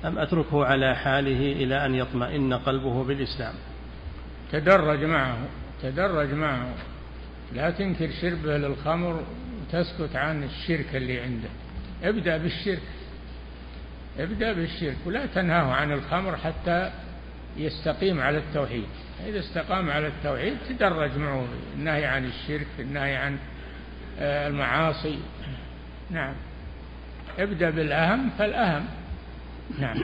أم 0.06 0.20
أتركه 0.20 0.66
على 0.66 0.96
حاله 0.96 1.52
إلى 1.52 1.86
أن 1.86 1.96
يطمئن 1.96 2.54
قلبه 2.54 3.04
بالإسلام؟ 3.04 3.54
تدرج 4.52 5.04
معه 5.04 5.38
تدرج 5.84 6.34
معه. 6.34 6.74
لا 7.54 7.70
تنكر 7.70 8.10
شربه 8.22 8.58
للخمر 8.58 9.24
وتسكت 9.62 10.16
عن 10.16 10.44
الشرك 10.44 10.96
اللي 10.96 11.20
عنده. 11.20 11.50
ابدأ 12.04 12.38
بالشرك. 12.38 12.82
ابدأ 14.20 14.54
بالشرك 14.54 14.98
ولا 15.06 15.26
تنهاه 15.26 15.74
عن 15.74 15.92
الخمر 15.92 16.38
حتى 16.38 16.92
يستقيم 17.58 18.22
على 18.22 18.38
التوحيد. 18.38 18.88
إذا 19.28 19.40
استقام 19.40 19.90
على 19.90 20.08
التوحيد 20.08 20.54
تدرج 20.70 21.18
معه 21.18 21.46
النهي 21.78 22.06
عن 22.06 22.26
الشرك 22.26 22.68
النهي 22.80 23.16
عن 23.16 23.38
آه، 24.20 24.48
المعاصي. 24.48 25.20
نعم. 26.12 26.34
ابدأ 27.40 27.70
بالأهم 27.70 28.30
فالأهم. 28.30 28.86
نعم. 29.80 29.96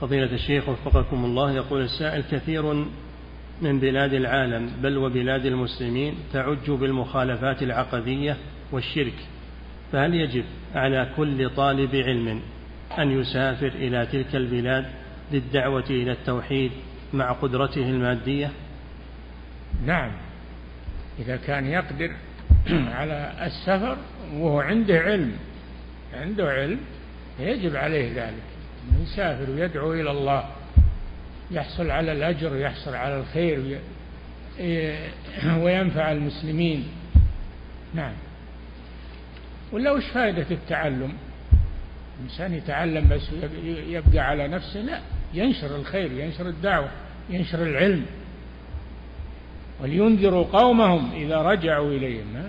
فضيلة 0.00 0.34
الشيخ 0.34 0.68
وفقكم 0.68 1.24
الله 1.24 1.52
يقول 1.52 1.82
السائل 1.82 2.22
كثير 2.30 2.86
من 3.62 3.80
بلاد 3.80 4.12
العالم 4.12 4.70
بل 4.82 4.96
وبلاد 4.96 5.46
المسلمين 5.46 6.14
تعج 6.32 6.70
بالمخالفات 6.70 7.62
العقدية 7.62 8.36
والشرك 8.72 9.14
فهل 9.92 10.14
يجب 10.14 10.44
على 10.74 11.08
كل 11.16 11.50
طالب 11.50 11.94
علم 11.94 12.40
أن 12.98 13.20
يسافر 13.20 13.66
إلى 13.66 14.06
تلك 14.06 14.36
البلاد 14.36 14.84
للدعوة 15.32 15.84
إلى 15.90 16.12
التوحيد 16.12 16.70
مع 17.12 17.32
قدرته 17.32 17.80
المادية؟ 17.82 18.50
نعم. 19.86 20.12
إذا 21.18 21.36
كان 21.36 21.66
يقدر 21.66 22.10
على 22.98 23.32
السفر 23.42 23.96
وهو 24.34 24.60
عنده 24.60 24.98
علم 25.00 25.32
عنده 26.14 26.50
علم 26.50 26.80
يجب 27.38 27.76
عليه 27.76 28.24
ذلك. 28.24 28.42
يسافر 29.02 29.50
ويدعو 29.50 29.92
إلى 29.92 30.10
الله 30.10 30.44
يحصل 31.50 31.90
على 31.90 32.12
الأجر 32.12 32.52
ويحصل 32.52 32.94
على 32.94 33.20
الخير 33.20 33.78
وينفع 35.64 36.12
المسلمين. 36.12 36.88
نعم. 37.94 38.12
ولا 39.72 39.90
وش 39.90 40.04
فائدة 40.04 40.46
التعلم؟ 40.50 41.12
الإنسان 42.20 42.54
يتعلم 42.54 43.08
بس 43.08 43.22
يبقى 43.64 44.18
على 44.18 44.48
نفسه 44.48 44.80
لا 44.80 45.00
ينشر 45.34 45.76
الخير 45.76 46.12
ينشر 46.12 46.48
الدعوة 46.48 46.88
ينشر 47.30 47.62
العلم. 47.62 48.06
ولينذروا 49.80 50.44
قومهم 50.44 51.12
إذا 51.12 51.42
رجعوا 51.42 51.90
إليهم 51.90 52.44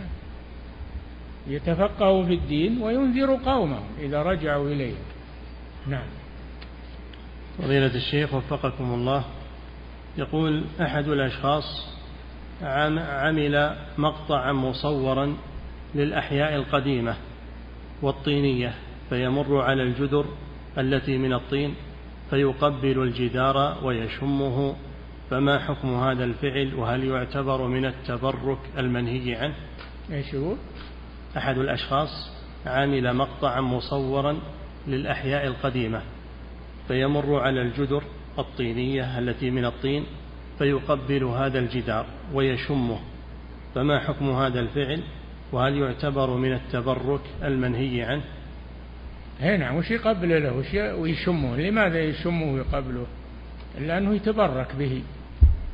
يتفقهوا 1.47 2.25
في 2.25 2.33
الدين 2.33 2.81
وينذروا 2.81 3.37
قومهم 3.45 3.85
إذا 3.99 4.21
رجعوا 4.21 4.67
إليهم. 4.67 5.03
نعم. 5.87 6.07
فضيلة 7.57 7.95
الشيخ 7.95 8.33
وفقكم 8.33 8.93
الله 8.93 9.23
يقول 10.17 10.63
أحد 10.81 11.07
الأشخاص 11.07 11.87
عمل 12.61 13.75
مقطعا 13.97 14.51
مصورا 14.51 15.37
للأحياء 15.95 16.55
القديمة 16.55 17.15
والطينية. 18.01 18.73
فيمر 19.11 19.61
على 19.61 19.83
الجدر 19.83 20.25
التي 20.77 21.17
من 21.17 21.33
الطين 21.33 21.75
فيقبل 22.29 23.03
الجدار 23.03 23.77
ويشمه. 23.83 24.75
فما 25.29 25.59
حكم 25.59 25.95
هذا 25.95 26.23
الفعل؟ 26.23 26.75
وهل 26.75 27.03
يعتبر 27.03 27.67
من 27.67 27.85
التبرك 27.85 28.57
المنهي 28.77 29.35
عنه؟ 29.35 29.53
إيش 30.11 30.35
هو 30.35 30.55
أحد 31.37 31.57
الأشخاص 31.57 32.09
عمل 32.65 33.15
مقطعا 33.15 33.61
مصورا 33.61 34.37
للأحياء 34.87 35.47
القديمة 35.47 36.01
فيمر 36.87 37.39
على 37.39 37.61
الجدر 37.61 38.03
الطينية 38.39 39.19
التي 39.19 39.49
من 39.49 39.65
الطين 39.65 40.05
فيقبل 40.57 41.23
هذا 41.23 41.59
الجدار 41.59 42.05
ويشمه. 42.33 42.99
فما 43.75 43.99
حكم 43.99 44.29
هذا 44.29 44.59
الفعل؟ 44.59 45.03
وهل 45.51 45.77
يعتبر 45.77 46.37
من 46.37 46.53
التبرك 46.53 47.21
المنهي 47.43 48.01
عنه؟ 48.01 48.21
اي 49.41 49.57
نعم 49.57 49.75
وش 49.75 49.91
يقبل 49.91 50.43
له؟ 50.43 50.53
وش 50.53 50.73
ويشمه؟ 50.73 51.57
لماذا 51.57 52.03
يشمه 52.03 52.53
ويقبله؟ 52.53 53.05
لأنه 53.79 54.15
يتبرك 54.15 54.75
به 54.75 55.03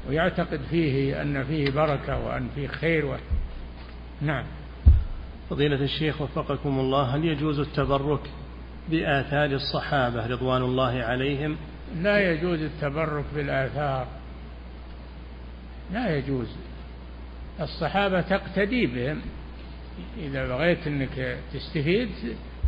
ويعتقد 0.10 0.60
فيه 0.70 1.22
أن 1.22 1.44
فيه 1.44 1.72
بركة 1.72 2.26
وأن 2.26 2.50
فيه 2.56 2.68
خير 2.68 3.06
و... 3.06 3.16
نعم. 4.22 4.44
فضيلة 5.50 5.84
الشيخ 5.84 6.22
وفقكم 6.22 6.80
الله 6.80 7.16
هل 7.16 7.26
يجوز 7.26 7.60
التبرك 7.60 8.22
بآثار 8.90 9.46
الصحابة 9.46 10.28
رضوان 10.28 10.62
الله 10.62 11.04
عليهم؟ 11.04 11.58
لا 12.02 12.32
يجوز 12.32 12.62
التبرك 12.62 13.26
بالآثار. 13.36 14.08
لا 15.94 16.18
يجوز. 16.18 16.48
الصحابة 17.62 18.22
تقتدي 18.22 18.86
بهم. 18.86 19.22
إذا 20.18 20.48
بغيت 20.48 20.88
أنك 20.88 21.38
تستفيد 21.54 22.10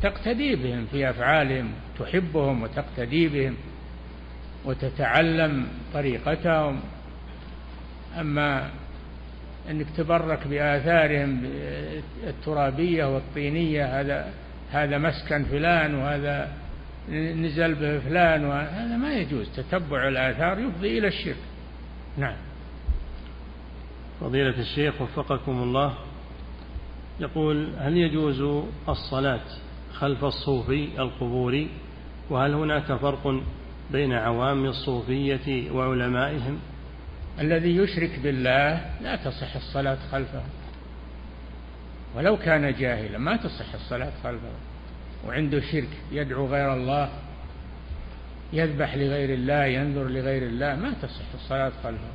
تقتدي 0.02 0.56
بهم 0.56 0.86
في 0.92 1.10
أفعالهم 1.10 1.72
تحبهم 2.00 2.64
وتقتدي 2.64 3.28
بهم 3.28 3.56
وتتعلم 4.66 5.68
طريقتهم. 5.94 6.80
أما 8.20 8.70
أنك 9.70 9.86
تبرك 9.98 10.48
بآثارهم 10.48 11.44
الترابية 12.28 13.16
والطينية 13.16 14.02
هذا 14.02 14.34
هذا 14.72 14.98
مسكن 14.98 15.44
فلان 15.44 15.96
وهذا 15.96 16.52
نزل 17.12 17.76
به 17.76 18.00
فلان 18.00 18.46
وهذا 18.46 18.98
ما 18.98 19.14
يجوز. 19.14 19.50
تتبع 19.56 20.08
الآثار 20.08 20.60
يفضي 20.60 20.98
إلى 20.98 21.08
الشرك. 21.08 21.36
نعم. 22.18 22.36
فضيلة 24.22 24.60
الشيخ 24.60 25.02
وفقكم 25.02 25.52
الله 25.52 25.94
يقول 27.20 27.70
هل 27.80 27.98
يجوز 27.98 28.64
الصلاة 28.90 29.46
خلف 29.94 30.24
الصوفي 30.24 30.90
القبوري 31.00 31.70
وهل 32.30 32.54
هناك 32.54 32.94
فرق 32.94 33.42
بين 33.92 34.14
عوام 34.14 34.66
الصوفية 34.66 35.72
وعلمائهم؟ 35.72 36.60
الذي 37.40 37.76
يشرك 37.76 38.20
بالله 38.24 38.86
لا 39.02 39.16
تصح 39.16 39.56
الصلاة 39.56 39.98
خلفه. 40.12 40.44
ولو 42.16 42.38
كان 42.38 42.74
جاهلا 42.74 43.18
ما 43.18 43.38
تصح 43.38 43.74
الصلاة 43.74 44.12
خلفه. 44.24 44.52
وعنده 45.28 45.60
شرك 45.60 45.90
يدعو 46.12 46.48
غير 46.48 46.74
الله 46.74 47.10
يذبح 48.54 48.96
لغير 48.96 49.34
الله 49.34 49.66
ينذر 49.66 50.08
لغير 50.08 50.44
الله 50.44 50.76
ما 50.76 50.94
تصح 51.02 51.34
الصلاة 51.34 51.72
خلفه. 51.84 52.12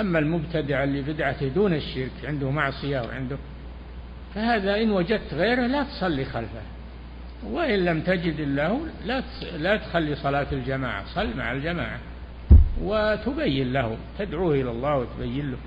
أما 0.00 0.18
المبتدع 0.18 0.84
اللي 0.84 1.02
بدعته 1.02 1.48
دون 1.48 1.74
الشرك 1.74 2.24
عنده 2.24 2.50
معصية 2.50 3.00
وعنده 3.00 3.36
فهذا 4.34 4.82
إن 4.82 4.90
وجدت 4.90 5.34
غيره 5.34 5.66
لا 5.66 5.82
تصلي 5.82 6.24
خلفه. 6.24 6.62
وإن 7.46 7.84
لم 7.84 8.00
تجد 8.00 8.40
الله 8.40 8.86
لا 9.04 9.22
لا 9.58 9.76
تخلي 9.76 10.14
صلاة 10.14 10.46
الجماعة 10.52 11.04
صل 11.14 11.36
مع 11.36 11.52
الجماعة 11.52 11.98
وتبين 12.82 13.72
له 13.72 13.96
تدعوه 14.18 14.54
إلى 14.54 14.70
الله 14.70 14.96
وتبين 14.96 15.50
له. 15.50 15.58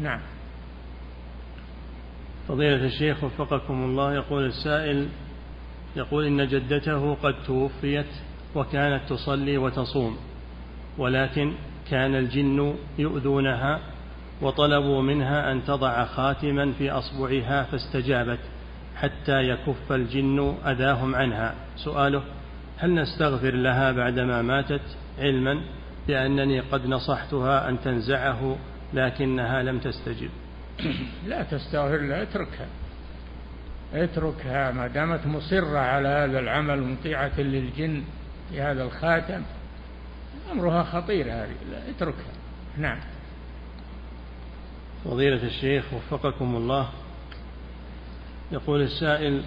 نعم. 0.00 0.20
فضيلة 2.48 2.84
الشيخ 2.84 3.24
وفقكم 3.24 3.84
الله 3.84 4.14
يقول 4.14 4.46
السائل 4.46 5.08
يقول 5.96 6.26
إن 6.26 6.46
جدته 6.46 7.14
قد 7.14 7.34
توفيت 7.46 8.06
وكانت 8.54 9.00
تصلي 9.08 9.58
وتصوم 9.58 10.16
ولكن 10.98 11.54
كان 11.90 12.14
الجن 12.14 12.74
يؤذونها 12.98 13.80
وطلبوا 14.42 15.02
منها 15.02 15.52
أن 15.52 15.64
تضع 15.64 16.04
خاتما 16.04 16.72
في 16.72 16.90
أصبعها 16.90 17.62
فاستجابت 17.62 18.38
حتى 18.96 19.42
يكف 19.42 19.92
الجن 19.92 20.56
أذاهم 20.66 21.14
عنها. 21.14 21.54
سؤاله 21.76 22.22
هل 22.78 22.94
نستغفر 22.94 23.50
لها 23.50 23.92
بعدما 23.92 24.42
ماتت؟ 24.42 24.96
علما 25.18 25.60
بأنني 26.08 26.60
قد 26.60 26.86
نصحتها 26.86 27.68
أن 27.68 27.80
تنزعه 27.80 28.56
لكنها 28.94 29.62
لم 29.62 29.78
تستجب. 29.78 30.30
لا 31.28 31.42
تستغفر 31.42 31.98
لها 31.98 32.22
اتركها. 32.22 32.66
اتركها 33.94 34.70
ما 34.72 34.86
دامت 34.86 35.26
مصرة 35.26 35.78
على 35.78 36.08
هذا 36.08 36.38
العمل 36.38 36.80
مطيعة 36.82 37.40
للجن 37.40 38.02
في 38.50 38.60
هذا 38.60 38.84
الخاتم 38.84 39.42
أمرها 40.52 40.82
خطير 40.82 41.26
هذه. 41.26 41.54
اتركها. 41.96 42.32
نعم. 42.78 42.98
فضيلة 45.04 45.46
الشيخ 45.46 45.84
وفقكم 45.94 46.56
الله. 46.56 46.88
يقول 48.52 48.82
السائل 48.82 49.42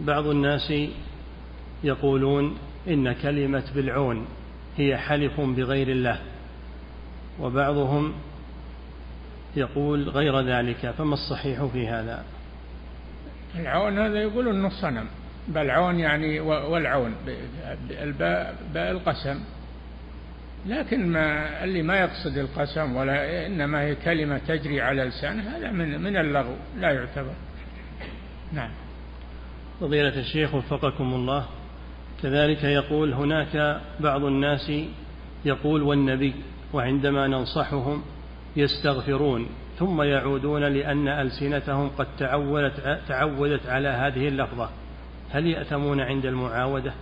بعض 0.00 0.26
الناس 0.26 0.72
يقولون 1.84 2.58
إن 2.88 3.12
كلمة 3.12 3.64
بالعون 3.74 4.26
هي 4.76 4.96
حلف 4.96 5.40
بغير 5.40 5.88
الله 5.88 6.18
وبعضهم 7.40 8.12
يقول 9.56 10.08
غير 10.08 10.40
ذلك 10.40 10.94
فما 10.98 11.14
الصحيح 11.14 11.64
في 11.64 11.88
هذا؟ 11.88 12.24
العون 13.56 13.98
هذا 13.98 14.22
يقول 14.22 14.48
إنه 14.48 14.68
صنم 14.68 15.06
بل 15.48 15.66
يعني 16.00 16.40
والعون 16.40 17.14
الباء 17.90 18.56
باء 18.74 18.90
القسم. 18.90 19.40
لكن 20.66 21.12
ما 21.12 21.64
اللي 21.64 21.82
ما 21.82 22.00
يقصد 22.00 22.38
القسم 22.38 22.96
ولا 22.96 23.46
إنما 23.46 23.80
هي 23.80 23.94
كلمة 23.94 24.38
تجري 24.38 24.80
على 24.80 25.04
لسانه 25.04 25.56
هذا 25.56 25.70
من 25.70 26.00
من 26.00 26.16
اللغو 26.16 26.54
لا 26.78 26.90
يعتبر 26.90 27.32
نعم 28.52 28.70
فضيلة 29.80 30.18
الشيخ 30.18 30.54
وفقكم 30.54 31.14
الله 31.14 31.46
كذلك 32.22 32.64
يقول 32.64 33.12
هناك 33.12 33.80
بعض 34.00 34.24
الناس 34.24 34.72
يقول 35.44 35.82
والنبي 35.82 36.34
وعندما 36.72 37.26
ننصحهم 37.26 38.02
يستغفرون 38.56 39.46
ثم 39.78 40.02
يعودون 40.02 40.64
لأن 40.64 41.08
ألسنتهم 41.08 41.88
قد 41.88 42.06
تعودت 42.18 43.00
تعودت 43.08 43.66
على 43.66 43.88
هذه 43.88 44.28
اللفظة 44.28 44.70
هل 45.30 45.46
يأثمون 45.46 46.00
عند 46.00 46.26
المعاودة؟ 46.26 46.92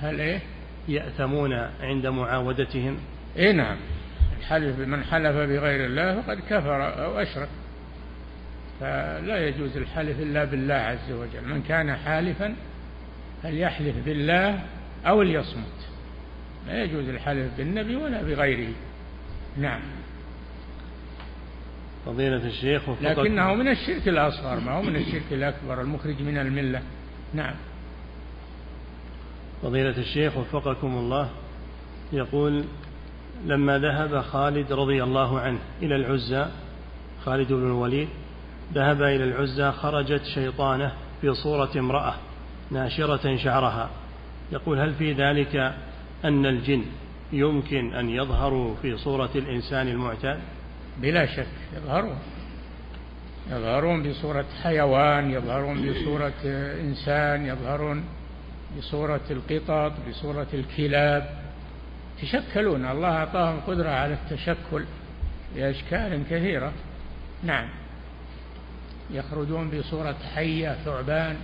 هل 0.00 0.20
إيه؟ 0.20 0.40
يأثمون 0.88 1.52
عند 1.80 2.06
معاودتهم؟ 2.06 2.98
إيه 3.36 3.52
نعم. 3.52 3.76
الحلف 4.38 4.78
من 4.78 5.04
حلف 5.04 5.36
بغير 5.36 5.86
الله 5.86 6.20
فقد 6.20 6.40
كفر 6.40 7.04
أو 7.04 7.18
أشرك. 7.18 7.48
فلا 8.80 9.48
يجوز 9.48 9.76
الحلف 9.76 10.20
إلا 10.20 10.44
بالله 10.44 10.74
عز 10.74 11.12
وجل. 11.12 11.48
من 11.48 11.62
كان 11.62 11.96
حالفا 11.96 12.54
فليحلف 13.42 13.96
بالله 14.04 14.60
أو 15.06 15.22
ليصمت. 15.22 15.88
لا 16.66 16.84
يجوز 16.84 17.08
الحلف 17.08 17.48
بالنبي 17.58 17.96
ولا 17.96 18.22
بغيره. 18.22 18.72
نعم. 19.56 19.80
فضيلة 22.06 22.46
الشيخ 22.46 22.82
لكنه 23.02 23.54
من 23.54 23.68
الشرك 23.68 24.08
الأصغر 24.08 24.60
ما 24.60 24.72
هو 24.72 24.82
من 24.82 24.96
الشرك 24.96 25.32
الأكبر 25.32 25.80
المخرج 25.80 26.22
من 26.22 26.38
الملة. 26.38 26.82
نعم. 27.34 27.54
فضيلة 29.64 29.98
الشيخ 29.98 30.36
وفقكم 30.36 30.96
الله 30.96 31.28
يقول 32.12 32.64
لما 33.44 33.78
ذهب 33.78 34.20
خالد 34.20 34.72
رضي 34.72 35.02
الله 35.02 35.40
عنه 35.40 35.58
إلى 35.82 35.96
العزى 35.96 36.46
خالد 37.24 37.52
بن 37.52 37.66
الوليد 37.66 38.08
ذهب 38.74 39.02
إلى 39.02 39.24
العزى 39.24 39.72
خرجت 39.72 40.24
شيطانة 40.24 40.92
في 41.20 41.34
صورة 41.34 41.70
امرأة 41.76 42.14
ناشرة 42.70 43.36
شعرها. 43.36 43.90
يقول 44.52 44.78
هل 44.78 44.94
في 44.94 45.12
ذلك 45.12 45.56
أن 46.24 46.46
الجن 46.46 46.84
يمكن 47.32 47.94
أن 47.94 48.10
يظهروا 48.10 48.74
في 48.82 48.96
صورة 48.96 49.30
الإنسان 49.34 49.88
المعتاد؟ 49.88 50.40
بلا 50.98 51.26
شك 51.26 51.46
يظهرون. 51.76 52.18
يظهرون 53.50 54.10
بصورة 54.10 54.46
حيوان 54.62 55.30
يظهرون 55.30 55.90
بصورة 55.90 56.42
إنسان 56.80 57.46
يظهرون 57.46 58.04
بصورة 58.78 59.20
القطط 59.30 59.92
بصورة 60.08 60.46
الكلاب. 60.54 61.44
يتشكلون 62.22 62.84
الله 62.84 63.08
أعطاهم 63.08 63.60
قدرة 63.60 63.88
على 63.88 64.14
التشكل 64.14 64.84
بأشكال 65.54 66.22
كثيرة. 66.30 66.72
نعم. 67.42 67.68
يخرجون 69.10 69.70
بصورة 69.70 70.16
حية 70.34 70.72
ثعبان. 70.84 71.36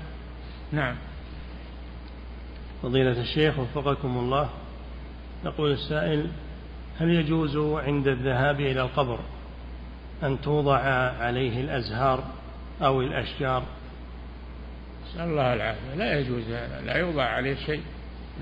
نعم. 0.73 0.97
فضيلة 2.83 3.21
الشيخ 3.21 3.59
وفقكم 3.59 4.19
الله 4.19 4.51
يقول 5.45 5.73
السائل 5.73 6.31
هل 6.99 7.11
يجوز 7.11 7.57
عند 7.57 8.09
الذهاب 8.09 8.61
إلى 8.61 8.81
القبر 8.81 9.19
أن 10.23 10.41
توضع 10.41 10.79
عليه 11.21 11.61
الأزهار 11.61 12.25
أو 12.83 13.01
الأشجار؟ 13.01 13.63
نسأل 15.15 15.25
الله 15.25 15.55
العافية. 15.55 15.95
لا 15.97 16.19
يجوز 16.19 16.45
هذا. 16.51 16.81
لا 16.87 16.97
يوضع 16.97 17.25
عليه 17.25 17.55
شيء. 17.55 17.83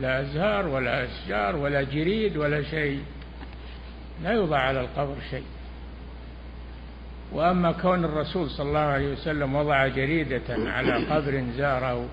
لا 0.01 0.21
أزهار 0.21 0.67
ولا 0.67 1.05
أشجار 1.05 1.57
ولا 1.57 1.83
جريد 1.83 2.37
ولا 2.37 2.63
شيء. 2.63 3.03
لا 4.23 4.31
يوضع 4.31 4.59
على 4.59 4.81
القبر 4.81 5.15
شيء. 5.31 5.45
وأما 7.33 7.73
كون 7.73 8.05
الرسول 8.05 8.51
صلى 8.51 8.69
الله 8.69 8.81
عليه 8.81 9.13
وسلم 9.13 9.55
وضع 9.55 9.87
جريدة 9.87 10.43
على 10.49 11.07
قبر 11.07 11.45
زاره 11.57 12.09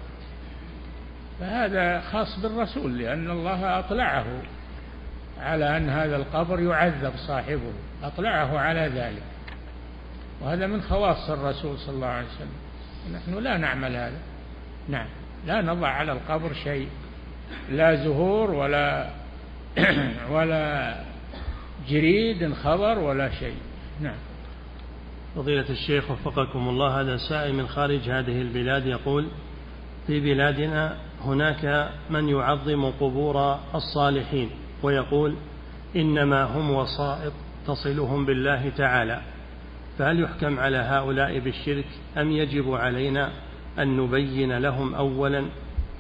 فهذا 1.40 2.02
خاص 2.02 2.40
بالرسول 2.40 2.98
لأن 2.98 3.32
الله 3.32 3.80
أطلعه 3.80 4.26
على 5.40 5.78
أن 5.78 5.90
هذا 5.90 6.16
القبر 6.16 6.60
يعذب 6.60 7.14
صاحبه. 7.28 7.74
أطلعه 8.04 8.60
على 8.60 8.92
ذلك. 8.96 9.24
وهذا 10.42 10.68
من 10.68 10.82
خواص 10.82 11.30
الرسول 11.30 11.78
صلى 11.78 11.96
الله 11.96 12.08
عليه 12.08 12.28
وسلم. 12.28 13.16
نحن 13.16 13.44
لا 13.44 13.58
نعمل 13.58 13.96
هذا. 13.96 14.20
نعم. 14.90 15.08
لا 15.48 15.62
نضع 15.62 15.88
على 15.88 16.12
القبر 16.12 16.54
شيء. 16.54 16.88
لا 17.72 17.96
زهور 17.96 18.52
ولا 18.52 19.10
ولا 20.34 20.96
جريد 21.90 22.54
خضر 22.54 23.00
ولا 23.00 23.30
شيء. 23.30 23.58
نعم. 24.02 24.18
فضيلة 25.36 25.70
الشيخ 25.70 26.12
وفقكم 26.12 26.70
الله 26.70 27.02
هذا 27.02 27.18
سائل 27.18 27.56
من 27.56 27.68
خارج 27.68 28.10
هذه 28.10 28.42
البلاد 28.42 28.86
يقول 28.86 29.28
في 30.08 30.20
بلادنا 30.20 30.98
هناك 31.22 31.92
من 32.10 32.30
يعظم 32.30 32.86
قبور 32.86 33.60
الصالحين 33.76 34.50
ويقول 34.84 35.36
إنما 35.96 36.44
هم 36.44 36.72
وسائط 36.72 37.34
تصلهم 37.68 38.26
بالله 38.26 38.72
تعالى 38.78 39.22
فهل 39.98 40.24
يحكم 40.24 40.60
على 40.60 40.78
هؤلاء 40.78 41.40
بالشرك 41.40 41.86
أم 42.18 42.32
يجب 42.32 42.74
علينا 42.74 43.32
أن 43.80 43.98
نبين 43.98 44.58
لهم 44.58 44.96
أولا 44.96 45.46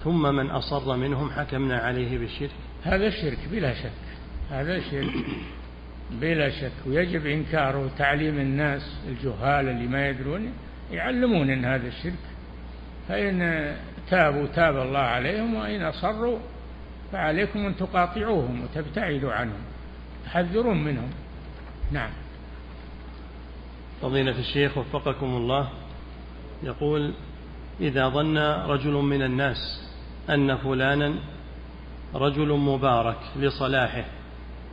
ثم 0.04 0.36
من 0.36 0.50
أصر 0.50 0.98
منهم 0.98 1.30
حكمنا 1.30 1.78
عليه 1.78 2.18
بالشرك. 2.18 2.52
هذا 2.84 3.10
شرك 3.10 3.40
بلا 3.52 3.74
شك 3.74 3.92
هذا 4.52 4.80
شرك 4.80 5.14
بلا 6.12 6.50
شك. 6.50 6.72
ويجب 6.88 7.26
إنكاره 7.26 7.86
وتعليم 7.86 8.40
الناس 8.40 9.00
الجهال 9.08 9.70
اللي 9.70 9.88
ما 9.88 10.10
يدرون 10.10 10.54
يعلمون 10.92 11.50
إن 11.50 11.66
هذا 11.66 11.88
الشرك. 11.88 12.14
فإن 13.08 13.76
تابوا 14.10 14.48
تاب 14.48 14.78
الله 14.78 15.00
عليهم 15.00 15.54
وإن 15.54 15.82
أصروا 15.82 16.40
فعليكم 17.12 17.60
أن 17.60 17.76
تقاطعوهم 17.78 18.64
وتبتعدوا 18.64 19.32
عنهم 19.32 19.62
تحذرون 20.26 20.84
منهم. 20.84 21.10
نعم. 21.92 22.10
فضيلة 24.02 24.40
الشيخ 24.40 24.78
وفقكم 24.78 25.26
الله 25.26 25.70
يقول 26.64 27.14
إذا 27.82 28.10
ظن 28.10 28.38
رجل 28.38 28.92
من 28.92 29.22
الناس 29.22 29.92
أن 30.30 30.58
فلانا 30.58 31.16
رجل 32.16 32.48
مبارك 32.48 33.18
لصلاحه 33.40 34.06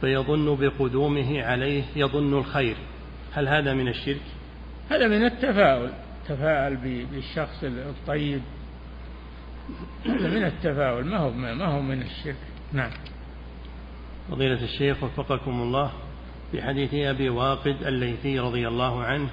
فيظن 0.00 0.56
بقدومه 0.56 1.42
عليه 1.42 1.82
يظن 1.96 2.38
الخير. 2.38 2.76
هل 3.32 3.48
هذا 3.48 3.74
من 3.74 3.88
الشرك؟ 3.88 4.22
هذا 4.90 5.08
من 5.08 5.24
التفاؤل 5.24 5.90
تفاءل 6.28 6.76
بالشخص 7.12 7.64
الطيب. 7.64 8.42
هذا 10.06 10.28
من 10.28 10.44
التفاؤل 10.44 11.04
ما 11.04 11.18
هو 11.18 11.30
ما 11.30 11.66
هو 11.66 11.80
من 11.80 12.02
الشرك؟ 12.02 12.36
نعم. 12.72 12.90
فضيلة 14.30 14.64
الشيخ 14.64 15.02
وفقكم 15.02 15.62
الله 15.62 15.92
في 16.52 16.62
حديث 16.62 16.94
أبي 16.94 17.28
واقد 17.28 17.76
الليثي 17.86 18.38
رضي 18.38 18.68
الله 18.68 19.02
عنه 19.02 19.28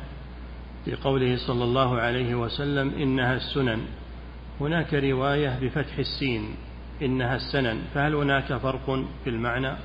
في 0.86 0.96
قوله 0.96 1.38
صلى 1.48 1.64
الله 1.64 2.00
عليه 2.00 2.36
وسلم 2.36 2.90
إنها 2.90 3.34
السنن. 3.34 3.82
هناك 4.62 4.94
رواية 4.94 5.60
بفتح 5.62 5.98
السين 5.98 6.56
إنها 7.02 7.36
السنن. 7.36 7.82
فهل 7.94 8.16
هناك 8.16 8.54
فرق 8.54 9.06
في 9.24 9.30
المعنى؟ 9.30 9.78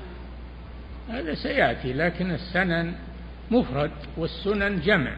هذا 1.09 1.33
سيأتي 1.33 1.93
لكن 1.93 2.31
السنن 2.31 2.95
مفرد 3.51 3.91
والسنن 4.17 4.79
جمع. 4.79 5.15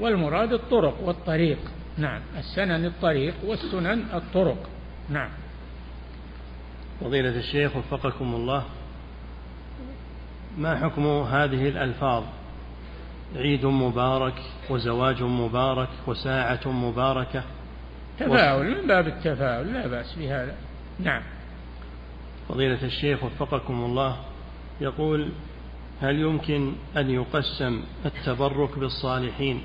والمراد 0.00 0.52
الطرق 0.52 1.00
والطريق. 1.02 1.58
نعم 1.98 2.20
السنن 2.38 2.84
الطريق 2.84 3.34
والسنن 3.44 4.04
الطرق. 4.14 4.68
نعم. 5.10 5.30
فضيلة 7.00 7.38
الشيخ 7.38 7.76
وفقكم 7.76 8.34
الله 8.34 8.64
ما 10.58 10.76
حكم 10.76 11.06
هذه 11.06 11.68
الألفاظ؟ 11.68 12.24
عيد 13.36 13.66
مبارك 13.66 14.42
وزواج 14.70 15.22
مبارك 15.22 15.88
وساعة 16.06 16.68
مباركة. 16.68 17.42
تفاؤل 18.18 18.80
من 18.80 18.86
باب 18.86 19.06
التفاؤل 19.06 19.72
لا 19.72 19.86
بأس 19.86 20.14
بهذا. 20.14 20.54
نعم. 20.98 21.22
فضيلة 22.48 22.84
الشيخ 22.84 23.24
وفقكم 23.24 23.84
الله 23.84 24.16
يقول 24.80 25.28
هل 26.00 26.18
يمكن 26.18 26.72
أن 26.96 27.10
يقسم 27.10 27.82
التبرك 28.06 28.78
بالصالحين 28.78 29.62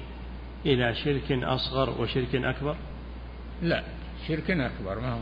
إلى 0.65 0.95
شرك 0.95 1.31
أصغر 1.31 2.01
وشرك 2.01 2.35
أكبر؟ 2.35 2.75
لا 3.61 3.83
شرك 4.27 4.51
أكبر 4.51 4.99
ما 4.99 5.13
هو 5.13 5.19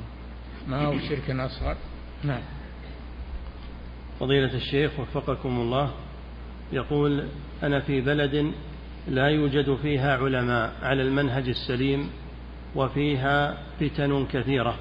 ما 0.68 0.86
هو 0.86 1.00
شرك 1.00 1.30
أصغر؟ 1.30 1.78
نعم. 2.24 2.42
فضيلة 4.20 4.54
الشيخ 4.54 5.00
وفقكم 5.00 5.50
الله 5.50 5.92
يقول 6.72 7.24
أنا 7.64 7.80
في 7.80 8.02
بلد 8.02 8.54
لا 9.08 9.28
يوجد 9.28 9.76
فيها 9.76 10.18
علماء 10.18 10.74
على 10.82 11.02
المنهج 11.02 11.50
السليم 11.50 12.10
وفيها 12.76 13.58
فتن 13.80 14.26
كثيرة. 14.26 14.76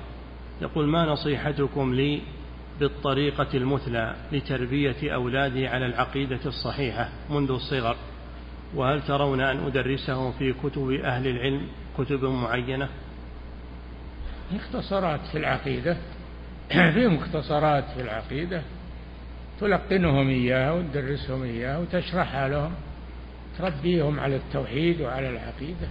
يقول 0.63 0.87
ما 0.87 1.05
نصيحتكم 1.05 1.95
لي 1.95 2.21
بالطريقة 2.81 3.49
المثلى 3.55 4.15
لتربية 4.33 5.15
أولادي 5.15 5.67
على 5.67 5.87
العقيدة 5.87 6.41
الصحيحة 6.47 7.09
منذ 7.31 7.51
الصغر؟ 7.51 7.97
وهل 8.75 9.03
ترون 9.03 9.41
أن 9.41 9.67
أدرسهم 9.67 10.33
في 10.33 10.53
كتب 10.53 10.91
أهل 10.91 11.27
العلم 11.27 11.67
كتب 11.99 12.25
معينة؟ 12.25 12.89
مختصرات 14.53 15.21
في 15.33 15.39
العقيدة 15.39 15.97
في 16.95 17.07
مختصرات 17.07 17.85
في 17.95 18.01
العقيدة. 18.01 18.63
تلقنهم 19.61 20.29
إياها 20.29 20.73
وتدرسهم 20.73 21.43
إياها 21.43 21.79
وتشرحها 21.79 22.49
لهم 22.49 22.73
تربيهم 23.59 24.21
على 24.21 24.37
التوحيد 24.37 25.01
وعلى 25.01 25.31
العقيدة. 25.31 25.89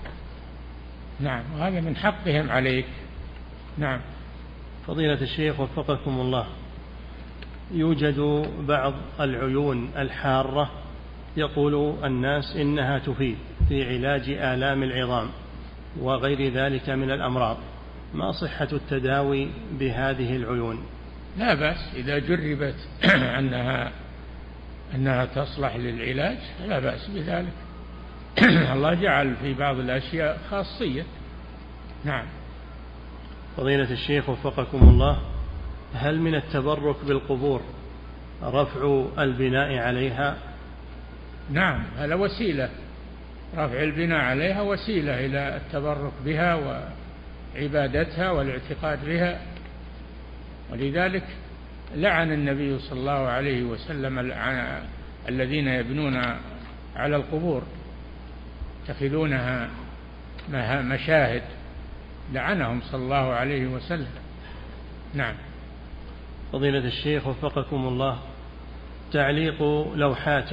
نعم 1.19 1.43
وهذا 1.53 1.81
من 1.81 1.95
حقهم 1.95 2.49
عليك. 2.51 2.85
نعم. 3.77 3.99
فضيلة 4.87 5.21
الشيخ 5.21 5.59
وفقكم 5.59 6.19
الله. 6.19 6.47
يوجد 7.71 8.47
بعض 8.67 8.93
العيون 9.19 9.89
الحارة 9.97 10.71
يقول 11.37 12.05
الناس 12.05 12.55
إنها 12.55 12.99
تفيد 12.99 13.37
في 13.67 13.87
علاج 13.87 14.29
آلام 14.29 14.83
العظام 14.83 15.27
وغير 15.99 16.53
ذلك 16.53 16.89
من 16.89 17.11
الأمراض. 17.11 17.57
ما 18.13 18.31
صحة 18.31 18.67
التداوي 18.73 19.49
بهذه 19.79 20.35
العيون؟ 20.35 20.83
لا 21.39 21.53
بأس 21.53 21.77
إذا 21.95 22.19
جربت 22.19 22.75
أنها 23.39 23.91
أنها 24.95 25.25
تصلح 25.25 25.75
للعلاج 25.75 26.37
لا 26.67 26.79
بأس 26.79 27.07
بذلك. 27.07 27.53
الله 28.73 28.93
جعل 28.93 29.35
في 29.35 29.53
بعض 29.53 29.79
الأشياء 29.79 30.39
خاصية. 30.51 31.03
نعم. 32.05 32.25
فضيلة 33.57 33.91
الشيخ 33.91 34.29
وفقكم 34.29 34.89
الله 34.89 35.19
هل 35.93 36.19
من 36.19 36.35
التبرك 36.35 36.95
بالقبور 37.07 37.61
رفع 38.43 39.05
البناء 39.19 39.77
عليها؟ 39.77 40.37
نعم 41.51 41.83
هذا 41.97 42.15
وسيلة. 42.15 42.69
رفع 43.57 43.83
البناء 43.83 44.19
عليها 44.19 44.61
وسيلة 44.61 45.25
إلى 45.25 45.55
التبرك 45.57 46.13
بها 46.25 46.83
وعبادتها 47.55 48.31
والاعتقاد 48.31 49.05
بها. 49.05 49.39
ولذلك 50.71 51.23
لعن 51.95 52.31
النبي 52.31 52.79
صلى 52.79 52.99
الله 52.99 53.27
عليه 53.27 53.63
وسلم 53.63 54.19
الذين 55.29 55.67
يبنون 55.67 56.15
على 56.95 57.15
القبور 57.15 57.63
يتخذونها 58.83 59.69
مشاهد 60.81 61.43
لعنهم 62.33 62.81
صلى 62.81 63.03
الله 63.03 63.33
عليه 63.33 63.67
وسلم 63.67 64.07
نعم 65.13 65.35
فضيلة 66.51 66.87
الشيخ 66.87 67.27
وفقكم 67.27 67.87
الله 67.87 68.19
تعليق 69.11 69.63
لوحات 69.95 70.49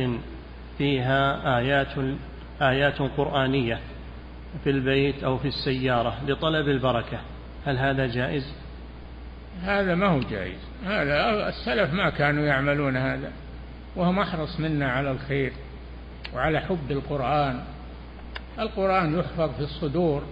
فيها 0.78 1.58
آيات 1.58 1.94
آيات 2.62 2.98
قرآنية 2.98 3.80
في 4.64 4.70
البيت 4.70 5.24
أو 5.24 5.38
في 5.38 5.48
السيارة 5.48 6.18
لطلب 6.26 6.68
البركة 6.68 7.20
هل 7.66 7.78
هذا 7.78 8.06
جائز؟ 8.06 8.54
هذا 9.64 9.94
ما 9.94 10.06
هو 10.06 10.20
جائز. 10.20 10.58
هذا 10.86 11.48
السلف 11.48 11.92
ما 11.92 12.10
كانوا 12.10 12.46
يعملون 12.46 12.96
هذا 12.96 13.32
وهم 13.96 14.18
أحرص 14.18 14.60
منا 14.60 14.92
على 14.92 15.10
الخير 15.10 15.52
وعلى 16.34 16.60
حب 16.60 16.90
القرآن. 16.90 17.60
القرآن 18.58 19.18
يحفظ 19.18 19.54
في 19.54 19.60
الصدور 19.60 20.22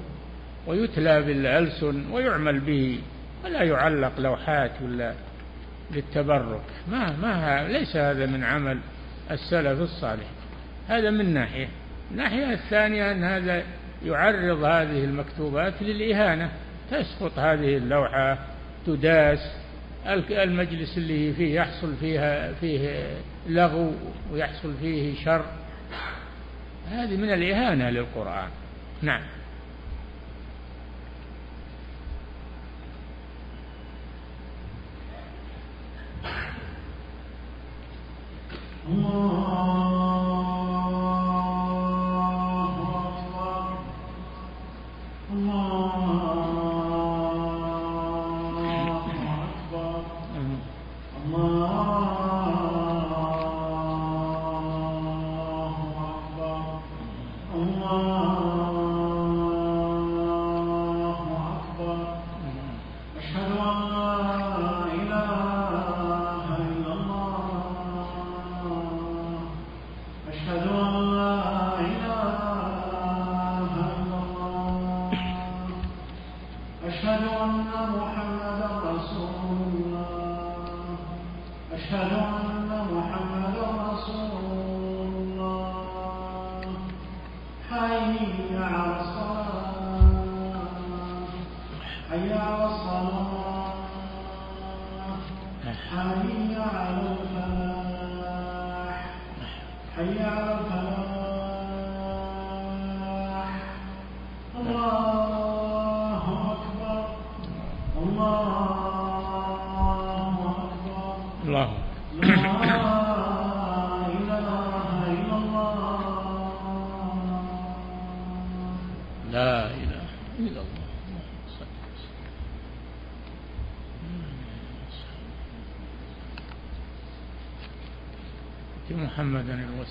ويتلى 0.66 1.22
بالألسن 1.22 2.10
ويعمل 2.12 2.60
به 2.60 3.00
ولا 3.44 3.62
يعلق 3.62 4.20
لوحات 4.20 4.70
ولا 4.82 5.12
للتبرك. 5.90 6.64
ما 6.90 7.16
ما 7.22 7.68
ليس 7.68 7.96
هذا 7.96 8.26
من 8.26 8.44
عمل 8.44 8.78
السلف 9.30 9.80
الصالح. 9.80 10.26
هذا 10.88 11.10
من 11.10 11.34
ناحية. 11.34 11.68
الناحية 12.10 12.52
الثانية 12.52 13.12
أن 13.12 13.24
هذا 13.24 13.62
يعرض 14.04 14.64
هذه 14.64 15.04
المكتوبات 15.04 15.82
للإهانة 15.82 16.50
تسقط 16.90 17.38
هذه 17.38 17.76
اللوحة 17.76 18.38
تداس 18.86 19.38
المجلس 20.30 20.98
اللي 20.98 21.32
فيه 21.32 21.54
يحصل 21.54 21.96
فيها 21.96 22.52
فيه 22.52 23.06
لغو 23.48 23.92
ويحصل 24.32 24.74
فيه 24.80 25.24
شر. 25.24 25.44
هذه 26.90 27.16
من 27.16 27.32
الإهانة 27.32 27.90
للقرآن. 27.90 28.48
نعم. 29.02 29.22
الله 38.88 39.43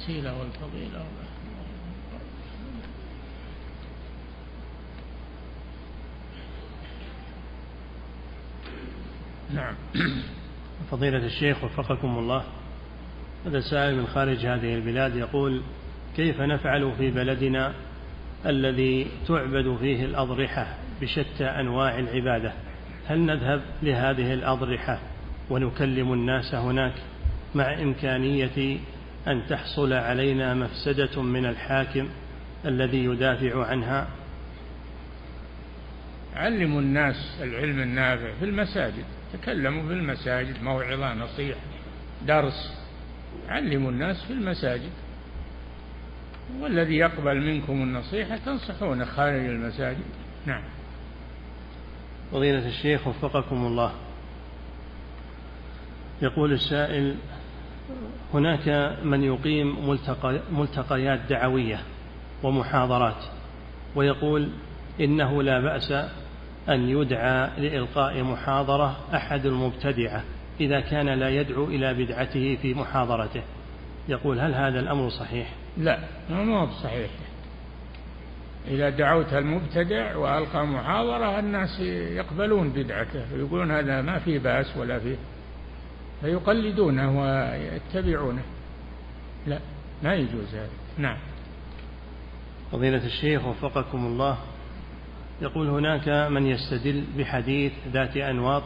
الوسيلة 0.03 0.39
والفضيلة. 0.39 1.05
نعم. 9.53 9.75
فضيلة 10.91 11.25
الشيخ 11.25 11.63
وفقكم 11.63 12.17
الله. 12.17 12.43
هذا 13.45 13.59
سائل 13.59 13.95
من 13.95 14.07
خارج 14.07 14.45
هذه 14.45 14.75
البلاد 14.75 15.15
يقول 15.15 15.61
كيف 16.15 16.41
نفعل 16.41 16.91
في 16.97 17.11
بلدنا 17.11 17.73
الذي 18.45 19.07
تعبد 19.27 19.77
فيه 19.79 20.05
الأضرحة 20.05 20.77
بشتى 21.01 21.45
أنواع 21.45 21.99
العبادة؟ 21.99 22.53
هل 23.07 23.19
نذهب 23.19 23.61
لهذه 23.83 24.33
الأضرحة 24.33 24.99
ونكلم 25.49 26.13
الناس 26.13 26.55
هناك 26.55 26.93
مع 27.55 27.81
إمكانية 27.81 28.79
أن 29.27 29.47
تحصل 29.49 29.93
علينا 29.93 30.53
مفسدة 30.53 31.21
من 31.21 31.45
الحاكم 31.45 32.09
الذي 32.65 33.03
يدافع 33.03 33.65
عنها. 33.65 34.07
علموا 36.35 36.81
الناس 36.81 37.37
العلم 37.41 37.79
النافع 37.79 38.33
في 38.39 38.45
المساجد 38.45 39.05
تكلموا 39.33 39.87
في 39.87 39.93
المساجد 39.93 40.63
موعظة 40.63 41.13
نصيحة 41.13 41.59
درس. 42.27 42.73
علموا 43.49 43.91
الناس 43.91 44.23
في 44.23 44.33
المساجد. 44.33 44.91
والذي 46.59 46.95
يقبل 46.95 47.41
منكم 47.41 47.73
النصيحة 47.73 48.37
تنصحونه 48.45 49.05
خارج 49.05 49.45
المساجد. 49.45 50.03
نعم. 50.45 50.63
فضيلة 52.31 52.67
الشيخ 52.67 53.07
وفقكم 53.07 53.65
الله. 53.65 53.93
يقول 56.21 56.53
السائل 56.53 57.15
هناك 58.33 58.97
من 59.03 59.23
يقيم 59.23 59.97
ملتقيات 60.51 61.19
دعوية 61.29 61.79
ومحاضرات 62.43 63.23
ويقول 63.95 64.49
إنه 64.99 65.43
لا 65.43 65.59
بأس 65.59 65.91
أن 66.69 66.89
يدعى 66.89 67.49
لإلقاء 67.57 68.23
محاضرة 68.23 68.97
أحد 69.15 69.45
المبتدعة 69.45 70.23
إذا 70.59 70.79
كان 70.79 71.09
لا 71.09 71.29
يدعو 71.29 71.65
إلى 71.65 71.93
بدعته 71.93 72.57
في 72.61 72.73
محاضرته. 72.73 73.41
يقول 74.09 74.39
هل 74.39 74.53
هذا 74.53 74.79
الأمر 74.79 75.09
صحيح؟ 75.09 75.49
لا 75.77 75.99
ما 76.29 76.61
هو 76.61 76.65
بصحيح 76.65 77.09
إذا 78.67 78.89
دعوت 78.89 79.33
المبتدع 79.33 80.15
وألقى 80.15 80.67
محاضرة 80.67 81.39
الناس 81.39 81.79
يقبلون 82.17 82.69
بدعته 82.69 83.33
ويقولون 83.33 83.71
هذا 83.71 84.01
ما 84.01 84.19
في 84.19 84.39
بأس 84.39 84.77
ولا 84.77 84.99
فيه 84.99 85.15
فيقلدونه 86.23 87.21
ويتبعونه. 87.21 88.41
لا 89.47 89.59
ما 90.03 90.15
يجوز 90.15 90.55
هذا. 90.55 90.69
نعم. 90.97 91.17
فضيلة 92.71 93.05
الشيخ 93.05 93.45
وفقكم 93.45 94.05
الله 94.05 94.37
يقول 95.41 95.67
هناك 95.67 96.09
من 96.31 96.45
يستدل 96.45 97.03
بحديث 97.17 97.71
ذات 97.93 98.17
أنواط 98.17 98.63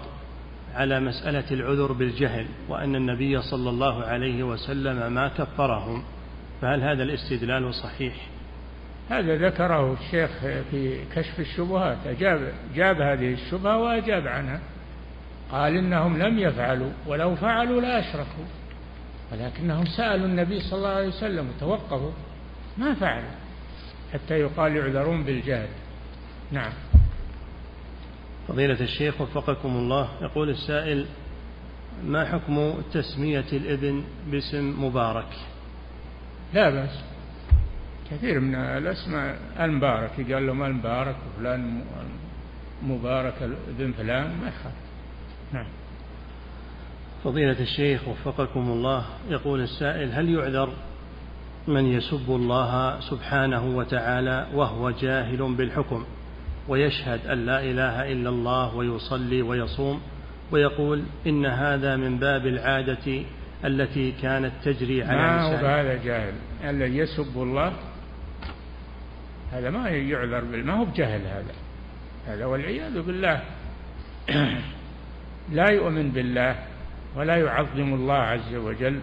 على 0.76 1.00
مسألة 1.00 1.44
العذر 1.52 1.92
بالجهل 1.92 2.46
وأن 2.70 2.96
النبي 2.96 3.42
صلى 3.42 3.70
الله 3.70 4.04
عليه 4.04 4.44
وسلم 4.44 5.14
ما 5.14 5.28
كفرهم. 5.28 6.04
فهل 6.62 6.82
هذا 6.82 7.04
الاستدلال 7.04 7.74
صحيح؟ 7.74 8.16
هذا 9.10 9.36
ذكره 9.48 9.94
الشيخ 9.94 10.30
في 10.72 11.06
كشف 11.16 11.40
الشبهات. 11.40 11.98
أجاب 12.08 12.54
جاب 12.76 13.02
هذه 13.02 13.34
الشبهة 13.34 13.78
وأجاب 13.78 14.28
عنها. 14.28 14.60
قال 15.52 15.78
إنهم 15.78 16.18
لم 16.18 16.40
يفعلوا 16.40 16.92
ولو 17.08 17.36
فعلوا 17.36 17.82
لأشركوا 17.82 18.46
ولكنهم 19.32 19.86
سألوا 19.86 20.26
النبي 20.26 20.60
صلى 20.60 20.78
الله 20.78 20.90
عليه 20.90 21.08
وسلم 21.08 21.50
وتوقفوا 21.50 22.12
ما 22.78 22.94
فعلوا 22.94 23.30
حتى 24.14 24.34
يقال 24.34 24.76
يعذرون 24.76 25.24
بالجهل. 25.24 25.68
نعم. 26.52 26.72
فضيلة 28.48 28.82
الشيخ 28.82 29.22
وفقكم 29.22 29.70
الله 29.70 30.10
يقول 30.22 30.50
السائل 30.50 31.06
ما 32.04 32.26
حكم 32.26 32.74
تسمية 32.94 33.46
الإبن 33.54 34.04
باسم 34.28 34.86
مبارك؟ 34.86 35.34
لا 36.54 36.70
بأس. 36.70 37.04
كثير 38.12 38.40
من 38.40 38.56
الأسماء 38.56 39.40
المبارك 39.60 40.20
يقال 40.20 40.48
لهم 40.48 40.64
المبارك 40.64 41.16
وفلان 41.28 41.82
مبارك 42.84 43.34
ابن 43.68 43.92
فلان 43.92 44.24
ما 44.42 44.48
يخالف. 44.48 44.87
نعم. 45.54 45.66
فضيلة 47.24 47.60
الشيخ 47.60 48.08
وفقكم 48.08 48.60
الله 48.60 49.06
يقول 49.30 49.62
السائل 49.62 50.12
هل 50.12 50.30
يعذر 50.30 50.74
من 51.68 51.86
يسب 51.86 52.30
الله 52.30 53.00
سبحانه 53.00 53.78
وتعالى 53.78 54.48
وهو 54.54 54.92
جاهل 54.92 55.56
بالحكم 55.56 56.06
ويشهد 56.68 57.28
أن 57.28 57.46
لا 57.46 57.60
إله 57.60 58.12
إلا 58.12 58.30
الله 58.30 58.76
ويصلي 58.76 59.42
ويصوم 59.42 60.02
ويقول 60.52 61.04
إن 61.28 61.46
هذا 61.46 61.96
من 61.96 62.18
باب 62.18 62.48
العادة 62.48 63.24
التي 63.66 64.12
كانت 64.12 64.52
تجري 64.64 65.04
على 65.04 65.18
ما 65.18 65.42
هو 65.42 65.52
بهذا 65.52 66.04
جاهل؟ 66.04 66.34
الذي 66.64 66.98
يسب 66.98 67.42
الله 67.42 67.74
هذا 69.52 69.70
ما 69.70 69.90
يعذر 69.90 70.44
ما 70.44 70.74
هو 70.74 70.86
بجهل 70.86 71.22
هذا؟ 71.22 71.54
هذا 72.28 72.46
والعياذ 72.46 73.02
بالله. 73.02 73.42
لا 75.52 75.70
يؤمن 75.72 76.12
بالله 76.12 76.56
ولا 77.16 77.36
يعظم 77.36 77.94
الله 77.94 78.14
عز 78.16 78.56
وجل 78.56 79.00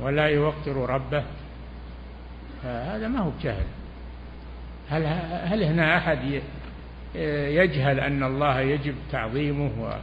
ولا 0.00 0.26
يوقر 0.26 0.76
ربه. 0.90 1.22
هذا 2.64 3.08
ما 3.08 3.18
هو 3.20 3.30
بجهل. 3.30 3.64
هل 4.90 5.04
هل 5.52 5.62
هنا 5.62 5.96
أحد 5.98 6.18
ي- 6.24 6.42
يجهل 7.56 8.00
أن 8.00 8.22
الله 8.22 8.60
يجب 8.60 8.94
تعظيمه 9.12 9.94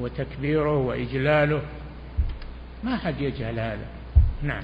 وتكبيره 0.00 0.76
وإجلاله؟ 0.76 1.62
ما 2.84 2.94
أحد 2.94 3.20
يجهل 3.20 3.60
هذا. 3.60 3.86
نعم. 4.42 4.62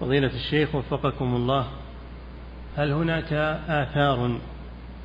فضيلة 0.00 0.30
الشيخ 0.34 0.74
وفقكم 0.74 1.34
الله 1.34 1.66
هل 2.76 2.92
هناك 2.92 3.32
آثار 3.68 4.38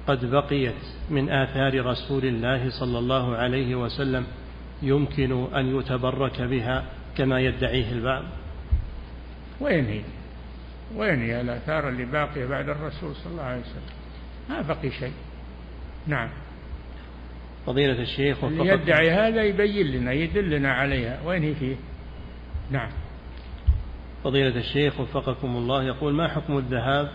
قد 0.08 0.26
بقيت 0.26 0.76
من 1.10 1.30
آثار 1.30 1.86
رسول 1.86 2.26
الله 2.26 2.70
صلى 2.70 3.00
الله 3.00 3.36
عليه 3.36 3.76
وسلم 3.76 4.26
يمكن 4.82 5.56
أن 5.56 5.80
يتبرك 5.80 6.42
بها 6.42 6.86
كما 7.18 7.40
يدعيه 7.40 7.92
البعض. 7.92 8.24
وين 9.60 9.86
هي؟ 9.86 10.02
وين 10.96 11.22
هي 11.22 11.42
الآثار 11.42 11.90
اللي 11.90 12.06
باقية 12.06 12.46
بعد 12.46 12.70
الرسول 12.70 13.16
صلى 13.16 13.32
الله 13.32 13.44
عليه 13.44 13.62
وسلم؟ 13.62 13.82
ما 14.50 14.62
بقي 14.62 14.92
شيء. 14.92 15.14
نعم. 16.08 16.30
فضيلة 17.66 18.02
الشيخ 18.02 18.44
اللي 18.44 18.68
يدعي 18.68 19.12
هذا 19.12 19.44
يبين 19.44 19.88
لنا 19.88 20.14
يدلنا 20.14 20.74
عليها. 20.74 21.20
وين 21.26 21.44
هي 21.44 21.56
فيه؟ 21.56 21.76
نعم. 22.72 22.90
فضيلة 24.24 24.60
الشيخ 24.60 25.00
وفقكم 25.00 25.58
الله 25.58 25.84
يقول 25.84 26.14
ما 26.14 26.28
حكم 26.28 26.58
الذهاب 26.58 27.12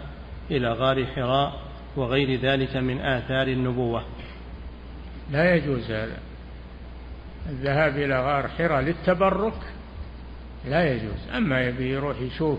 إلى 0.51 0.73
غار 0.73 1.07
حراء 1.07 1.72
وغير 1.97 2.41
ذلك 2.41 2.77
من 2.77 3.01
آثار 3.01 3.47
النبوة. 3.47 4.05
لا 5.31 5.55
يجوز 5.55 5.91
هذا 5.91 6.19
الذهاب 7.49 7.97
إلى 7.97 8.25
غار 8.25 8.49
حراء 8.49 8.81
للتبرك 8.81 9.73
لا 10.69 10.95
يجوز. 10.95 11.29
أما 11.37 11.61
يبي 11.61 11.91
يروح 11.91 12.21
يشوف 12.21 12.59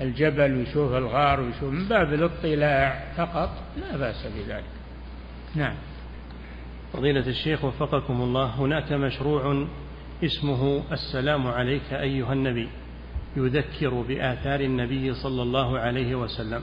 الجبل 0.00 0.56
ويشوف 0.56 0.92
الغار 0.92 1.40
ويشوف 1.40 1.72
من 1.72 1.88
باب 1.88 2.12
الاطلاع 2.14 3.04
فقط 3.16 3.50
لا 3.76 3.96
بأس 3.96 4.26
بذلك. 4.26 4.64
نعم. 5.54 5.74
فضيلة 6.92 7.26
الشيخ 7.26 7.64
وفقكم 7.64 8.22
الله 8.22 8.46
هناك 8.46 8.92
مشروع 8.92 9.66
اسمه 10.24 10.82
السلام 10.92 11.46
عليك 11.46 11.92
أيها 11.92 12.32
النبي 12.32 12.68
يذكر 13.36 13.94
بآثار 14.08 14.60
النبي 14.60 15.14
صلى 15.14 15.42
الله 15.42 15.78
عليه 15.78 16.14
وسلم. 16.14 16.62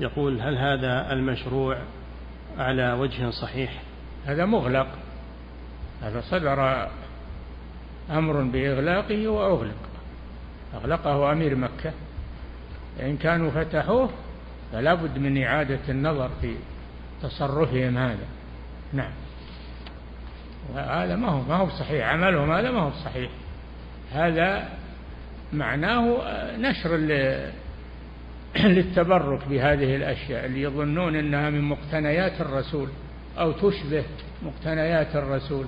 يقول 0.00 0.40
هل 0.40 0.58
هذا 0.58 1.12
المشروع 1.12 1.78
على 2.58 2.92
وجه 2.92 3.30
صحيح؟ 3.30 3.82
هذا 4.26 4.44
مغلق. 4.44 4.86
هذا 6.02 6.20
صدر 6.20 6.88
أمر 8.10 8.42
بإغلاقه 8.42 9.28
وأغلق. 9.28 9.88
أغلقه 10.74 11.32
أمير 11.32 11.54
مكة. 11.54 11.92
إن 13.00 13.16
كانوا 13.16 13.50
فتحوه 13.50 14.10
فلا 14.72 14.94
بد 14.94 15.18
من 15.18 15.42
إعادة 15.42 15.80
النظر 15.88 16.30
في 16.40 16.54
تصرفهم 17.22 17.98
هذا. 17.98 18.26
نعم. 18.92 19.12
هذا 20.74 21.16
ما 21.16 21.28
هو 21.28 21.42
ما 21.42 21.56
هو 21.56 21.68
صحيح. 21.68 22.08
عملهم 22.08 22.52
هذا 22.52 22.70
ما 22.70 22.80
هو 22.80 22.90
صحيح. 23.04 23.30
هذا 24.12 24.68
معناه 25.52 26.18
نشر 26.56 26.96
للتبرك 28.74 29.48
بهذه 29.48 29.96
الأشياء 29.96 30.46
اللي 30.46 30.62
يظنون 30.62 31.16
أنها 31.16 31.50
من 31.50 31.62
مقتنيات 31.62 32.40
الرسول 32.40 32.88
أو 33.38 33.52
تشبه 33.52 34.04
مقتنيات 34.42 35.16
الرسول. 35.16 35.66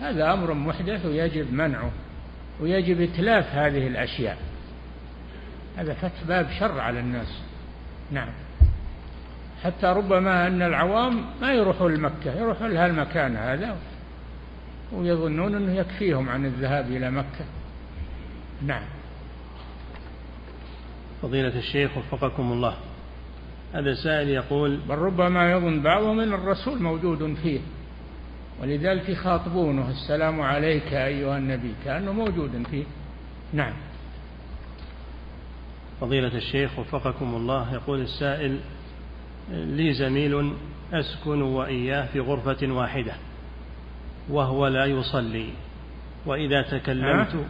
هذا 0.00 0.32
أمر 0.32 0.54
محدث 0.54 1.06
ويجب 1.06 1.52
منعه 1.52 1.90
ويجب 2.60 3.00
إتلاف 3.00 3.54
هذه 3.54 3.86
الأشياء. 3.86 4.38
هذا 5.76 5.94
فتح 5.94 6.24
باب 6.28 6.48
شر 6.60 6.80
على 6.80 7.00
الناس. 7.00 7.42
نعم. 8.12 8.28
حتى 9.64 9.86
ربما 9.86 10.46
أن 10.46 10.62
العوام 10.62 11.24
ما 11.40 11.52
يروحوا 11.52 11.90
لمكة 11.90 12.34
يروحوا 12.38 12.68
لها 12.68 12.86
المكان 12.86 13.36
هذا 13.36 13.76
ويظنون 14.92 15.54
أنه 15.54 15.72
يكفيهم 15.72 16.28
عن 16.28 16.46
الذهاب 16.46 16.90
إلى 16.90 17.10
مكة. 17.10 17.44
نعم. 18.62 18.82
فضيلة 21.22 21.58
الشيخ 21.58 21.90
وفقكم 21.96 22.52
الله. 22.52 22.74
هذا 23.74 23.94
سائل 23.94 24.28
يقول 24.28 24.76
بل 24.88 24.94
ربما 24.94 25.52
يظن 25.52 25.82
بعضهم 25.82 26.20
أن 26.20 26.32
الرسول 26.32 26.82
موجود 26.82 27.34
فيه 27.42 27.60
ولذلك 28.62 29.08
يخاطبونه 29.08 29.90
السلام 29.90 30.40
عليك 30.40 30.92
أيها 30.92 31.38
النبي 31.38 31.74
كأنه 31.84 32.12
موجود 32.12 32.66
فيه. 32.70 32.84
نعم. 33.52 33.72
فضيلة 36.00 36.36
الشيخ 36.36 36.78
وفقكم 36.78 37.34
الله 37.34 37.74
يقول 37.74 38.00
السائل 38.00 38.58
لي 39.50 39.92
زميل 39.92 40.52
أسكن 40.92 41.42
وإياه 41.42 42.06
في 42.06 42.20
غرفة 42.20 42.66
واحدة 42.66 43.12
وهو 44.30 44.66
لا 44.66 44.84
يصلي 44.84 45.50
وإذا 46.26 46.62
تكلمت 46.62 47.46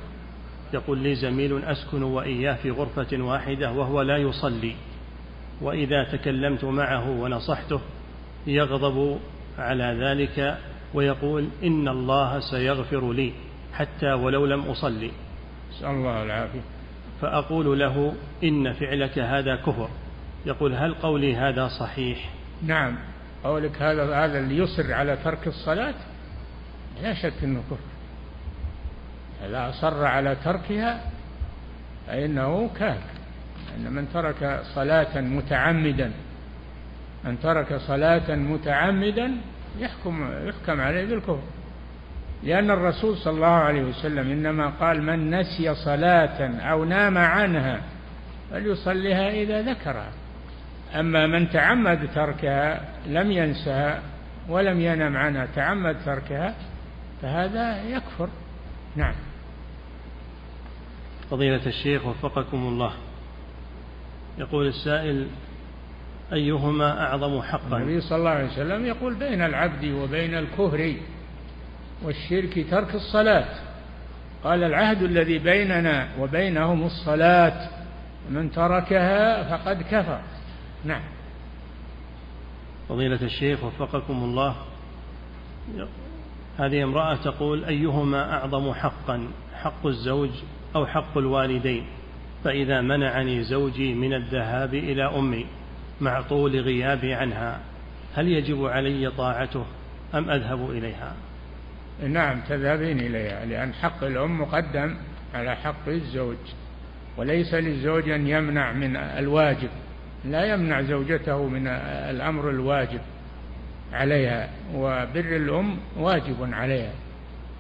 يقول 0.74 0.99
لي 0.99 1.15
زميل 1.15 1.65
أسكن 1.65 2.03
وإياه 2.03 2.55
في 2.55 2.70
غرفة 2.70 3.16
واحدة 3.23 3.73
وهو 3.73 4.03
لا 4.03 4.16
يصلي. 4.16 4.74
وإذا 5.61 6.05
تكلمت 6.05 6.65
معه 6.65 7.11
ونصحته 7.11 7.81
يغضب 8.47 9.19
على 9.59 9.97
ذلك 10.01 10.59
ويقول 10.95 11.49
إن 11.62 11.89
الله 11.89 12.40
سيغفر 12.40 13.12
لي 13.12 13.32
حتى 13.73 14.12
ولو 14.12 14.47
لم 14.47 14.61
أصلي. 14.61 15.11
نسأل 15.70 15.89
الله 15.89 16.23
العافية. 16.23 16.61
فأقول 17.20 17.78
له 17.78 18.15
إن 18.45 18.73
فعلك 18.73 19.19
هذا 19.19 19.57
كفر. 19.57 19.89
يقول 20.47 20.74
هل 20.74 20.95
قولي 20.95 21.36
هذا 21.36 21.69
صحيح؟ 21.69 22.31
نعم. 22.62 22.97
قولك 23.45 23.82
هذا 23.82 24.15
هذا 24.15 24.39
اللي 24.39 24.59
يصر 24.59 24.93
على 24.93 25.16
ترك 25.24 25.47
الصلاة؟ 25.47 25.95
لا 27.03 27.15
شك 27.15 27.32
أنه 27.43 27.62
كفر. 27.70 27.97
إذا 29.47 29.69
أصر 29.69 30.05
على 30.05 30.36
تركها 30.44 31.01
فإنه 32.06 32.70
كافر 32.78 33.19
أن 33.77 33.93
من 33.93 34.12
ترك 34.12 34.60
صلاة 34.74 35.20
متعمدا 35.20 36.10
من 37.24 37.40
ترك 37.40 37.77
صلاة 37.77 38.35
متعمدا 38.35 39.36
يحكم 39.78 40.31
يحكم 40.47 40.81
عليه 40.81 41.06
بالكفر. 41.06 41.43
لأن 42.43 42.70
الرسول 42.70 43.16
صلى 43.16 43.35
الله 43.35 43.47
عليه 43.47 43.82
وسلم 43.82 44.31
إنما 44.31 44.69
قال 44.69 45.02
من 45.02 45.31
نسي 45.31 45.74
صلاة 45.74 46.60
أو 46.60 46.85
نام 46.85 47.19
عنها 47.19 47.81
فليصليها 48.51 49.31
إذا 49.31 49.62
ذكرها. 49.62 50.12
أما 50.94 51.27
من 51.27 51.51
تعمد 51.51 52.09
تركها 52.15 52.81
لم 53.06 53.32
ينسها 53.32 54.01
ولم 54.48 54.81
ينم 54.81 55.16
عنها 55.16 55.47
تعمد 55.55 55.97
تركها 56.05 56.55
فهذا 57.23 57.82
يكفر. 57.82 58.28
نعم. 58.97 59.15
فضيلة 61.30 61.66
الشيخ 61.66 62.06
وفقكم 62.06 62.56
الله. 62.56 62.92
يقول 64.38 64.66
السائل 64.66 65.26
أيهما 66.32 67.02
أعظم 67.06 67.42
حقا؟ 67.42 67.76
النبي 67.76 68.00
صلى 68.00 68.18
الله 68.18 68.30
عليه 68.30 68.46
وسلم 68.46 68.86
يقول 68.86 69.14
بين 69.14 69.42
العبد 69.42 69.84
وبين 69.84 70.34
الكفر 70.34 70.94
والشرك 72.02 72.66
ترك 72.70 72.94
الصلاة. 72.94 73.48
قال 74.44 74.64
العهد 74.64 75.02
الذي 75.02 75.38
بيننا 75.38 76.09
وبينهم 76.20 76.82
الصلاة 76.82 77.68
من 78.30 78.50
تركها 78.50 79.56
فقد 79.56 79.82
كفر. 79.82 80.20
نعم. 80.84 81.02
فضيلة 82.88 83.22
الشيخ 83.22 83.64
وفقكم 83.64 84.24
الله 84.24 84.55
هذه 86.59 86.82
امرأة 86.84 87.14
تقول 87.14 87.64
أيهما 87.64 88.32
أعظم 88.32 88.72
حقا؟ 88.72 89.28
حق 89.55 89.86
الزوج 89.86 90.30
أو 90.77 90.86
حق 90.86 91.19
الوالدين 91.19 91.85
فإذا 92.45 92.81
منعني 92.81 93.43
زوجي 93.43 93.95
من 93.95 94.15
الذهاب 94.15 94.74
إلى 94.74 95.05
أمي 95.05 95.47
مع 96.01 96.20
طول 96.20 96.61
غيابي 96.61 97.15
عنها 97.15 97.61
هل 98.15 98.28
يجب 98.28 98.65
علي 98.65 99.11
طاعته 99.11 99.65
أم 100.15 100.31
أذهب 100.31 100.70
إليها؟ 100.70 101.15
نعم 102.09 102.40
تذهبين 102.49 103.01
إليها 103.01 103.45
لأن 103.45 103.74
حق 103.74 104.05
الأم 104.05 104.40
مقدم 104.40 104.97
على 105.35 105.57
حق 105.57 105.89
الزوج 105.89 106.36
وليس 107.16 107.55
للزوج 107.55 108.09
أن 108.09 108.27
يمنع 108.27 108.73
من 108.73 108.97
الواجب 108.97 109.69
لا 110.24 110.45
يمنع 110.45 110.82
زوجته 110.82 111.49
من 111.49 111.66
الأمر 112.11 112.51
الواجب 112.51 113.01
عليها 113.93 114.49
وبر 114.74 115.36
الأم 115.36 115.77
واجب 115.97 116.36
عليها 116.53 116.93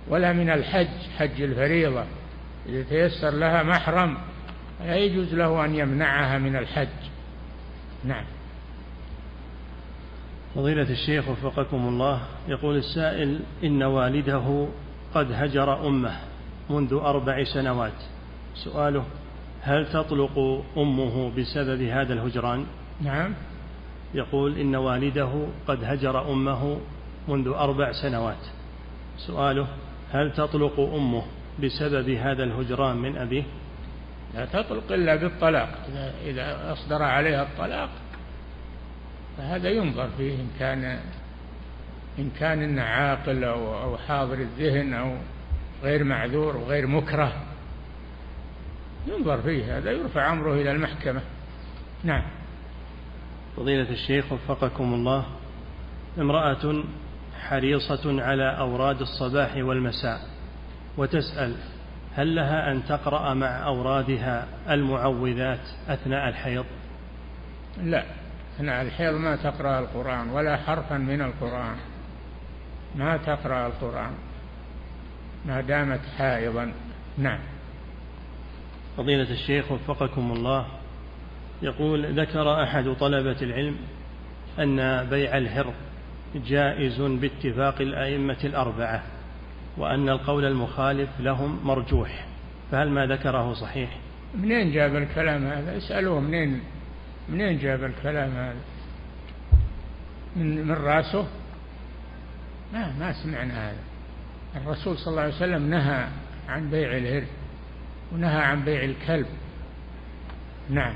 ولا 0.08 0.32
من 0.32 0.50
الحج 0.50 0.88
حج 1.18 1.42
الفريضة. 1.42 2.04
إذا 2.68 2.82
تيسر 2.82 3.30
لها 3.30 3.62
محرم 3.62 4.18
لا 4.80 4.96
يجوز 4.96 5.34
له 5.34 5.64
أن 5.64 5.74
يمنعها 5.74 6.38
من 6.38 6.56
الحج. 6.56 6.88
نعم. 8.04 8.24
فضيلة 10.54 10.90
الشيخ 10.90 11.28
وفقكم 11.28 11.88
الله 11.88 12.20
يقول 12.48 12.76
السائل 12.76 13.40
إن 13.64 13.82
والده 13.82 14.68
قد 15.14 15.32
هجر 15.32 15.86
أمه 15.86 16.16
منذ 16.70 16.92
أربع 16.92 17.44
سنوات. 17.44 18.02
سؤاله 18.54 19.04
هل 19.62 19.86
تطلق 19.92 20.64
أمه 20.76 21.30
بسبب 21.38 21.82
هذا 21.82 22.12
الهجران؟ 22.12 22.66
نعم. 23.00 23.34
يقول 24.14 24.58
إن 24.58 24.76
والده 24.76 25.46
قد 25.68 25.84
هجر 25.84 26.32
أمه 26.32 26.78
منذ 27.28 27.48
أربع 27.48 27.92
سنوات. 27.92 28.46
سؤاله 29.16 29.66
هل 30.12 30.32
تطلق 30.32 30.80
أمه 30.80 31.22
بسبب 31.64 32.10
هذا 32.10 32.44
الهجران 32.44 32.96
من 32.96 33.16
أبيه؟ 33.16 33.44
لا 34.34 34.44
تطلق 34.44 34.92
إلا 34.92 35.16
بالطلاق. 35.16 35.68
إذا, 36.26 36.72
أصدر 36.72 37.02
عليها 37.02 37.42
الطلاق 37.42 37.90
فهذا 39.38 39.70
ينظر 39.70 40.08
فيه 40.16 40.34
إن 40.34 40.50
كان 40.58 41.00
إن 42.18 42.30
كان 42.38 42.62
إنه 42.62 42.82
عاقل 42.82 43.44
أو, 43.44 43.82
أو 43.82 43.96
حاضر 43.98 44.34
الذهن 44.34 44.94
أو 44.94 45.16
غير 45.82 46.04
معذور 46.04 46.56
وغير 46.56 46.86
مكره. 46.86 47.32
ينظر 49.06 49.42
فيه 49.42 49.78
هذا 49.78 49.90
يرفع 49.90 50.32
أمره 50.32 50.54
إلى 50.54 50.70
المحكمة. 50.70 51.20
نعم. 52.04 52.22
فضيلة 53.56 53.90
الشيخ 53.90 54.32
وفقكم 54.32 54.94
الله 54.94 55.26
امرأة 56.18 56.84
حريصة 57.40 58.22
على 58.22 58.58
أوراد 58.58 59.00
الصباح 59.00 59.56
والمساء. 59.56 60.37
وتسأل 60.96 61.54
هل 62.14 62.34
لها 62.34 62.72
أن 62.72 62.84
تقرأ 62.84 63.34
مع 63.34 63.66
أورادها 63.66 64.46
المعوذات 64.70 65.60
أثناء 65.88 66.28
الحيض؟ 66.28 66.64
لا 67.82 68.04
أثناء 68.56 68.82
الحيض 68.82 69.14
ما 69.14 69.36
تقرأ 69.36 69.78
القرآن 69.78 70.30
ولا 70.30 70.56
حرفا 70.56 70.96
من 70.98 71.22
القرآن. 71.22 71.76
ما 72.96 73.16
تقرأ 73.16 73.66
القرآن. 73.66 74.12
ما 75.46 75.60
دامت 75.60 76.00
حائضا. 76.18 76.72
نعم. 77.18 77.38
فضيلة 78.96 79.30
الشيخ 79.30 79.72
وفقكم 79.72 80.32
الله 80.32 80.66
يقول 81.62 82.20
ذكر 82.20 82.62
أحد 82.62 82.96
طلبة 83.00 83.36
العلم 83.42 83.76
أن 84.58 85.08
بيع 85.10 85.36
الهر 85.38 85.74
جائز 86.34 87.00
باتفاق 87.00 87.80
الأئمة 87.80 88.38
الأربعة. 88.44 89.02
وأن 89.76 90.08
القول 90.08 90.44
المخالف 90.44 91.10
لهم 91.20 91.60
مرجوح 91.64 92.26
فهل 92.70 92.90
ما 92.90 93.06
ذكره 93.06 93.52
صحيح؟ 93.52 93.98
منين 94.34 94.72
جاب 94.72 94.96
الكلام 94.96 95.46
هذا؟ 95.46 95.76
اسألوه 95.76 96.20
منين؟ 96.20 96.60
منين 97.28 97.58
جاب 97.58 97.84
الكلام 97.84 98.30
هذا؟ 98.30 98.60
من 100.36 100.66
من 100.66 100.74
رأسه؟ 100.74 101.26
ما 102.72 102.92
ما 102.98 103.12
سمعنا 103.12 103.70
هذا. 103.70 103.80
الرسول 104.56 104.98
صلى 104.98 105.10
الله 105.10 105.22
عليه 105.22 105.34
وسلم 105.34 105.70
نهى 105.70 106.08
عن 106.48 106.70
بيع 106.70 106.96
الهر 106.96 107.24
ونهى 108.12 108.40
عن 108.42 108.64
بيع 108.64 108.84
الكلب. 108.84 109.26
نعم. 110.70 110.94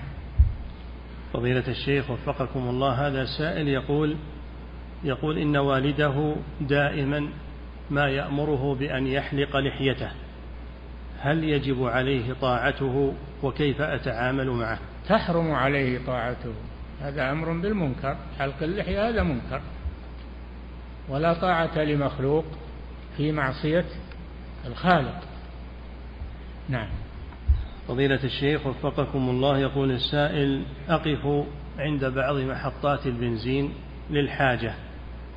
فضيلة 1.33 1.69
الشيخ 1.69 2.11
وفقكم 2.11 2.69
الله 2.69 3.07
هذا 3.07 3.25
سائل 3.25 3.69
يقول 3.69 4.17
يقول 5.05 5.39
إن 5.39 5.57
والده 5.57 6.35
دائما 6.61 7.29
ما 7.93 8.09
يأمره 8.09 8.75
بأن 8.75 9.07
يحلق 9.07 9.57
لحيته. 9.57 10.11
هل 11.21 11.45
يجب 11.45 11.85
عليه 11.85 12.33
طاعته 12.33 13.15
وكيف 13.43 13.81
أتعامل 13.81 14.51
معه؟ 14.51 14.79
تحرم 15.09 15.53
عليه 15.53 15.99
طاعته. 16.07 16.53
هذا 17.01 17.33
أمر 17.33 17.53
بالمنكر. 17.53 18.17
حلق 18.39 18.63
اللحية 18.63 19.09
هذا 19.09 19.23
منكر. 19.23 19.61
ولا 21.09 21.35
طاعة 21.35 21.79
لمخلوق 21.79 22.45
في 23.17 23.33
معصية 23.33 23.85
الخالق. 24.67 25.21
نعم. 26.69 26.89
فضيلة 27.89 28.25
الشيخ 28.25 28.67
وفقكم 28.67 29.31
الله 29.31 29.59
يقول 29.59 29.91
السائل 29.91 30.63
أقف 30.89 31.47
عند 31.79 32.05
بعض 32.05 32.37
محطات 32.37 33.07
البنزين 33.07 33.75
للحاجة. 34.11 34.75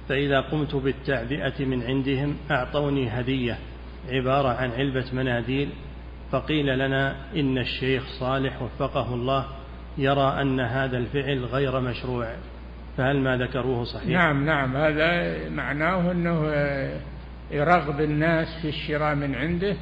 فإذا 0.10 0.41
قمت 0.41 0.76
بالتعبئة 0.76 1.65
من 1.65 1.84
عندهم 1.84 2.38
أعطوني 2.52 3.10
هدية 3.10 3.57
عبارة 4.10 4.48
عن 4.48 4.72
علبة 4.72 5.06
مناديل 5.14 5.69
فقيل 6.32 6.80
لنا 6.80 7.15
إن 7.36 7.57
الشيخ 7.57 8.03
صالح 8.19 8.61
وفقه 8.61 9.14
الله 9.14 9.45
يرى 9.98 10.41
أن 10.41 10.60
هذا 10.60 10.98
الفعل 10.98 11.45
غير 11.45 11.80
مشروع 11.80 12.36
فهل 12.98 13.19
ما 13.19 13.38
ذكروه 13.38 13.84
صحيح؟ 13.84 14.07
نعم 14.07 14.45
نعم 14.45 14.77
هذا 14.77 15.40
معناه 15.49 16.11
أنه 16.11 16.52
يرغب 17.52 18.02
الناس 18.02 18.48
في 18.61 18.69
الشراء 18.69 19.15
من 19.15 19.36
عنده 19.36 19.76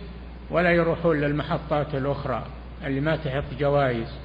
ولا 0.51 0.71
يروحون 0.71 1.21
للمحطات 1.21 1.95
الأخرى 1.95 2.45
اللي 2.85 3.01
ما 3.01 3.15
تحط 3.15 3.43
جوائز 3.59 4.19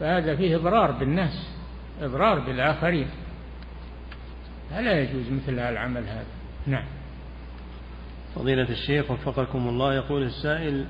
فهذا 0.00 0.36
فيه 0.36 0.56
إضرار 0.56 0.90
بالناس 0.90 1.50
إضرار 2.02 2.38
بالآخرين. 2.38 3.06
فلا 4.70 5.00
يجوز 5.00 5.30
مثل 5.30 5.58
هذا 5.58 5.68
العمل 5.68 6.04
هذا. 6.08 6.26
نعم. 6.66 6.84
فضيلة 8.34 8.68
الشيخ 8.68 9.10
وفقكم 9.10 9.68
الله 9.68 9.94
يقول 9.94 10.22
السائل 10.22 10.84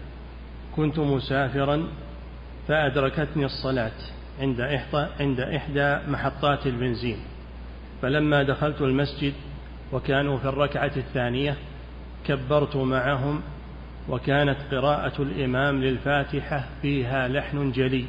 كنت 0.77 0.99
مسافرا 0.99 1.89
فأدركتني 2.69 3.45
الصلاة 3.45 3.93
عند 4.41 4.61
إحدى 4.61 5.07
عند 5.21 5.41
إحدى 5.41 5.99
محطات 6.09 6.67
البنزين 6.67 7.19
فلما 8.03 8.43
دخلت 8.43 8.81
المسجد 8.81 9.33
وكانوا 9.93 10.39
في 10.39 10.49
الركعة 10.49 10.93
الثانية 10.97 11.57
كبرت 12.27 12.77
معهم 12.77 13.43
وكانت 14.09 14.57
قراءة 14.71 15.23
الإمام 15.23 15.83
للفاتحة 15.83 16.65
فيها 16.83 17.29
لحن 17.29 17.73
جلي. 17.73 18.05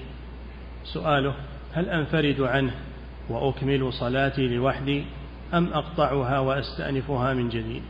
سؤاله 0.83 1.33
هل 1.73 1.89
أنفرد 1.89 2.41
عنه 2.41 2.71
وأكمل 3.29 3.93
صلاتي 3.93 4.47
لوحدي؟ 4.47 5.05
أم 5.53 5.73
أقطعها 5.73 6.39
وأستأنفها 6.39 7.33
من 7.33 7.49
جديد؟ 7.49 7.83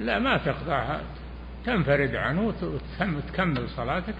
لا 0.00 0.18
ما 0.18 0.36
تقطعها. 0.36 1.00
تنفرد 1.64 2.14
عنه 2.14 2.54
وتكمل 3.00 3.68
صلاتك 3.68 4.14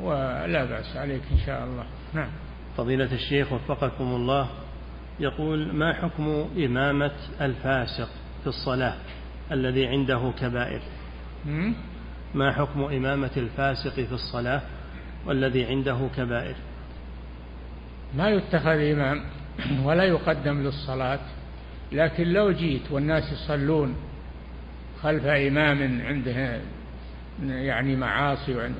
ولا 0.00 0.64
بأس 0.64 0.96
عليك 0.96 1.22
إن 1.32 1.38
شاء 1.46 1.64
الله. 1.64 1.84
نعم. 2.14 2.30
فضيلة 2.76 3.12
الشيخ 3.12 3.52
وفقكم 3.52 4.04
الله 4.04 4.48
يقول 5.20 5.74
ما 5.74 5.92
حكم 5.92 6.48
إمامة 6.56 7.12
الفاسق 7.40 8.08
في 8.42 8.46
الصلاة 8.46 8.94
الذي 9.52 9.86
عنده 9.86 10.32
كبائر؟ 10.40 10.80
ما 12.34 12.52
حكم 12.52 12.82
إمامة 12.82 13.30
الفاسق 13.36 13.94
في 13.94 14.12
الصلاة 14.12 14.62
والذي 15.26 15.64
عنده 15.64 16.08
كبائر؟ 16.16 16.54
ما 18.16 18.30
يتخذ 18.30 18.78
إمام. 18.92 19.24
ولا 19.86 20.04
يقدم 20.04 20.62
للصلاة. 20.62 21.20
لكن 21.92 22.28
لو 22.28 22.52
جيت 22.52 22.90
والناس 22.90 23.32
يصلون 23.32 23.96
خلف 25.02 25.24
إمام 25.24 26.02
عنده 26.02 26.60
يعني 27.42 27.96
معاصي 27.96 28.70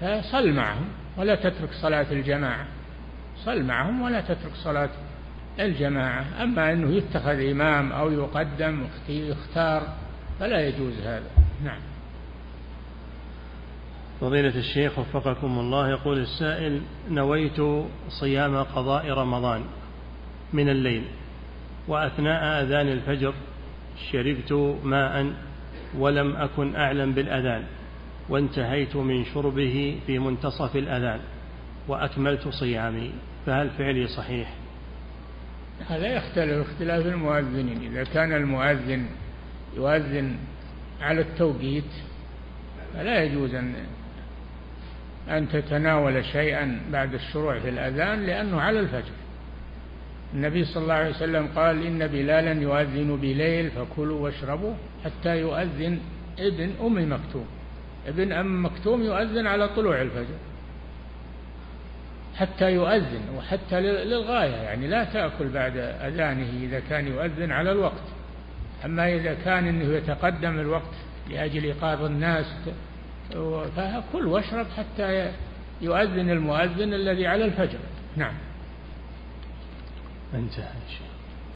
فصل 0.00 0.52
معهم 0.52 0.88
ولا 1.16 1.34
تترك 1.34 1.72
صلاة 1.72 2.06
الجماعة. 2.12 2.66
صل 3.44 3.62
معهم 3.62 4.02
ولا 4.02 4.20
تترك 4.20 4.54
صلاة 4.54 4.90
الجماعة. 5.60 6.24
أما 6.42 6.72
أنه 6.72 6.90
يتخذ 6.90 7.50
إمام 7.50 7.92
أو 7.92 8.12
يقدم 8.12 8.86
يختار 9.08 9.82
فلا 10.40 10.68
يجوز 10.68 11.00
هذا. 11.00 11.30
نعم. 11.64 11.89
فضيلة 14.20 14.58
الشيخ 14.58 14.98
وفقكم 14.98 15.58
الله 15.58 15.90
يقول 15.90 16.18
السائل 16.18 16.82
نويت 17.10 17.60
صيام 18.08 18.56
قضاء 18.56 19.10
رمضان 19.10 19.64
من 20.52 20.68
الليل 20.68 21.04
وأثناء 21.88 22.64
أذان 22.64 22.88
الفجر 22.88 23.34
شربت 24.12 24.52
ماء 24.84 25.32
ولم 25.98 26.36
أكن 26.36 26.76
أعلم 26.76 27.12
بالأذان 27.12 27.64
وانتهيت 28.28 28.96
من 28.96 29.24
شربه 29.24 30.00
في 30.06 30.18
منتصف 30.18 30.76
الأذان 30.76 31.20
وأكملت 31.88 32.48
صيامي 32.48 33.12
فهل 33.46 33.70
فعلي 33.70 34.06
صحيح؟ 34.06 34.54
هذا 35.88 36.06
يختلف 36.06 36.68
اختلاف 36.68 37.06
المؤذنين 37.06 37.92
إذا 37.92 38.04
كان 38.04 38.32
المؤذن 38.32 39.06
يؤذن 39.76 40.36
على 41.00 41.20
التوقيت 41.20 41.92
فلا 42.94 43.22
يجوز 43.22 43.54
أن 43.54 43.74
أن 45.30 45.48
تتناول 45.48 46.24
شيئا 46.24 46.80
بعد 46.92 47.14
الشروع 47.14 47.58
في 47.58 47.68
الأذان 47.68 48.26
لأنه 48.26 48.60
على 48.60 48.80
الفجر. 48.80 49.12
النبي 50.34 50.64
صلى 50.64 50.82
الله 50.82 50.94
عليه 50.94 51.10
وسلم 51.10 51.48
قال 51.56 51.86
إن 51.86 52.06
بلالا 52.06 52.52
يؤذن 52.52 53.16
بليل 53.16 53.70
فكلوا 53.70 54.20
واشربوا 54.20 54.74
حتى 55.04 55.38
يؤذن 55.38 55.98
ابن 56.38 56.70
أم 56.80 57.12
مكتوم. 57.12 57.46
ابن 58.08 58.32
أم 58.32 58.64
مكتوم 58.64 59.02
يؤذن 59.02 59.46
على 59.46 59.68
طلوع 59.68 60.02
الفجر 60.02 60.34
حتى 62.36 62.72
يؤذن 62.72 63.22
وحتى 63.36 63.80
للغاية 63.80 64.56
يعني 64.56 64.86
لا 64.86 65.04
تأكل 65.04 65.48
بعد 65.48 65.76
أذانه 65.76 66.48
إذا 66.62 66.80
كان 66.90 67.06
يؤذن 67.06 67.52
على 67.52 67.72
الوقت. 67.72 68.04
أما 68.84 69.14
إذا 69.14 69.34
كان 69.44 69.66
أنه 69.66 69.94
يتقدم 69.94 70.60
الوقت 70.60 70.94
لأجل 71.30 71.64
إيقاظ 71.64 72.04
الناس 72.04 72.46
فكل 73.76 74.26
واشرب 74.26 74.66
حتى 74.76 75.32
يؤذن 75.80 76.30
المؤذن 76.30 76.94
الذي 76.94 77.26
على 77.26 77.44
الفجر. 77.44 77.78
نعم. 78.16 78.34
انتهى 80.34 81.09